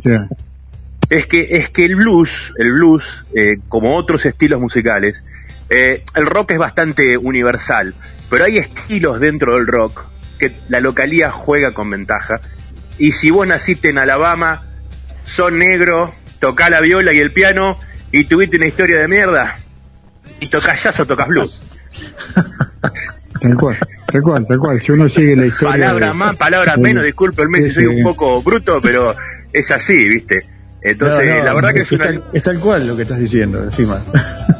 [1.10, 5.24] es que es que el blues, el blues, eh, como otros estilos musicales,
[5.70, 7.94] eh, el rock es bastante universal,
[8.30, 10.04] pero hay estilos dentro del rock
[10.38, 12.42] que la localía juega con ventaja.
[12.98, 14.66] Y si vos naciste en Alabama,
[15.24, 17.78] sos negro, tocás la viola y el piano
[18.12, 19.58] y tuviste una historia de mierda,
[20.40, 21.62] y tocas jazz o tocas blues.
[23.42, 23.78] tal cual,
[24.08, 24.82] tal cual, tal cual.
[24.82, 25.72] Si uno sigue la historia.
[25.74, 29.14] Palabras de- más, palabras de- menos, disculpe el mes si soy un poco bruto, pero
[29.54, 30.46] es así, ¿viste?
[30.82, 32.06] Entonces, No, no, la verdad que es una...
[32.06, 34.02] tal, es tal cual lo que estás diciendo, encima.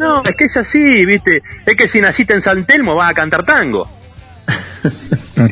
[0.00, 1.42] No, es que es así, ¿viste?
[1.66, 3.88] Es que si naciste en San Telmo vas a cantar tango.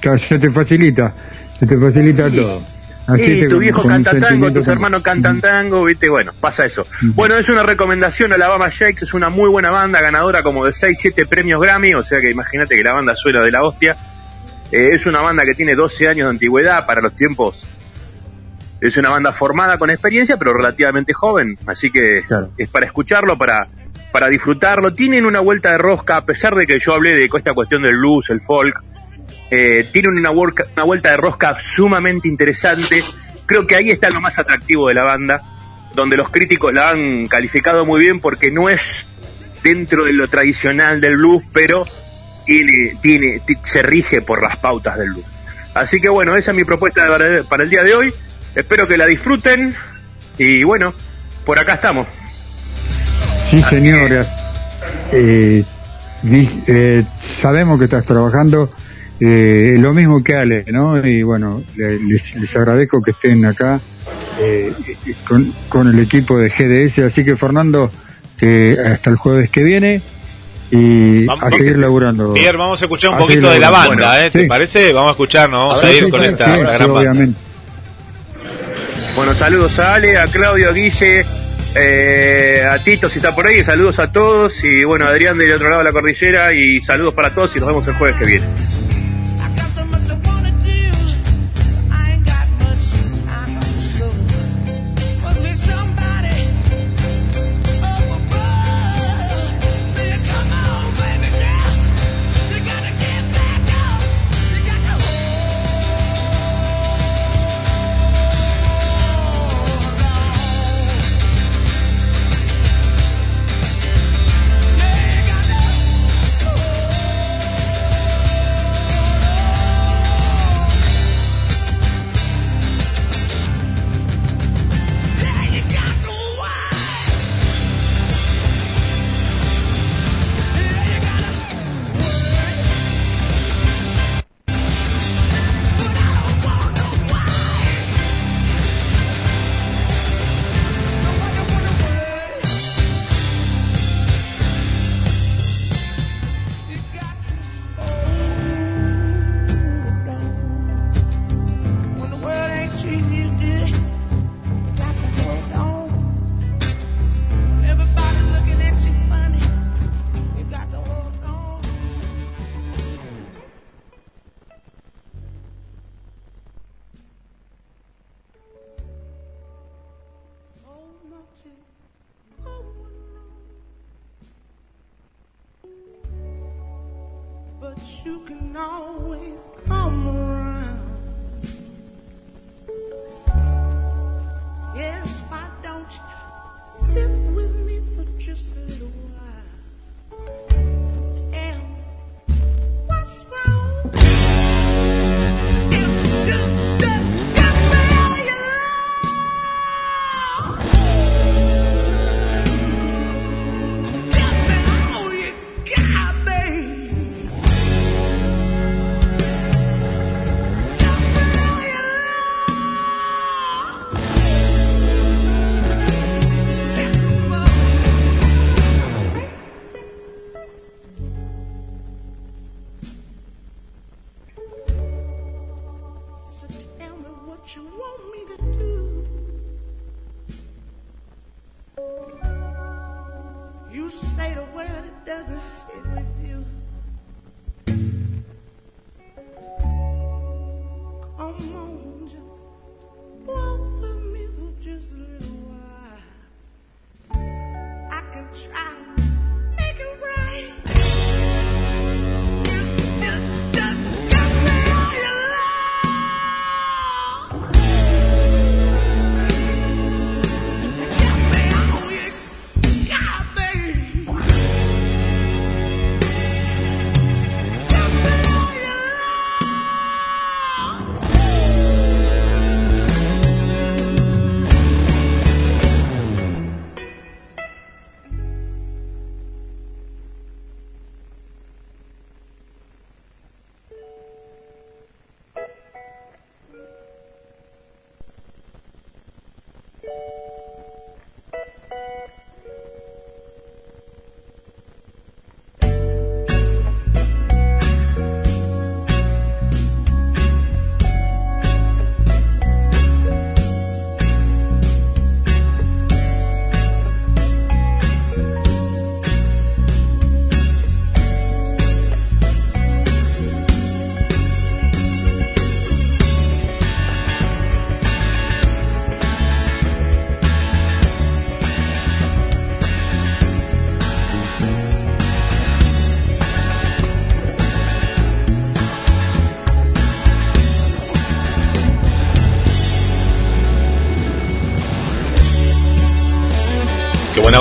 [0.00, 1.12] Claro, se te facilita,
[1.58, 2.62] se te facilita todo.
[3.06, 6.08] Así y tu viejo canta tango, tus como- hermanos cantan tango, ¿viste?
[6.08, 6.86] Bueno, pasa eso.
[7.02, 10.96] Bueno, es una recomendación, Alabama Shakes es una muy buena banda, ganadora como de 6,
[10.98, 13.96] 7 premios Grammy, o sea que imagínate que la banda suena de la hostia.
[14.72, 17.66] Eh, es una banda que tiene 12 años de antigüedad para los tiempos.
[18.80, 22.22] Es una banda formada con experiencia, pero relativamente joven, así que
[22.56, 23.68] es para escucharlo, para,
[24.12, 24.92] para disfrutarlo.
[24.92, 27.96] Tienen una vuelta de rosca, a pesar de que yo hablé de esta cuestión del
[27.98, 28.74] blues, el folk,
[29.50, 33.02] eh, tienen una, work- una vuelta de rosca sumamente interesante.
[33.46, 35.42] Creo que ahí está lo más atractivo de la banda,
[35.94, 39.06] donde los críticos la han calificado muy bien porque no es
[39.62, 41.84] dentro de lo tradicional del blues, pero
[42.46, 45.26] tiene, tiene, ti- se rige por las pautas del blues.
[45.74, 47.06] Así que bueno, esa es mi propuesta
[47.48, 48.14] para el día de hoy.
[48.54, 49.74] Espero que la disfruten
[50.38, 50.94] y bueno,
[51.44, 52.06] por acá estamos.
[53.50, 54.26] Sí, señora.
[55.12, 55.64] Eh,
[56.66, 57.04] eh,
[57.40, 58.70] sabemos que estás trabajando
[59.20, 61.04] eh, lo mismo que Ale, ¿no?
[61.06, 63.80] Y bueno, le- les, les agradezco que estén acá
[64.40, 64.72] eh,
[65.06, 67.00] eh, con, con el equipo de GDS.
[67.06, 67.90] Así que, Fernando,
[68.84, 70.00] hasta el jueves que viene
[70.70, 72.32] y Vamos- a seguir laburando.
[72.34, 74.30] Pierre, vamos a escuchar un A poquito de la banda, Bueno, ¿eh?
[74.30, 74.46] ¿Te sí.
[74.48, 74.92] parece?
[74.92, 77.38] Vamos a escucharnos, vamos a, ver, ir sí, con esta sí, gran sí, banda.
[79.16, 81.24] Bueno, saludos a Ale, a Claudio, a Guille,
[81.74, 85.68] eh, a Tito si está por ahí, saludos a todos y bueno, Adrián del otro
[85.68, 88.46] lado de la cordillera y saludos para todos y nos vemos el jueves que viene.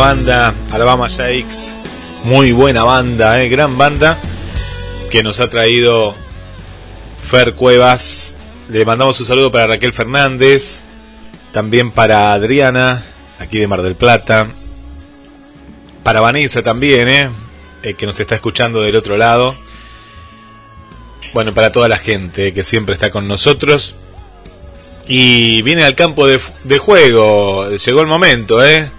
[0.10, 1.72] Banda, Alabama Shakes.
[2.24, 4.18] Muy buena banda, eh, gran banda
[5.12, 6.16] que nos ha traído
[7.22, 8.36] Fer Cuevas.
[8.70, 10.80] Le mandamos un saludo para Raquel Fernández,
[11.52, 13.04] también para Adriana,
[13.38, 14.48] aquí de Mar del Plata.
[16.02, 17.30] Para Vanessa también, eh,
[17.84, 19.56] eh, que nos está escuchando del otro lado.
[21.36, 23.94] Bueno, para toda la gente que siempre está con nosotros.
[25.08, 27.70] Y viene al campo de, de juego.
[27.70, 28.90] Llegó el momento, ¿eh?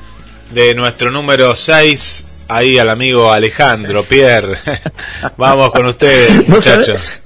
[0.51, 2.25] De nuestro número 6.
[2.49, 4.59] Ahí al amigo Alejandro, Pierre.
[5.37, 7.23] Vamos con ustedes, muchachos.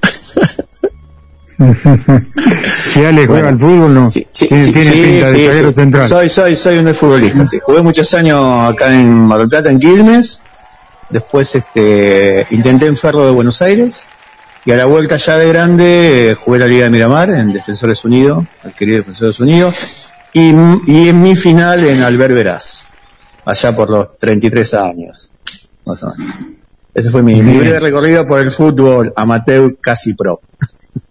[2.93, 4.09] si Ale juega al fútbol, no.
[4.09, 6.07] Sí, sí, tiene sí, tiene pinta de central.
[6.07, 7.59] Soy, soy, soy un futbolista, sí.
[7.63, 8.39] Jugué muchos años
[8.69, 10.41] acá en Mar del Plata, en Quilmes.
[11.09, 14.07] Después este, intenté en Ferro de Buenos Aires.
[14.65, 18.03] Y a la vuelta ya de grande eh, jugué la Liga de Miramar en Defensores
[18.03, 20.11] Unidos, al querido Defensores Unidos.
[20.33, 20.49] Y,
[20.87, 22.84] y en mi final en Albert Veraz,
[23.45, 25.31] allá por los 33 años.
[25.85, 26.35] Más o menos.
[26.93, 30.39] Ese fue mi, mi breve recorrido por el fútbol amateur casi pro.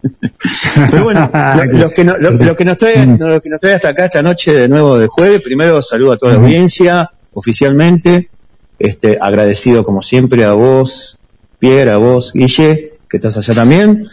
[0.91, 3.75] Pero bueno, lo, lo que no- lo- lo que nos trae, lo que nos trae
[3.75, 8.29] hasta acá esta noche de nuevo de jueves, primero saludo a toda la audiencia, oficialmente,
[8.79, 11.17] este, agradecido como siempre a vos,
[11.59, 14.07] Pierre, a vos, Guille, que estás allá también.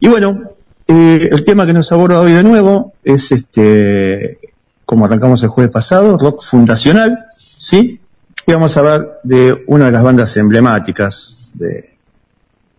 [0.00, 0.52] Y bueno,
[0.88, 4.38] eh, el tema que nos aborda hoy de nuevo es este,
[4.84, 7.26] como arrancamos el jueves pasado, rock fundacional,
[7.62, 8.00] ¿sí?
[8.44, 11.96] Y vamos a hablar de una de las bandas emblemáticas de,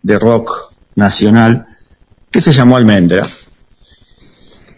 [0.02, 1.66] de rock nacional,
[2.30, 3.24] que se llamó Almendra.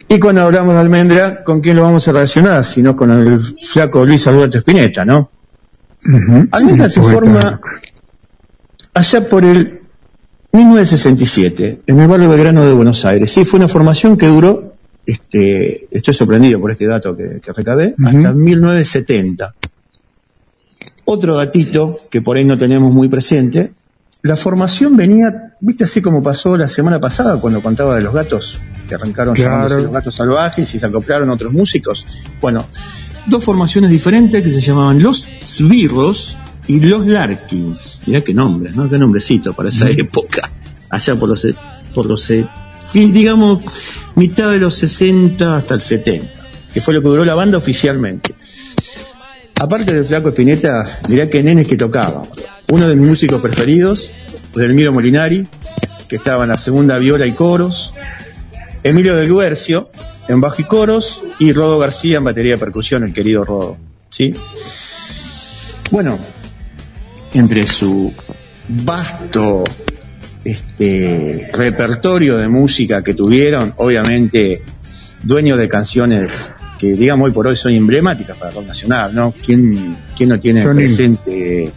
[0.07, 2.63] Y cuando hablamos de Almendra, ¿con quién lo vamos a relacionar?
[2.63, 5.31] Sino con el flaco Luis Alberto Spinetta, ¿no?
[6.51, 7.59] Almendra se forma
[8.93, 9.81] allá por el
[10.51, 13.31] 1967, en el barrio Belgrano de Buenos Aires.
[13.31, 17.95] Sí, fue una formación que duró, este, estoy sorprendido por este dato que, que recabé,
[18.05, 19.55] hasta 1970.
[21.05, 23.71] Otro datito que por ahí no tenemos muy presente,
[24.23, 28.59] la formación venía, viste así como pasó la semana pasada cuando contaba de los gatos,
[28.89, 29.79] que arrancaron Claro.
[29.79, 32.07] los gatos salvajes y se acoplaron otros músicos.
[32.41, 32.65] Bueno,
[33.27, 38.01] dos formaciones diferentes que se llamaban Los Sbirros y Los Larkins.
[38.07, 38.89] Mirá qué nombre, ¿no?
[38.89, 40.49] Qué nombrecito para esa época.
[40.89, 41.47] Allá por los,
[41.93, 42.47] por los, eh,
[42.93, 43.61] digamos,
[44.15, 46.27] mitad de los 60 hasta el 70,
[46.73, 48.33] que fue lo que duró la banda oficialmente.
[49.59, 52.23] Aparte del flaco Espineta, dirá que nenes que tocaban.
[52.67, 54.11] Uno de mis músicos preferidos,
[54.53, 55.47] Delmiro Molinari,
[56.09, 57.93] que estaba en la segunda viola y coros.
[58.83, 59.89] Emilio del Guercio,
[60.27, 61.21] en bajo y coros.
[61.39, 63.77] Y Rodo García en batería y percusión, el querido Rodo.
[64.09, 64.33] ¿Sí?
[65.89, 66.19] Bueno,
[67.33, 68.13] entre su
[68.67, 69.63] vasto
[70.43, 74.63] este, repertorio de música que tuvieron, obviamente
[75.23, 79.33] dueños de canciones que digamos hoy por hoy son emblemáticas para el rock nacional, ¿no?
[79.33, 81.71] ¿Quién, quién no tiene Son presente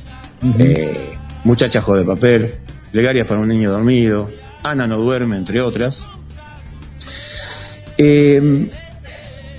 [0.58, 2.50] eh, Muchacha de papel,
[2.92, 4.30] Plegarias para un niño dormido,
[4.62, 6.06] Ana no duerme, entre otras?
[7.96, 8.68] Eh,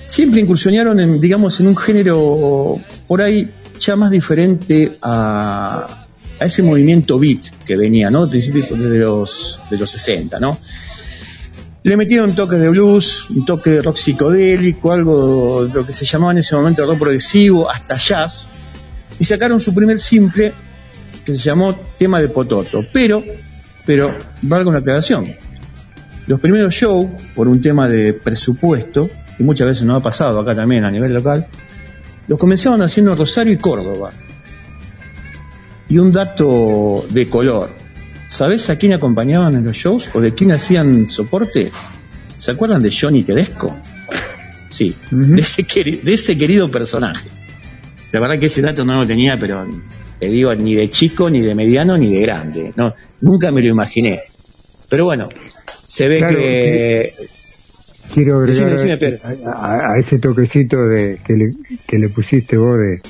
[0.06, 6.06] siempre incursionaron en, digamos, en un género por ahí ya más diferente a,
[6.38, 8.24] a ese movimiento beat que venía, ¿no?
[8.24, 10.58] Al principio de los, de los 60, ¿no?
[11.82, 16.04] Le metieron toques de blues, un toque de rock psicodélico, algo de lo que se
[16.04, 18.48] llamaba en ese momento rock progresivo, hasta jazz,
[19.18, 20.52] y sacaron su primer simple
[21.24, 22.84] que se llamó Tema de Pototo.
[22.92, 23.22] Pero,
[23.86, 25.34] pero, valga una aclaración.
[26.26, 30.54] Los primeros shows, por un tema de presupuesto, y muchas veces nos ha pasado acá
[30.54, 31.46] también a nivel local,
[32.28, 34.10] los comenzaban haciendo en Rosario y Córdoba.
[35.88, 37.79] Y un dato de color.
[38.30, 41.72] ¿Sabés a quién acompañaban en los shows o de quién hacían soporte?
[42.36, 43.76] ¿Se acuerdan de Johnny Tedesco?
[44.70, 47.28] Sí, de, ese queri- de ese querido personaje.
[48.12, 49.66] La verdad que ese dato no lo tenía, pero
[50.20, 52.72] te digo, ni de chico, ni de mediano, ni de grande.
[52.76, 54.20] No, nunca me lo imaginé.
[54.88, 55.28] Pero bueno,
[55.84, 57.12] se ve Claro, que...
[58.14, 61.50] Quiero agregar decime, a, a- a ese toquecito de, que, le,
[61.86, 63.00] que le pusiste vos de,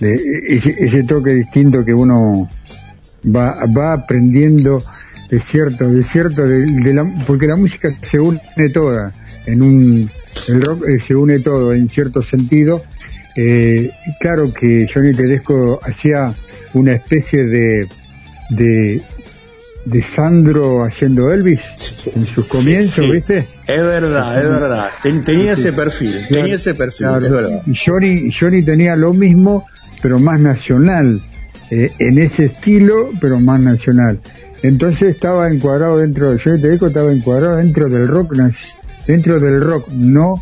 [0.00, 0.14] de
[0.48, 2.48] ese, ese toque distinto que uno
[3.24, 4.82] va, va aprendiendo
[5.30, 8.40] de cierto, de cierto, de, de la, porque la música se une
[8.72, 9.12] toda,
[9.46, 10.10] en un,
[10.48, 12.82] el rock eh, se une todo en cierto sentido.
[13.36, 16.32] Eh, claro que Johnny Tedesco hacía
[16.74, 17.88] una especie de,
[18.50, 19.02] de,
[19.86, 21.60] de Sandro haciendo Elvis
[22.14, 23.10] en sus comienzos, sí.
[23.12, 23.38] ¿viste?
[23.38, 24.88] Es verdad, es verdad.
[25.02, 27.26] Ten- tenía ese perfil, tenía ese perfil, Claro.
[27.26, 27.62] es verdad.
[27.66, 29.66] Y Johnny, Johnny tenía lo mismo,
[30.00, 31.20] pero más nacional,
[31.70, 34.20] eh, en ese estilo, pero más nacional.
[34.62, 38.34] Entonces estaba encuadrado dentro, de Johnny Tedesco estaba encuadrado dentro del rock,
[39.06, 40.34] dentro del rock, no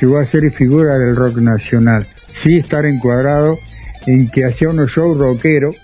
[0.00, 2.06] llegó a ser figura del rock nacional.
[2.34, 3.58] sí estar encuadrado
[4.06, 5.76] en que hacía unos shows rockeros,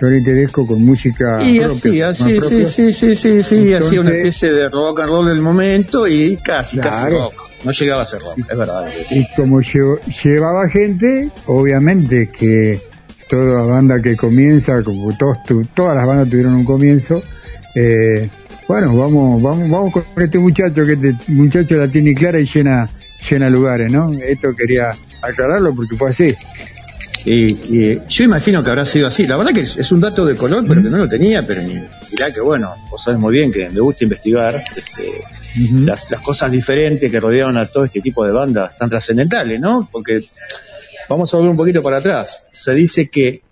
[0.00, 4.10] Johnny Tedesco con música Y propia, así, así, sí, sí, sí, sí, sí, hacía una
[4.10, 7.18] Entonces- especie de rock and roll del momento y casi, casi Claro.
[7.18, 7.34] rock.
[7.64, 8.86] No llegaba a ser rock, es verdad.
[9.10, 12.80] Y como llevo- llevaba gente, obviamente que
[13.30, 17.22] toda banda que comienza, como todos tu- todas las bandas tuvieron un comienzo,
[17.74, 18.28] eh,
[18.68, 22.88] bueno, vamos, vamos, vamos con este muchacho, que este muchacho la tiene clara y llena,
[23.28, 24.12] llena lugares, ¿no?
[24.12, 24.92] Esto quería
[25.22, 26.34] aclararlo porque fue así.
[27.24, 27.32] Y,
[27.68, 29.26] y yo imagino que habrá sido así.
[29.26, 31.74] La verdad que es, un dato de color, pero que no lo tenía, pero ni-
[32.12, 35.22] mirá que bueno, vos sabés muy bien que me gusta investigar este,
[35.84, 39.86] las, las cosas diferentes que rodearon a todo este tipo de bandas tan trascendentales, ¿no?
[39.92, 40.22] Porque
[41.10, 42.44] vamos a volver un poquito para atrás.
[42.52, 43.42] Se dice que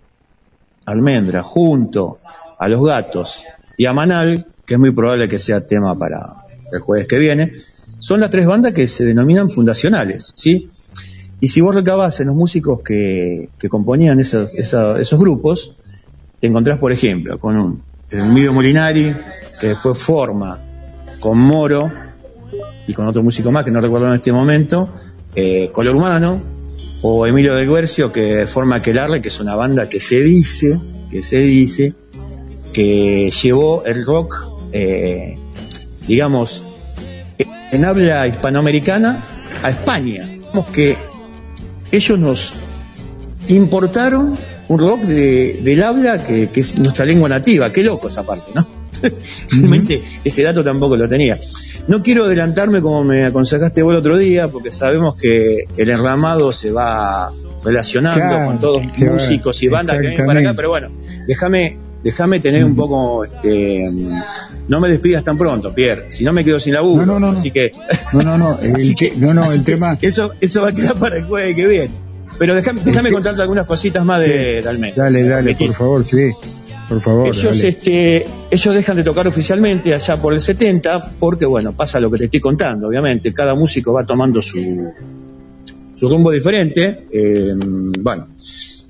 [0.85, 2.17] Almendra, junto
[2.57, 3.43] a los gatos
[3.77, 7.51] y a Manal, que es muy probable que sea tema para el jueves que viene,
[7.99, 10.69] son las tres bandas que se denominan fundacionales, ¿sí?
[11.41, 15.75] Y si vos recabás en los músicos que, componían esos grupos,
[16.39, 19.15] te encontrás, por ejemplo, con un Emilio Molinari,
[19.59, 20.59] que después forma
[21.19, 21.91] con Moro
[22.87, 24.89] y con otro músico más que no recuerdo en este momento,
[25.35, 26.58] eh, Color Humano,
[27.01, 30.79] o Emilio del Guercio, que forma Aquelarre, que es una banda que se dice,
[31.09, 31.93] que se dice,
[32.73, 35.37] que llevó el rock, eh,
[36.07, 36.65] digamos,
[37.71, 39.23] en habla hispanoamericana
[39.63, 40.25] a España.
[40.27, 40.97] Digamos que
[41.91, 42.53] ellos nos
[43.47, 44.37] importaron
[44.67, 47.71] un rock de, del habla que, que es nuestra lengua nativa.
[47.71, 48.67] Qué loco esa parte, ¿no?
[49.51, 51.39] Realmente ese dato tampoco lo tenía.
[51.89, 56.51] No quiero adelantarme como me aconsejaste vos el otro día, porque sabemos que el enramado
[56.51, 57.31] se va
[57.65, 60.89] relacionando Claro, con todos va, músicos y bandas que vienen para acá, pero bueno,
[61.25, 63.89] déjame déjame tener un poco, este,
[64.67, 67.37] no me despidas tan pronto, Pierre, si no me quedo sin laburo, No, no, no,
[67.39, 67.73] así que
[68.13, 69.97] No, no, no, el, que- no, no, el tema...
[69.99, 71.89] Eso, eso va a quedar para el jueves que viene.
[72.37, 74.93] Pero déjame, déjame contarte algunas cositas más de, de.
[74.95, 76.29] Dale, dale, por favor, sí,
[76.89, 77.27] por favor.
[77.27, 77.67] Ellos, dale.
[77.67, 82.17] este, ellos dejan de tocar oficialmente allá por el 70, porque bueno, pasa lo que
[82.17, 84.59] te estoy contando, obviamente, cada músico va tomando su,
[85.93, 87.05] su rumbo diferente.
[87.11, 87.53] Eh,
[88.01, 88.27] bueno,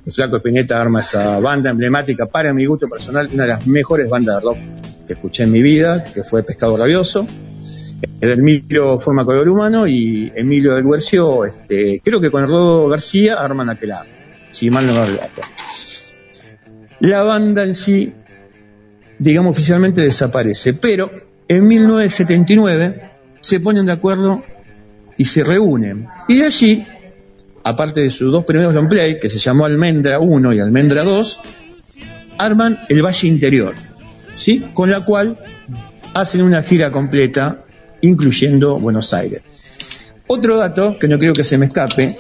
[0.06, 4.10] el Flaco Espineta arma esa banda emblemática para mi gusto personal, una de las mejores
[4.10, 4.58] bandas de rock
[5.06, 7.28] que escuché en mi vida, que fue Pescado Rabioso.
[8.22, 13.36] Emilio forma color humano y Emilio del Guercio, este, creo que con el Rodo García
[13.36, 14.12] arman aquel arte,
[14.52, 15.20] si mal no me.
[17.00, 18.14] La banda en sí,
[19.20, 21.10] digamos oficialmente desaparece, pero
[21.48, 23.12] en 1979
[23.42, 24.44] se ponen de acuerdo
[25.18, 26.08] y se reúnen.
[26.28, 26.86] Y de allí,
[27.64, 31.42] aparte de sus dos primeros long play, que se llamó Almendra 1 y Almendra 2,
[32.38, 33.76] arman el Valle Interior,
[34.36, 34.66] ¿sí?
[34.74, 35.38] Con la cual
[36.14, 37.66] hacen una gira completa,
[38.02, 39.42] incluyendo Buenos Aires.
[40.28, 42.18] Otro dato que no creo que se me escape,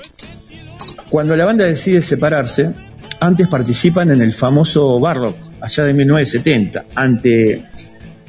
[1.10, 2.74] cuando la banda decide separarse,
[3.20, 7.66] antes participan en el famoso Barrock, allá de 1970, ante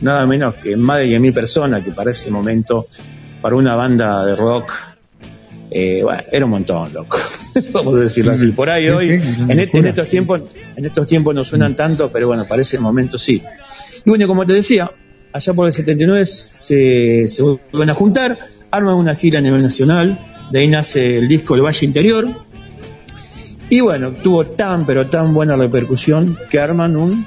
[0.01, 2.87] nada menos que más de 10.000 personas, que para ese momento,
[3.41, 4.73] para una banda de rock,
[5.71, 7.19] eh, bueno, era un montón, loco.
[7.73, 8.49] Vamos a decirlo así.
[8.49, 10.41] Por ahí hoy, en, este- en estos tiempos,
[10.77, 13.43] en estos tiempos no suenan tanto, pero bueno, para ese momento sí.
[14.05, 14.91] Y bueno, como te decía,
[15.33, 18.39] allá por el 79 se, se vuelven a juntar,
[18.73, 20.19] arman una gira a nivel nacional,
[20.51, 22.27] de ahí nace el disco El Valle Interior,
[23.71, 27.25] y bueno, tuvo tan pero tan buena repercusión que arman un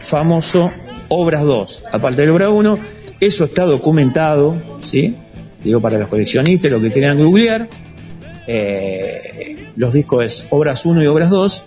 [0.00, 0.72] famoso
[1.08, 1.84] Obras 2.
[1.92, 2.78] Aparte del Obra 1,
[3.20, 5.14] eso está documentado, ¿sí?
[5.62, 7.68] Digo para los coleccionistas, lo que quieran googlear.
[8.46, 11.64] Eh, los discos es Obras 1 y Obras 2.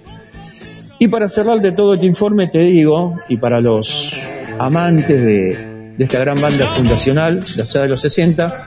[1.00, 4.30] Y para cerrar de todo este informe te digo, y para los
[4.60, 8.64] amantes de, esta gran banda fundacional allá de los 60,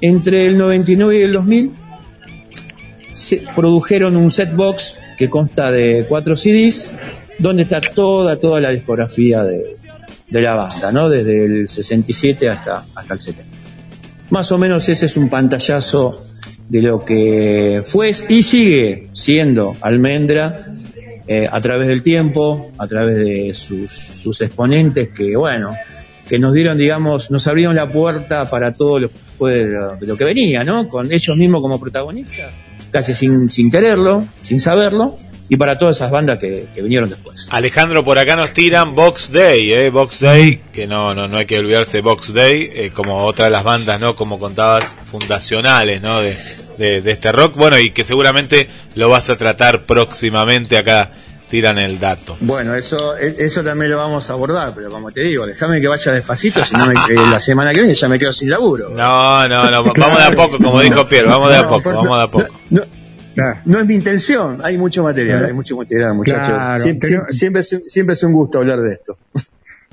[0.00, 1.87] entre el 99 y el 2000
[3.18, 6.90] se produjeron un set box que consta de cuatro CDs,
[7.38, 9.76] donde está toda, toda la discografía de,
[10.28, 11.08] de la banda, ¿no?
[11.08, 13.56] Desde el 67 hasta, hasta el 70.
[14.30, 16.26] Más o menos ese es un pantallazo
[16.68, 20.66] de lo que fue y sigue siendo Almendra
[21.26, 25.74] eh, a través del tiempo, a través de sus, sus exponentes que, bueno,
[26.28, 29.10] que nos dieron, digamos, nos abrieron la puerta para todo lo,
[30.00, 30.88] lo que venía, ¿no?
[30.88, 32.52] Con ellos mismos como protagonistas,
[32.90, 35.18] casi sin, sin quererlo, sin saberlo,
[35.48, 37.48] y para todas esas bandas que, que vinieron después.
[37.50, 41.46] Alejandro, por acá nos tiran Box Day, eh, Box Day, que no, no, no hay
[41.46, 44.14] que olvidarse Box Day, eh, como otra de las bandas, ¿no?
[44.14, 46.20] Como contabas, fundacionales, ¿no?
[46.20, 46.36] De,
[46.76, 51.12] de, de este rock, bueno, y que seguramente lo vas a tratar próximamente acá,
[51.50, 52.36] tiran el dato.
[52.40, 55.88] Bueno, eso, e- eso también lo vamos a abordar, pero como te digo, déjame que
[55.88, 58.90] vaya despacito, si no me- eh, la semana que viene ya me quedo sin laburo.
[58.90, 62.16] No, no, no, vamos de a poco, como dijo Pierre, vamos de a poco, vamos
[62.18, 62.46] de a poco.
[62.70, 62.82] No,
[63.34, 63.60] Claro.
[63.66, 64.58] no es mi intención.
[64.64, 66.48] Hay mucho material, hay mucho material, muchachos.
[66.48, 69.16] Claro, siempre, pero- siempre, es, siempre es un gusto hablar de esto.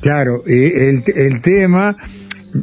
[0.02, 1.96] Claro, el, el tema,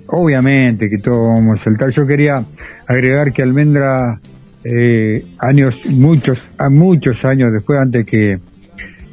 [0.09, 1.91] obviamente que todos vamos a saltar.
[1.91, 2.45] Yo quería
[2.87, 4.21] agregar que Almendra,
[4.65, 8.39] eh, años, muchos, a muchos años después, antes que,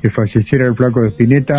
[0.01, 1.55] que falleciera el flaco de Spinetta,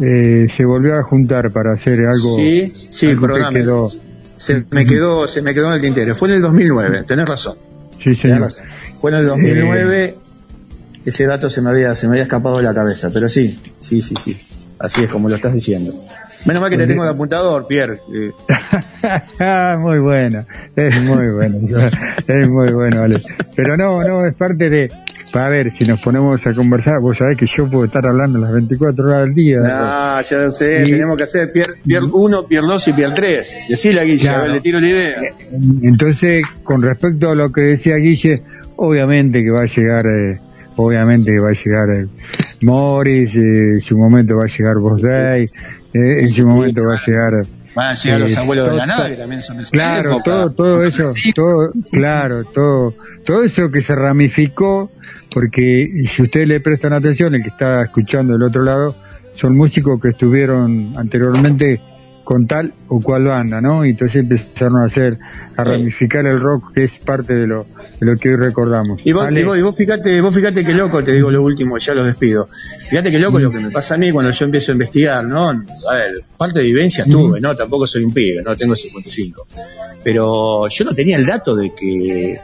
[0.00, 2.36] eh, se volvió a juntar para hacer algo.
[2.36, 3.90] Sí, sí, algo que quedó-
[4.36, 6.14] Se me quedó, se me quedó en el tintero.
[6.14, 7.56] Fue en el 2009, tenés razón.
[7.98, 8.40] Sí, tenés señor.
[8.40, 8.64] razón.
[8.96, 10.16] Fue en el 2009.
[11.04, 14.02] Ese dato se me había, se me había escapado de la cabeza, pero sí, sí,
[14.02, 14.36] sí, sí.
[14.78, 15.92] Así es como lo estás diciendo.
[16.46, 18.00] Menos mal que te tengo de apuntador, Pierre.
[18.14, 18.32] eh,
[19.78, 20.44] muy bueno,
[20.76, 21.58] es muy bueno,
[22.28, 23.18] es muy bueno, vale.
[23.54, 24.90] Pero no, no, es parte de,
[25.34, 28.52] a ver, si nos ponemos a conversar, vos sabés que yo puedo estar hablando las
[28.52, 29.58] 24 horas del día.
[29.64, 33.14] Ah, ya lo sé, Y- tenemos que hacer Pierre, Pierre 1, Pierre 2 y Pierre
[33.14, 33.58] 3.
[33.68, 35.16] Decile a Guille, a ver, le tiro la idea.
[35.82, 38.42] Entonces, con respecto a lo que decía Guille,
[38.76, 40.38] obviamente que va a llegar, eh,
[40.76, 42.06] obviamente que va a llegar eh,
[42.62, 43.38] Morris, eh,
[43.74, 45.46] en su momento va a llegar Boss Day,
[45.94, 47.46] eh, en su momento va a llegar...
[47.74, 50.24] Van a llegar los eh, abuelos de la que también son de Claro, época.
[50.24, 52.94] todo, todo eso, todo, claro, todo,
[53.24, 54.90] todo eso que se ramificó,
[55.32, 58.96] porque si ustedes le prestan atención, el que está escuchando del otro lado,
[59.36, 61.80] son músicos que estuvieron anteriormente
[62.30, 63.84] con tal o cual banda, ¿no?
[63.84, 65.18] Y entonces empezaron a hacer,
[65.56, 67.66] a ramificar el rock, que es parte de lo,
[67.98, 69.00] de lo que hoy recordamos.
[69.02, 71.76] Y vos, y vos, y vos fíjate, vos fíjate que loco, te digo lo último,
[71.78, 72.48] ya los despido.
[72.88, 75.48] Fíjate que loco lo que me pasa a mí cuando yo empiezo a investigar, ¿no?
[75.48, 77.52] A ver, parte de vivencia tuve, ¿no?
[77.56, 78.56] Tampoco soy un pibe, ¿no?
[78.56, 79.48] Tengo 55.
[80.04, 82.40] Pero yo no tenía el dato de que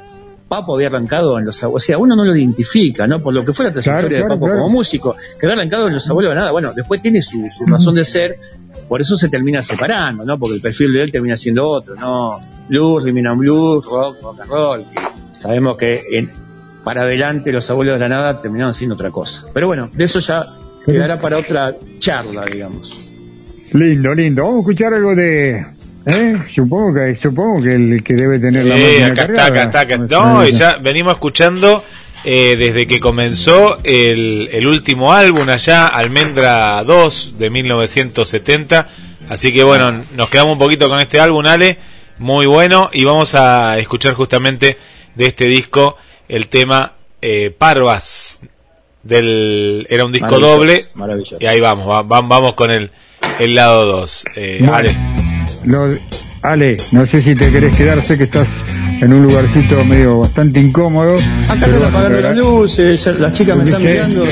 [0.48, 3.20] Papo había arrancado en los abuelos, o sea, uno no lo identifica, ¿no?
[3.20, 4.62] Por lo que fue la trayectoria Claro, claro, de Papo claro.
[4.62, 7.66] como músico, que había arrancado en los abuelos de nada, bueno, después tiene su, su
[7.66, 8.38] razón de ser,
[8.88, 10.38] por eso se termina separando, ¿no?
[10.38, 12.40] Porque el perfil de él termina siendo otro, ¿no?
[12.68, 15.00] Blues, and blues, rock, rock and roll, que
[15.38, 16.30] sabemos que en,
[16.84, 19.48] para adelante los abuelos de la nada terminaron siendo otra cosa.
[19.52, 20.46] Pero bueno, de eso ya
[20.84, 23.10] quedará para otra charla, digamos.
[23.72, 24.42] lindo, lindo.
[24.42, 25.66] Vamos a escuchar algo de,
[26.06, 26.36] ¿eh?
[26.50, 29.96] Supongo que, supongo que el que debe tener la máquina acá está, acá está, acá.
[29.98, 31.84] No, y ya venimos escuchando
[32.24, 38.88] eh, desde que comenzó el, el último álbum allá, Almendra 2 de 1970.
[39.28, 41.78] Así que bueno, nos quedamos un poquito con este álbum, Ale,
[42.18, 44.78] muy bueno, y vamos a escuchar justamente
[45.14, 45.96] de este disco
[46.28, 48.40] el tema eh, Parvas
[49.02, 51.36] del era un disco Maravilloso, doble maravilloso.
[51.40, 52.90] y ahí vamos va- va- vamos con el
[53.38, 54.74] el lado 2 eh, Bueno.
[54.74, 54.96] Ale
[55.66, 55.98] Lo-
[56.42, 58.46] Ale, no sé si te querés quedar, sé que estás
[59.00, 61.14] en un lugarcito medio bastante incómodo.
[61.48, 64.24] Acá están apagando las luces, las chicas me están mirando.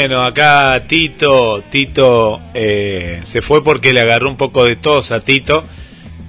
[0.00, 0.24] Bueno.
[0.24, 5.62] Acá Tito, Tito eh, se fue porque le agarró un poco de tos a Tito.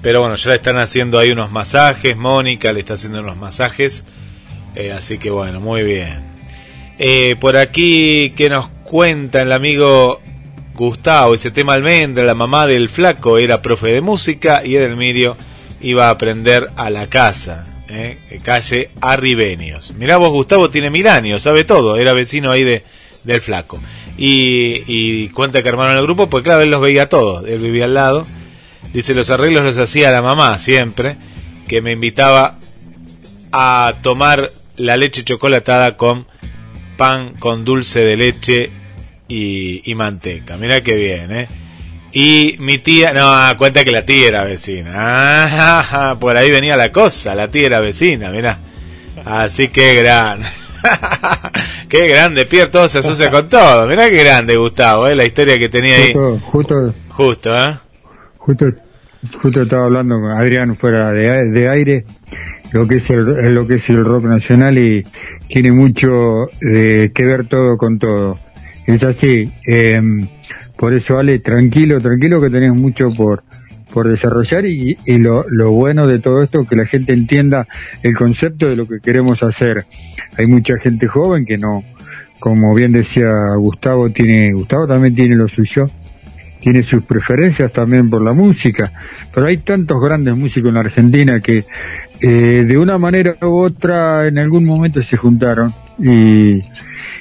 [0.02, 2.14] Pero bueno, ya le están haciendo ahí unos masajes.
[2.14, 4.04] Mónica le está haciendo unos masajes.
[4.74, 6.22] Eh, así que bueno, muy bien.
[6.98, 10.20] Eh, por aquí, que nos cuenta el amigo
[10.74, 11.32] Gustavo?
[11.32, 15.34] Ese tema almendra, la mamá del flaco era profe de música y el medio
[15.80, 17.68] iba a aprender a la casa.
[18.42, 19.94] Calle Arribenios.
[19.94, 21.96] Mirá vos, Gustavo tiene mil años, sabe todo.
[21.96, 22.84] Era vecino ahí de,
[23.24, 23.80] del flaco.
[24.16, 27.46] Y, y cuenta que armaron el grupo, pues claro, él los veía todos.
[27.46, 28.26] Él vivía al lado.
[28.92, 31.16] Dice, los arreglos los hacía la mamá siempre,
[31.68, 32.58] que me invitaba
[33.52, 36.26] a tomar la leche chocolatada con
[36.96, 38.70] pan con dulce de leche
[39.28, 40.56] y, manteca.
[40.56, 41.48] Mira qué bien, ¿eh?
[42.12, 44.90] Y mi tía, no, cuenta que la tía era vecina.
[44.94, 48.58] Ah, por ahí venía la cosa, la tía era vecina, mira.
[49.24, 50.42] Así que gran.
[51.88, 53.86] Qué grande, Pierre, todo se asocia con todo.
[53.86, 55.16] Mirá qué grande, Gustavo, ¿eh?
[55.16, 56.12] la historia que tenía ahí.
[56.12, 57.78] Justo, justo, Justo, ¿eh?
[58.38, 58.66] justo,
[59.40, 62.04] justo estaba hablando con Adrián fuera de, de aire,
[62.72, 65.02] lo que es el, lo que es el rock nacional y
[65.48, 68.34] tiene mucho eh, que ver todo con todo.
[68.86, 70.26] Es así, em,
[70.76, 73.44] por eso Ale, tranquilo, tranquilo que tenés mucho por,
[73.92, 77.66] por desarrollar y, y lo, lo bueno de todo esto que la gente entienda
[78.02, 79.84] el concepto de lo que queremos hacer.
[80.36, 81.84] Hay mucha gente joven que no,
[82.38, 85.86] como bien decía Gustavo, tiene, Gustavo también tiene lo suyo,
[86.58, 88.92] tiene sus preferencias también por la música,
[89.34, 91.64] pero hay tantos grandes músicos en la Argentina que
[92.20, 96.62] eh, de una manera u otra en algún momento se juntaron y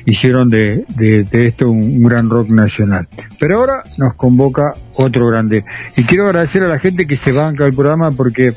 [0.06, 3.08] hicieron de, de, esto un, un gran rock nacional.
[3.40, 5.64] Pero ahora nos convoca otro grande.
[5.96, 8.54] Y quiero agradecer a la gente que se banca el programa porque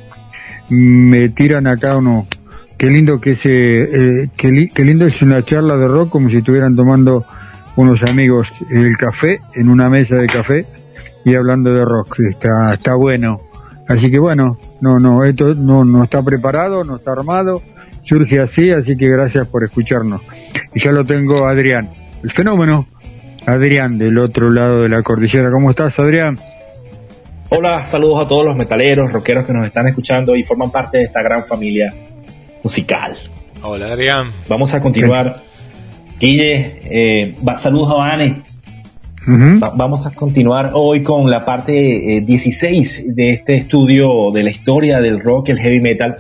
[0.70, 2.26] me tiran acá uno.
[2.78, 3.50] Qué lindo que es, eh,
[4.24, 7.24] eh, qué, li- qué lindo es una charla de rock como si estuvieran tomando
[7.76, 10.66] unos amigos el café en una mesa de café
[11.24, 12.20] y hablando de rock.
[12.20, 13.40] Está, está bueno.
[13.88, 17.62] Así que bueno, no, no, esto no, no está preparado, no está armado,
[18.04, 20.20] surge así, así que gracias por escucharnos.
[20.74, 21.90] Y ya lo tengo Adrián,
[22.22, 22.86] el fenómeno,
[23.46, 25.50] Adrián del otro lado de la cordillera.
[25.50, 26.38] ¿Cómo estás, Adrián?
[27.50, 31.04] Hola, saludos a todos los metaleros, rockeros que nos están escuchando y forman parte de
[31.04, 31.92] esta gran familia
[32.62, 33.16] musical.
[33.62, 34.30] Hola, Adrián.
[34.48, 35.42] Vamos a continuar.
[36.18, 38.42] Guille, eh, va- saludos a Vane.
[39.26, 44.50] Va- vamos a continuar hoy con la parte eh, 16 de este estudio de la
[44.50, 46.16] historia del rock el heavy metal,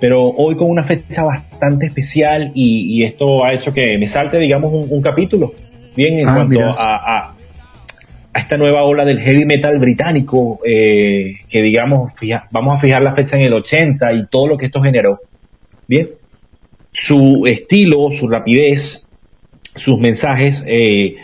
[0.00, 4.38] pero hoy con una fecha bastante especial y, y esto ha hecho que me salte,
[4.38, 5.52] digamos, un, un capítulo.
[5.96, 7.34] Bien, en Ah, cuanto a, a-
[8.32, 13.02] a esta nueva ola del heavy metal británico, eh, que digamos, fija- vamos a fijar
[13.02, 15.18] la fecha en el 80 y todo lo que esto generó.
[15.88, 16.08] Bien,
[16.92, 19.06] su estilo, su rapidez,
[19.76, 21.16] sus mensajes eh,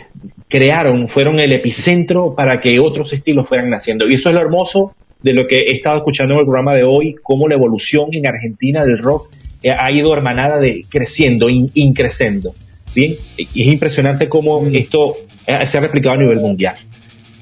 [0.49, 4.07] crearon, fueron el epicentro para que otros estilos fueran naciendo.
[4.07, 6.83] Y eso es lo hermoso de lo que he estado escuchando en el programa de
[6.83, 9.29] hoy, cómo la evolución en Argentina del rock
[9.63, 12.53] eh, ha ido hermanada de creciendo, in- increciendo.
[12.95, 15.15] Bien, y es impresionante cómo esto
[15.45, 16.75] eh, se ha replicado a nivel mundial.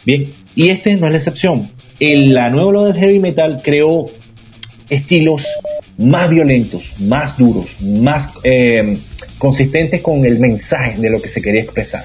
[0.05, 1.69] Bien, y este no es la excepción.
[1.99, 4.05] El, la nueva ola del heavy metal creó
[4.89, 5.47] estilos
[5.97, 8.97] más violentos, más duros, más eh,
[9.37, 12.03] consistentes con el mensaje de lo que se quería expresar.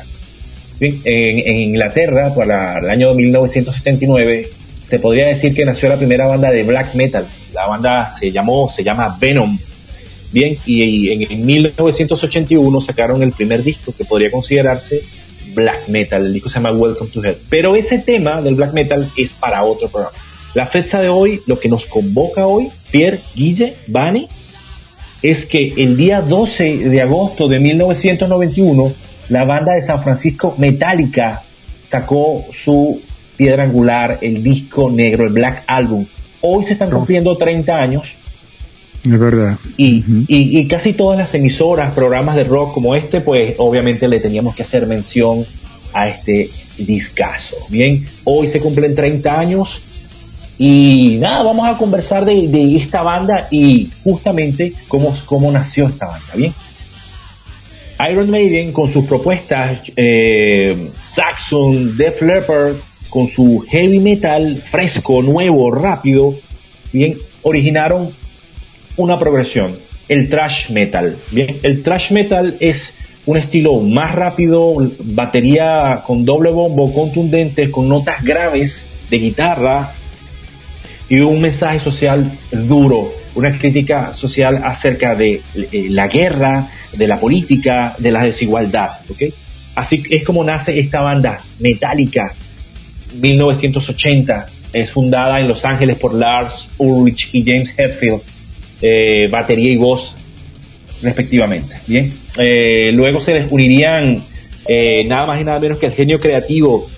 [0.79, 4.47] Bien, en, en Inglaterra, para el año 1979,
[4.91, 7.27] se podría decir que nació la primera banda de black metal.
[7.55, 9.57] La banda se llamó, se llama Venom.
[10.33, 15.03] Bien, y, y en, en 1981 sacaron el primer disco que podría considerarse
[15.55, 16.27] black metal.
[16.27, 17.37] El disco se llama Welcome to Hell.
[17.49, 20.17] Pero ese tema del black metal es para otro programa.
[20.55, 24.29] La fecha de hoy, lo que nos convoca hoy, Pierre, Guille, Bani,
[25.23, 28.93] es que el día 12 de agosto de 1991,
[29.29, 31.45] la banda de San Francisco Metallica
[31.89, 33.01] sacó su
[33.41, 36.05] piedra angular, el disco negro, el Black Album.
[36.43, 38.13] Hoy se están cumpliendo 30 años
[39.03, 39.57] Es verdad.
[39.79, 44.21] y, y, y casi todas las emisoras, programas de rock como este, pues obviamente le
[44.21, 45.47] teníamos que hacer mención
[45.95, 47.57] a este discazo.
[47.71, 49.81] Bien, hoy se cumplen 30 años
[50.59, 56.09] y nada, vamos a conversar de, de esta banda y justamente cómo, cómo nació esta
[56.09, 56.27] banda.
[56.37, 56.53] Bien,
[58.11, 62.75] Iron Maiden con sus propuestas, eh, Saxon, Def Leppard
[63.11, 66.37] con su heavy metal fresco, nuevo, rápido,
[66.93, 68.13] bien, originaron
[68.97, 71.19] una progresión, el thrash metal.
[71.31, 72.93] Bien, el thrash metal es
[73.27, 79.93] un estilo más rápido, batería con doble bombo, contundente, con notas graves de guitarra
[81.09, 87.19] y un mensaje social duro, una crítica social acerca de eh, la guerra, de la
[87.19, 88.99] política, de la desigualdad.
[89.75, 92.33] Así es como nace esta banda, Metallica,
[93.15, 94.49] 1980.
[94.73, 98.21] Es fundada en Los Ángeles por Lars Ulrich y James Hetfield,
[98.83, 100.15] eh, batería y voz
[101.03, 101.75] respectivamente.
[101.87, 104.23] Bien, Eh, luego se les unirían
[104.69, 106.89] eh, nada más y nada menos que el genio creativo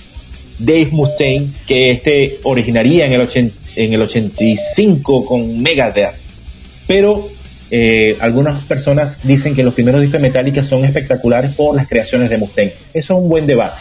[0.58, 6.14] Dave Mustaine, que este originaría en el, en el 85 con Megadeth.
[6.86, 7.26] Pero
[7.70, 12.36] eh, algunas personas dicen que los primeros discos de son espectaculares por las creaciones de
[12.36, 12.72] Mustaine.
[12.92, 13.80] Eso es un buen debate.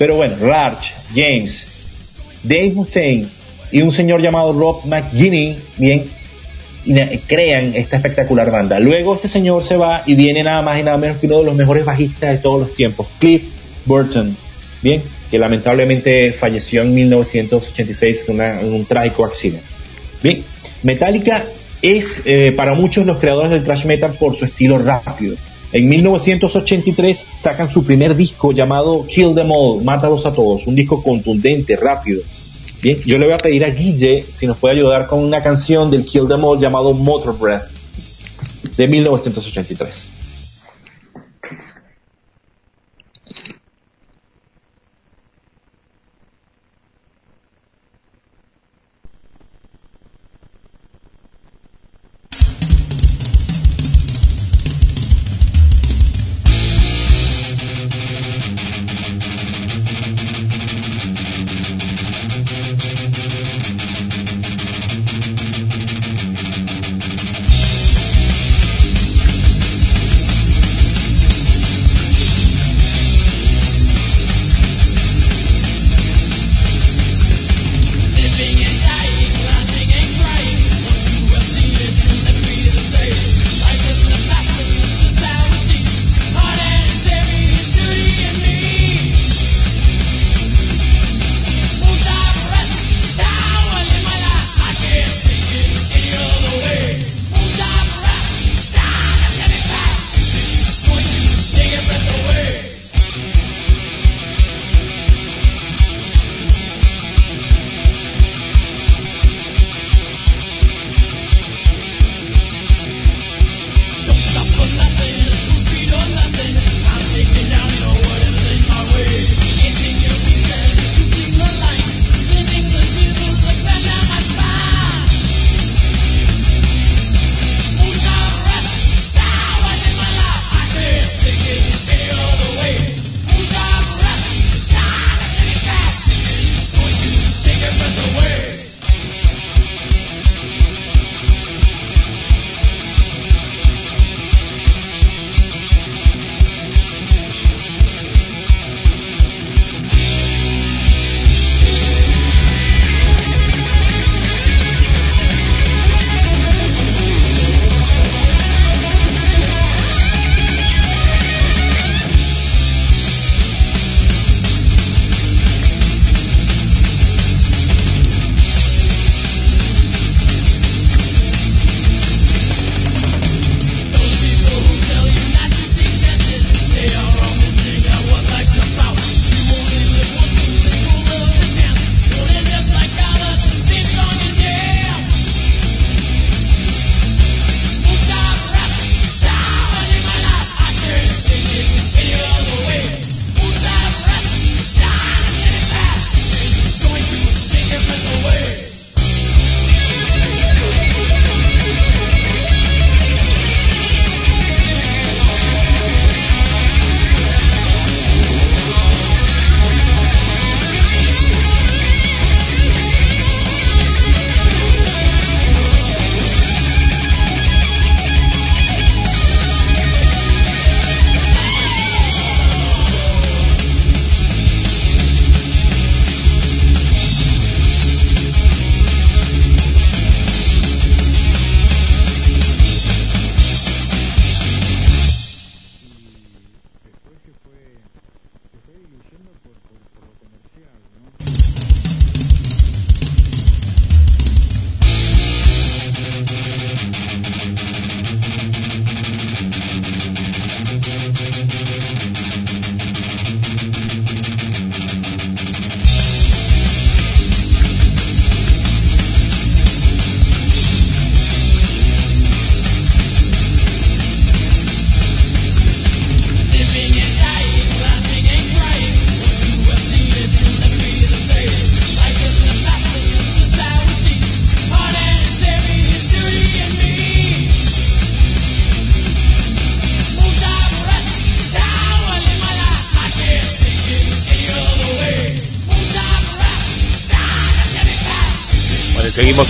[0.00, 1.66] Pero bueno, Large, James,
[2.42, 3.26] Dave Mustaine
[3.70, 6.06] y un señor llamado Rob McGinney, bien,
[7.26, 8.80] crean esta espectacular banda.
[8.80, 11.44] Luego este señor se va y viene nada más y nada menos que uno de
[11.44, 13.42] los mejores bajistas de todos los tiempos, Cliff
[13.84, 14.34] Burton,
[14.80, 19.64] bien, que lamentablemente falleció en 1986 en, una- en un trágico accidente.
[20.22, 20.42] Bien,
[20.82, 21.44] Metallica
[21.82, 25.36] es eh, para muchos los creadores del thrash metal por su estilo rápido.
[25.72, 31.02] En 1983 sacan su primer disco llamado Kill Them All, Mátalos a Todos, un disco
[31.02, 32.22] contundente, rápido.
[32.82, 35.90] Bien, yo le voy a pedir a Guille si nos puede ayudar con una canción
[35.90, 37.68] del Kill Them All llamado Motor Breath
[38.76, 40.09] de 1983.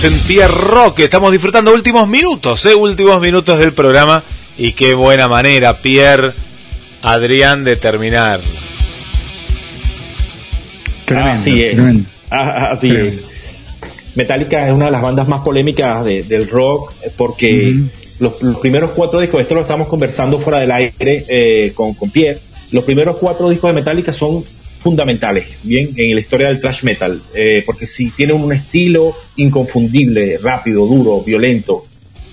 [0.01, 2.73] Seguimos en Pierre Rock, estamos disfrutando últimos minutos, ¿eh?
[2.73, 4.23] últimos minutos del programa.
[4.57, 6.33] Y qué buena manera, Pierre,
[7.03, 8.39] Adrián, de terminar.
[11.05, 11.75] Tremendo, así es.
[11.75, 12.09] tremendo.
[12.29, 13.25] Ah, Así es.
[14.15, 17.75] Metallica es una de las bandas más polémicas de- del rock eh, porque
[18.19, 22.09] los, los primeros cuatro discos, esto lo estamos conversando fuera del aire eh, con, con
[22.09, 22.39] Pierre,
[22.71, 24.43] los primeros cuatro discos de Metallica son
[24.81, 30.39] fundamentales, bien, en la historia del thrash metal, eh, porque si tienen un estilo inconfundible,
[30.41, 31.83] rápido, duro, violento,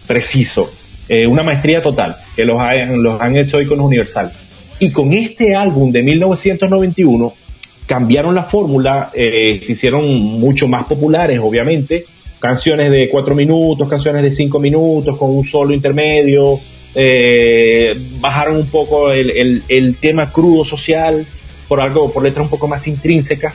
[0.07, 0.71] preciso,
[1.09, 2.59] eh, una maestría total, que los,
[2.97, 4.33] los han hecho iconos universal.
[4.81, 7.35] Y con este álbum de 1991
[7.87, 12.07] cambiaron la fórmula, eh, se hicieron mucho más populares, obviamente,
[12.39, 16.59] canciones de cuatro minutos, canciones de cinco minutos, con un solo intermedio,
[16.95, 21.27] eh, bajaron un poco el tema crudo social
[21.69, 23.55] por algo, por letras un poco más intrínsecas,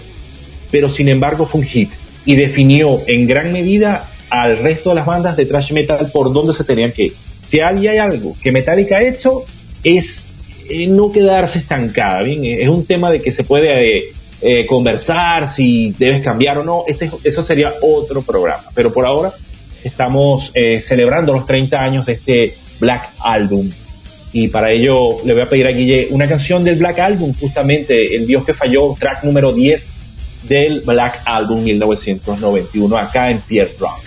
[0.71, 1.91] pero sin embargo fue un hit
[2.25, 6.53] y definió en gran medida al resto de las bandas de thrash metal por dónde
[6.53, 7.13] se tenían que ir.
[7.49, 9.43] Si hay hay algo que Metallica ha hecho
[9.83, 10.21] es
[10.69, 12.43] eh, no quedarse estancada, ¿bien?
[12.45, 14.03] Es un tema de que se puede eh,
[14.41, 19.33] eh, conversar si debes cambiar o no, este, eso sería otro programa, pero por ahora
[19.83, 23.69] estamos celebrando los 30 años de este Black Album
[24.33, 28.15] y para ello le voy a pedir a Guille una canción del Black Album, justamente
[28.15, 29.85] El Dios que falló, track número 10
[30.49, 34.02] del Black Album 1991 acá en Pierre Rock.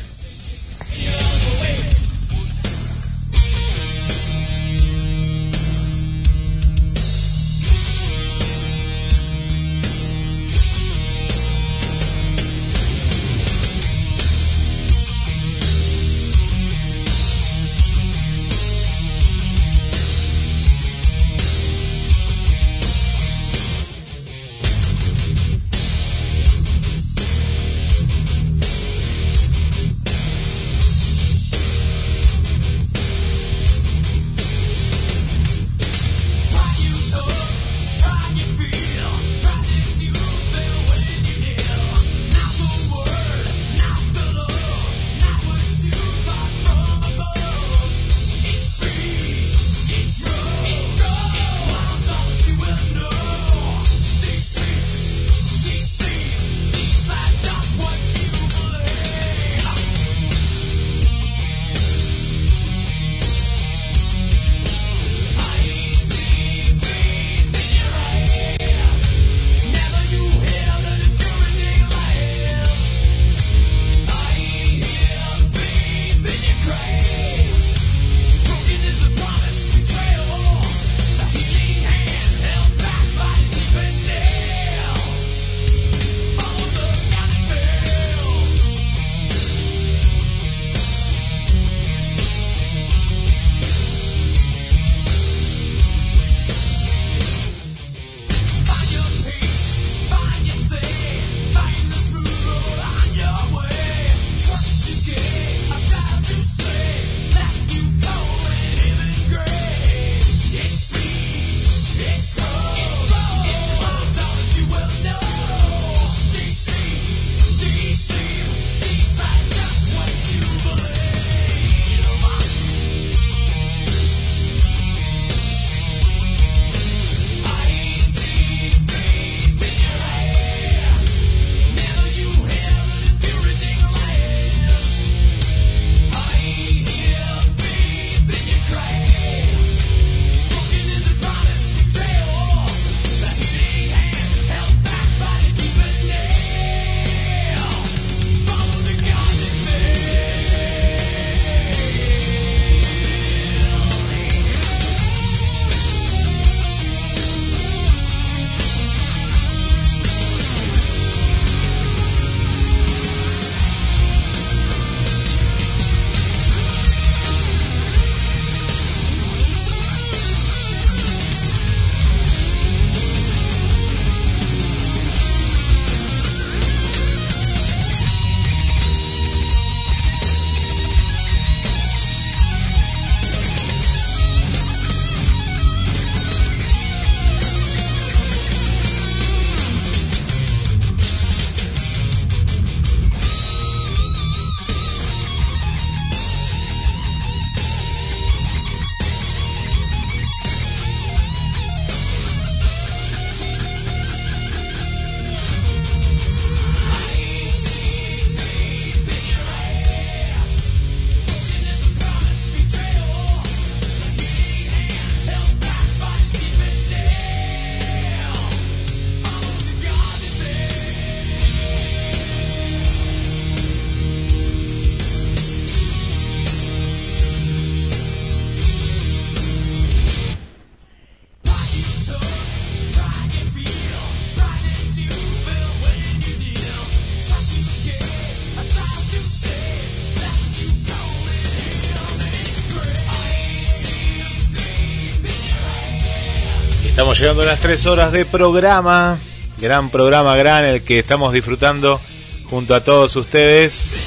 [247.18, 249.18] Llegando a las tres horas de programa.
[249.58, 251.98] Gran programa, gran, el que estamos disfrutando
[252.44, 254.04] junto a todos ustedes.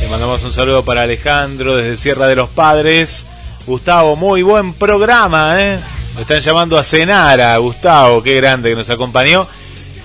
[0.00, 3.24] Le mandamos un saludo para Alejandro desde Sierra de los Padres.
[3.66, 5.80] Gustavo, muy buen programa, ¿eh?
[6.20, 9.48] Están llamando a cenar a Gustavo, qué grande que nos acompañó.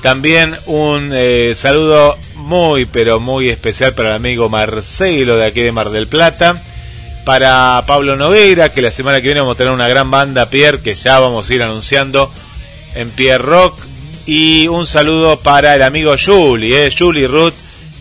[0.02, 5.72] También un eh, saludo muy, pero muy especial para el amigo Marcelo de aquí de
[5.72, 6.56] Mar del Plata.
[7.26, 10.82] Para Pablo Nogueira, que la semana que viene vamos a tener una gran banda, Pierre,
[10.82, 12.32] que ya vamos a ir anunciando
[12.96, 13.80] en Pierre Rock.
[14.26, 17.54] Y un saludo para el amigo Julie, eh, Julie Ruth,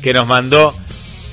[0.02, 0.74] que nos mandó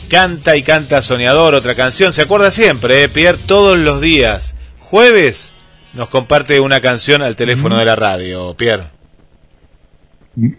[0.10, 2.14] Canta y Canta Soñador, otra canción.
[2.14, 4.56] Se acuerda siempre, eh, Pierre, todos los días.
[4.80, 5.54] Jueves
[5.94, 8.92] nos comparte una canción al teléfono de la radio, Pierre.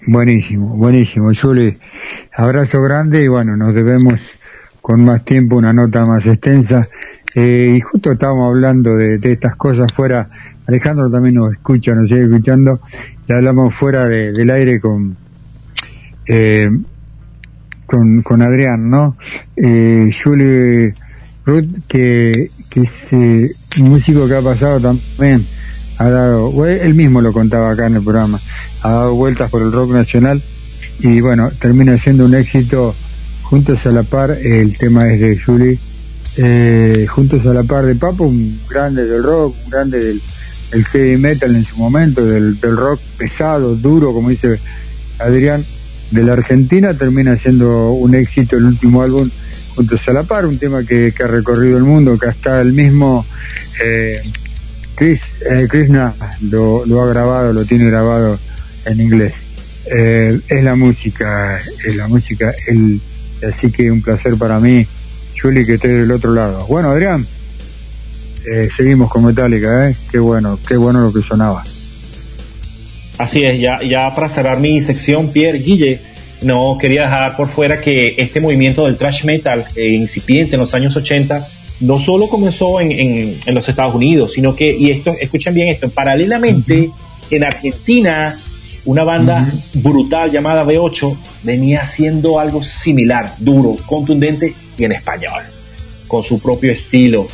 [0.07, 1.31] Buenísimo, buenísimo.
[1.33, 1.79] Juli,
[2.35, 4.21] abrazo grande y bueno, nos debemos
[4.81, 6.89] con más tiempo una nota más extensa.
[7.41, 10.29] Eh, y justo estábamos hablando de, estas cosas fuera.
[10.67, 12.81] Alejandro también nos escucha, nos sigue escuchando.
[13.29, 15.17] Y hablamos fuera de- del aire con,
[16.27, 16.69] eh,
[17.87, 19.17] con, con Adrián, ¿no?
[19.55, 20.93] Eh, Julie
[21.47, 25.47] Ruth, que, que es eh, un músico que ha pasado también,
[25.99, 28.41] ha dado, él mismo lo contaba acá en el programa,
[28.83, 30.43] ha dado vueltas por el rock nacional
[30.99, 32.95] y bueno, termina siendo un éxito
[33.43, 35.79] juntos a la par, el tema es de Julie,
[36.37, 40.21] eh, juntos a la par de Papo, un grande del rock, un grande del,
[40.93, 44.61] heavy metal en su momento, del, del rock pesado, duro, como dice
[45.19, 45.65] Adrián,
[46.11, 49.31] de la Argentina, termina siendo un éxito el último álbum
[49.75, 52.73] juntos a la par, un tema que, que ha recorrido el mundo, que hasta el
[52.73, 53.25] mismo
[53.83, 54.21] eh,
[54.95, 58.39] Chris, eh, Krishna lo, lo ha grabado, lo tiene grabado
[58.85, 59.35] en inglés.
[59.91, 63.01] Eh, es la música, es la música, el,
[63.49, 64.87] así que un placer para mí,
[65.41, 66.67] Juli, que esté del otro lado.
[66.67, 67.27] Bueno, Adrián,
[68.51, 69.97] eh, seguimos con Metallica, ¿eh?
[70.11, 71.65] Qué bueno, qué bueno lo que sonaba.
[73.19, 76.01] Así es, ya, ya para cerrar mi sección, Pierre Guille,
[76.43, 80.73] no quería dejar por fuera que este movimiento del thrash metal eh, incipiente en los
[80.73, 81.45] años 80
[81.81, 85.69] no solo comenzó en, en- en los Estados Unidos, sino que, y esto, escuchen bien
[85.69, 86.91] esto, paralelamente
[87.31, 88.37] en Argentina,
[88.85, 95.43] una banda brutal llamada B8 venía haciendo algo similar, duro, contundente y en español,
[96.07, 97.27] con su propio estilo.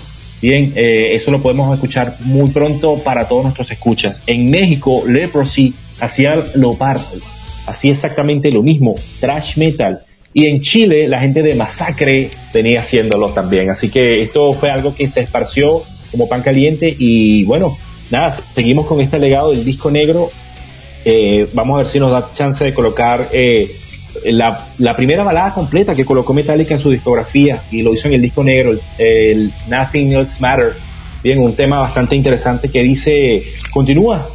[0.43, 4.17] Bien, eh, eso lo podemos escuchar muy pronto para todos nuestros escuchas.
[4.27, 7.17] En México, Leprosy hacía lo parto,
[7.67, 10.03] hacía exactamente lo mismo, trash metal.
[10.35, 13.71] Y en Chile, la gente de Masacre venía haciéndolo también.
[13.71, 16.95] Así que esto fue algo que se esparció como pan caliente.
[16.99, 17.79] Y bueno,
[18.11, 20.31] nada, seguimos con este legado del disco negro.
[21.05, 23.71] Eh, vamos a ver si nos da chance de colocar eh,
[24.33, 28.23] la, primera balada completa que colocó Metallica en su discografía y lo hizo en el
[28.23, 30.75] disco negro, el, Nothing Else Matter.
[31.23, 34.27] Bien, un tema bastante interesante que dice, continúa,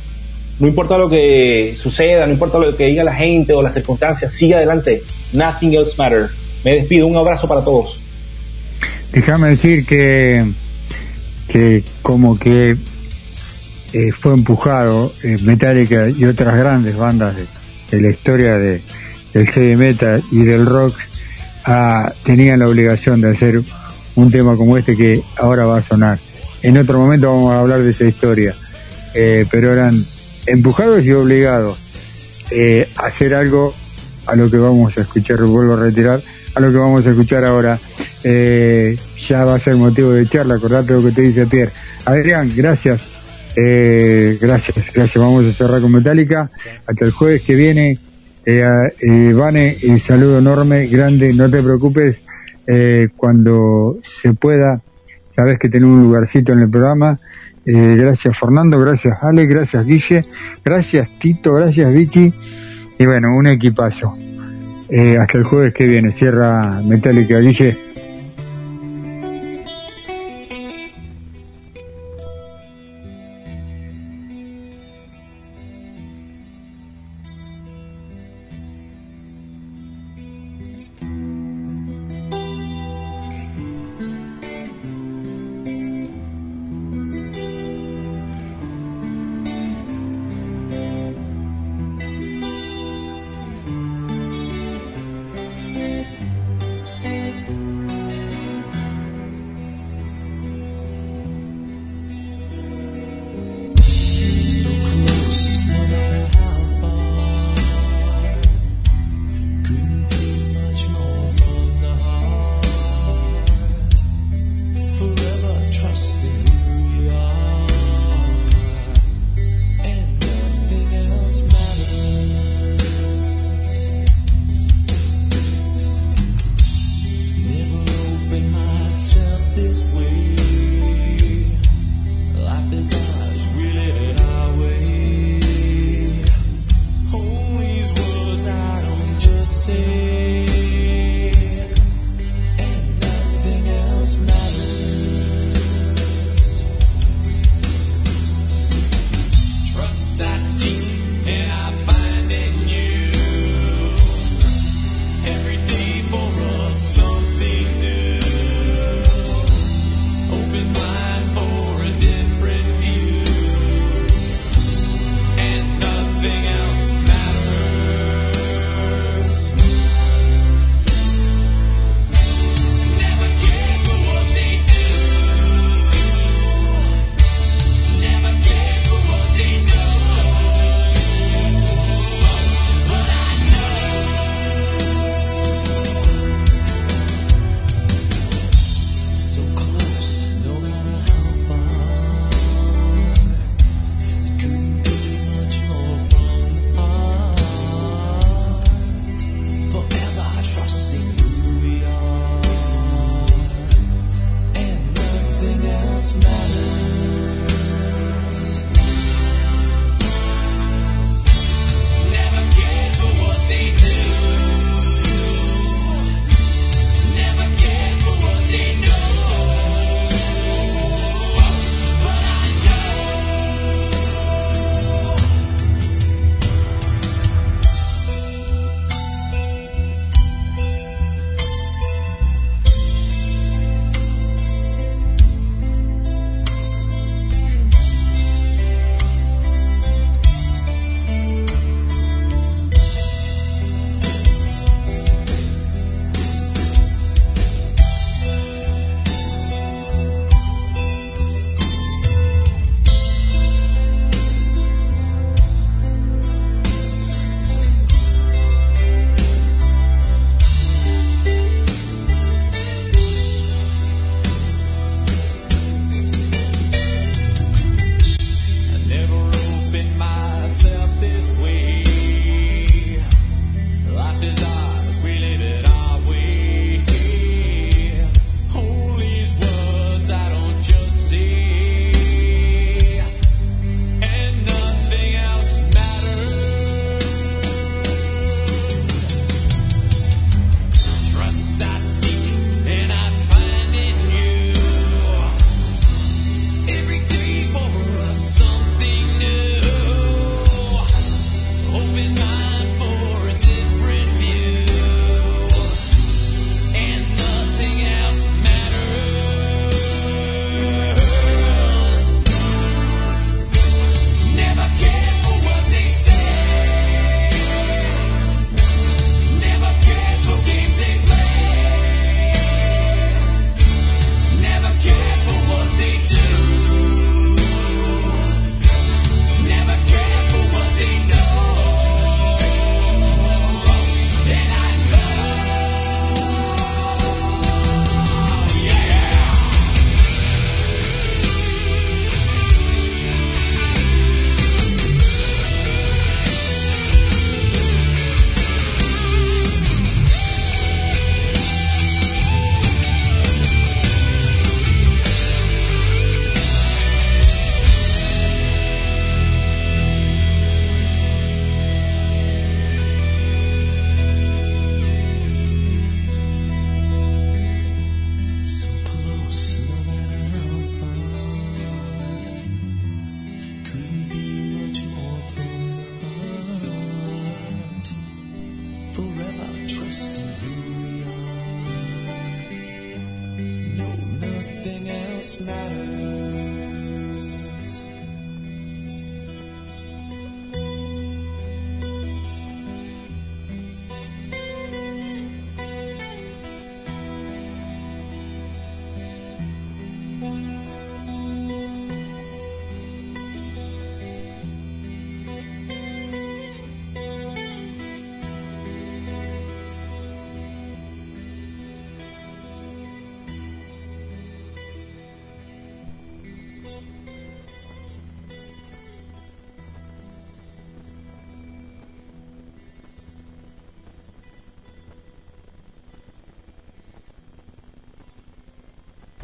[0.60, 4.34] no importa lo que suceda, no importa lo que diga la gente o las circunstancias,
[4.34, 5.04] sigue adelante,
[5.34, 6.30] Nothing Else Matter.
[6.64, 8.00] Me despido, un abrazo para todos.
[9.12, 10.46] Déjame decir que,
[11.48, 12.76] que como que
[13.94, 17.36] eh, fue empujado eh, Metallica y otras grandes bandas
[17.90, 18.82] de la historia de,
[19.34, 20.96] del heavy metal y del rock
[21.66, 23.62] a- tenían la obligación de hacer
[24.16, 26.20] un tema como este que ahora va a sonar.
[26.62, 28.56] En otro momento vamos a hablar de esa historia,
[29.14, 29.94] eh, pero eran
[30.46, 31.80] empujados y obligados
[32.52, 33.74] eh, a hacer algo
[34.26, 36.22] a lo que vamos a escuchar, vuelvo a retirar,
[36.56, 37.80] a lo que vamos a escuchar ahora.
[38.24, 41.72] Eh, ya va a ser motivo de charla, acordate lo que te dice Pierre.
[42.06, 43.02] Adrián, gracias.
[43.56, 45.16] Eh, gracias, gracias.
[45.24, 46.50] Vamos a cerrar con Metallica.
[46.86, 47.98] Hasta el jueves que viene.
[48.52, 51.32] Eh, eh, Vane, eh, saludo enorme, grande.
[51.36, 52.20] No te preocupes.
[52.66, 54.82] Eh, cuando se pueda,
[55.36, 57.20] sabes que tenemos un lugarcito en el programa.
[57.64, 60.26] Gracias Fernando, gracias Ale, gracias Guille,
[60.66, 62.34] gracias Tito, gracias Vichy.
[62.98, 64.18] Y bueno, un equipazo.
[65.20, 67.89] Hasta el jueves que viene, cierra Metallica, Guille.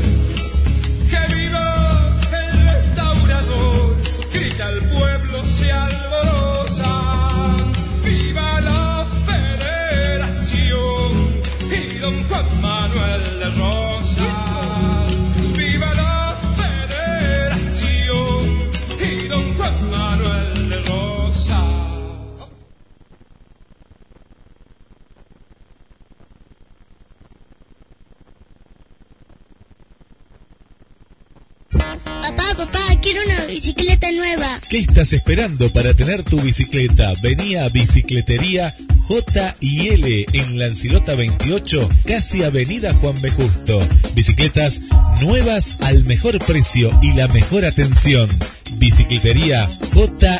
[5.61, 6.10] social.
[32.61, 34.59] Papá, quiero una bicicleta nueva.
[34.69, 37.11] ¿Qué estás esperando para tener tu bicicleta?
[37.23, 38.75] Vení a Bicicletería
[39.07, 43.31] J y L en Lancilota 28, casi Avenida Juan B.
[43.31, 43.81] Justo.
[44.13, 44.79] Bicicletas
[45.21, 48.29] nuevas al mejor precio y la mejor atención.
[48.77, 50.39] Bicicletería J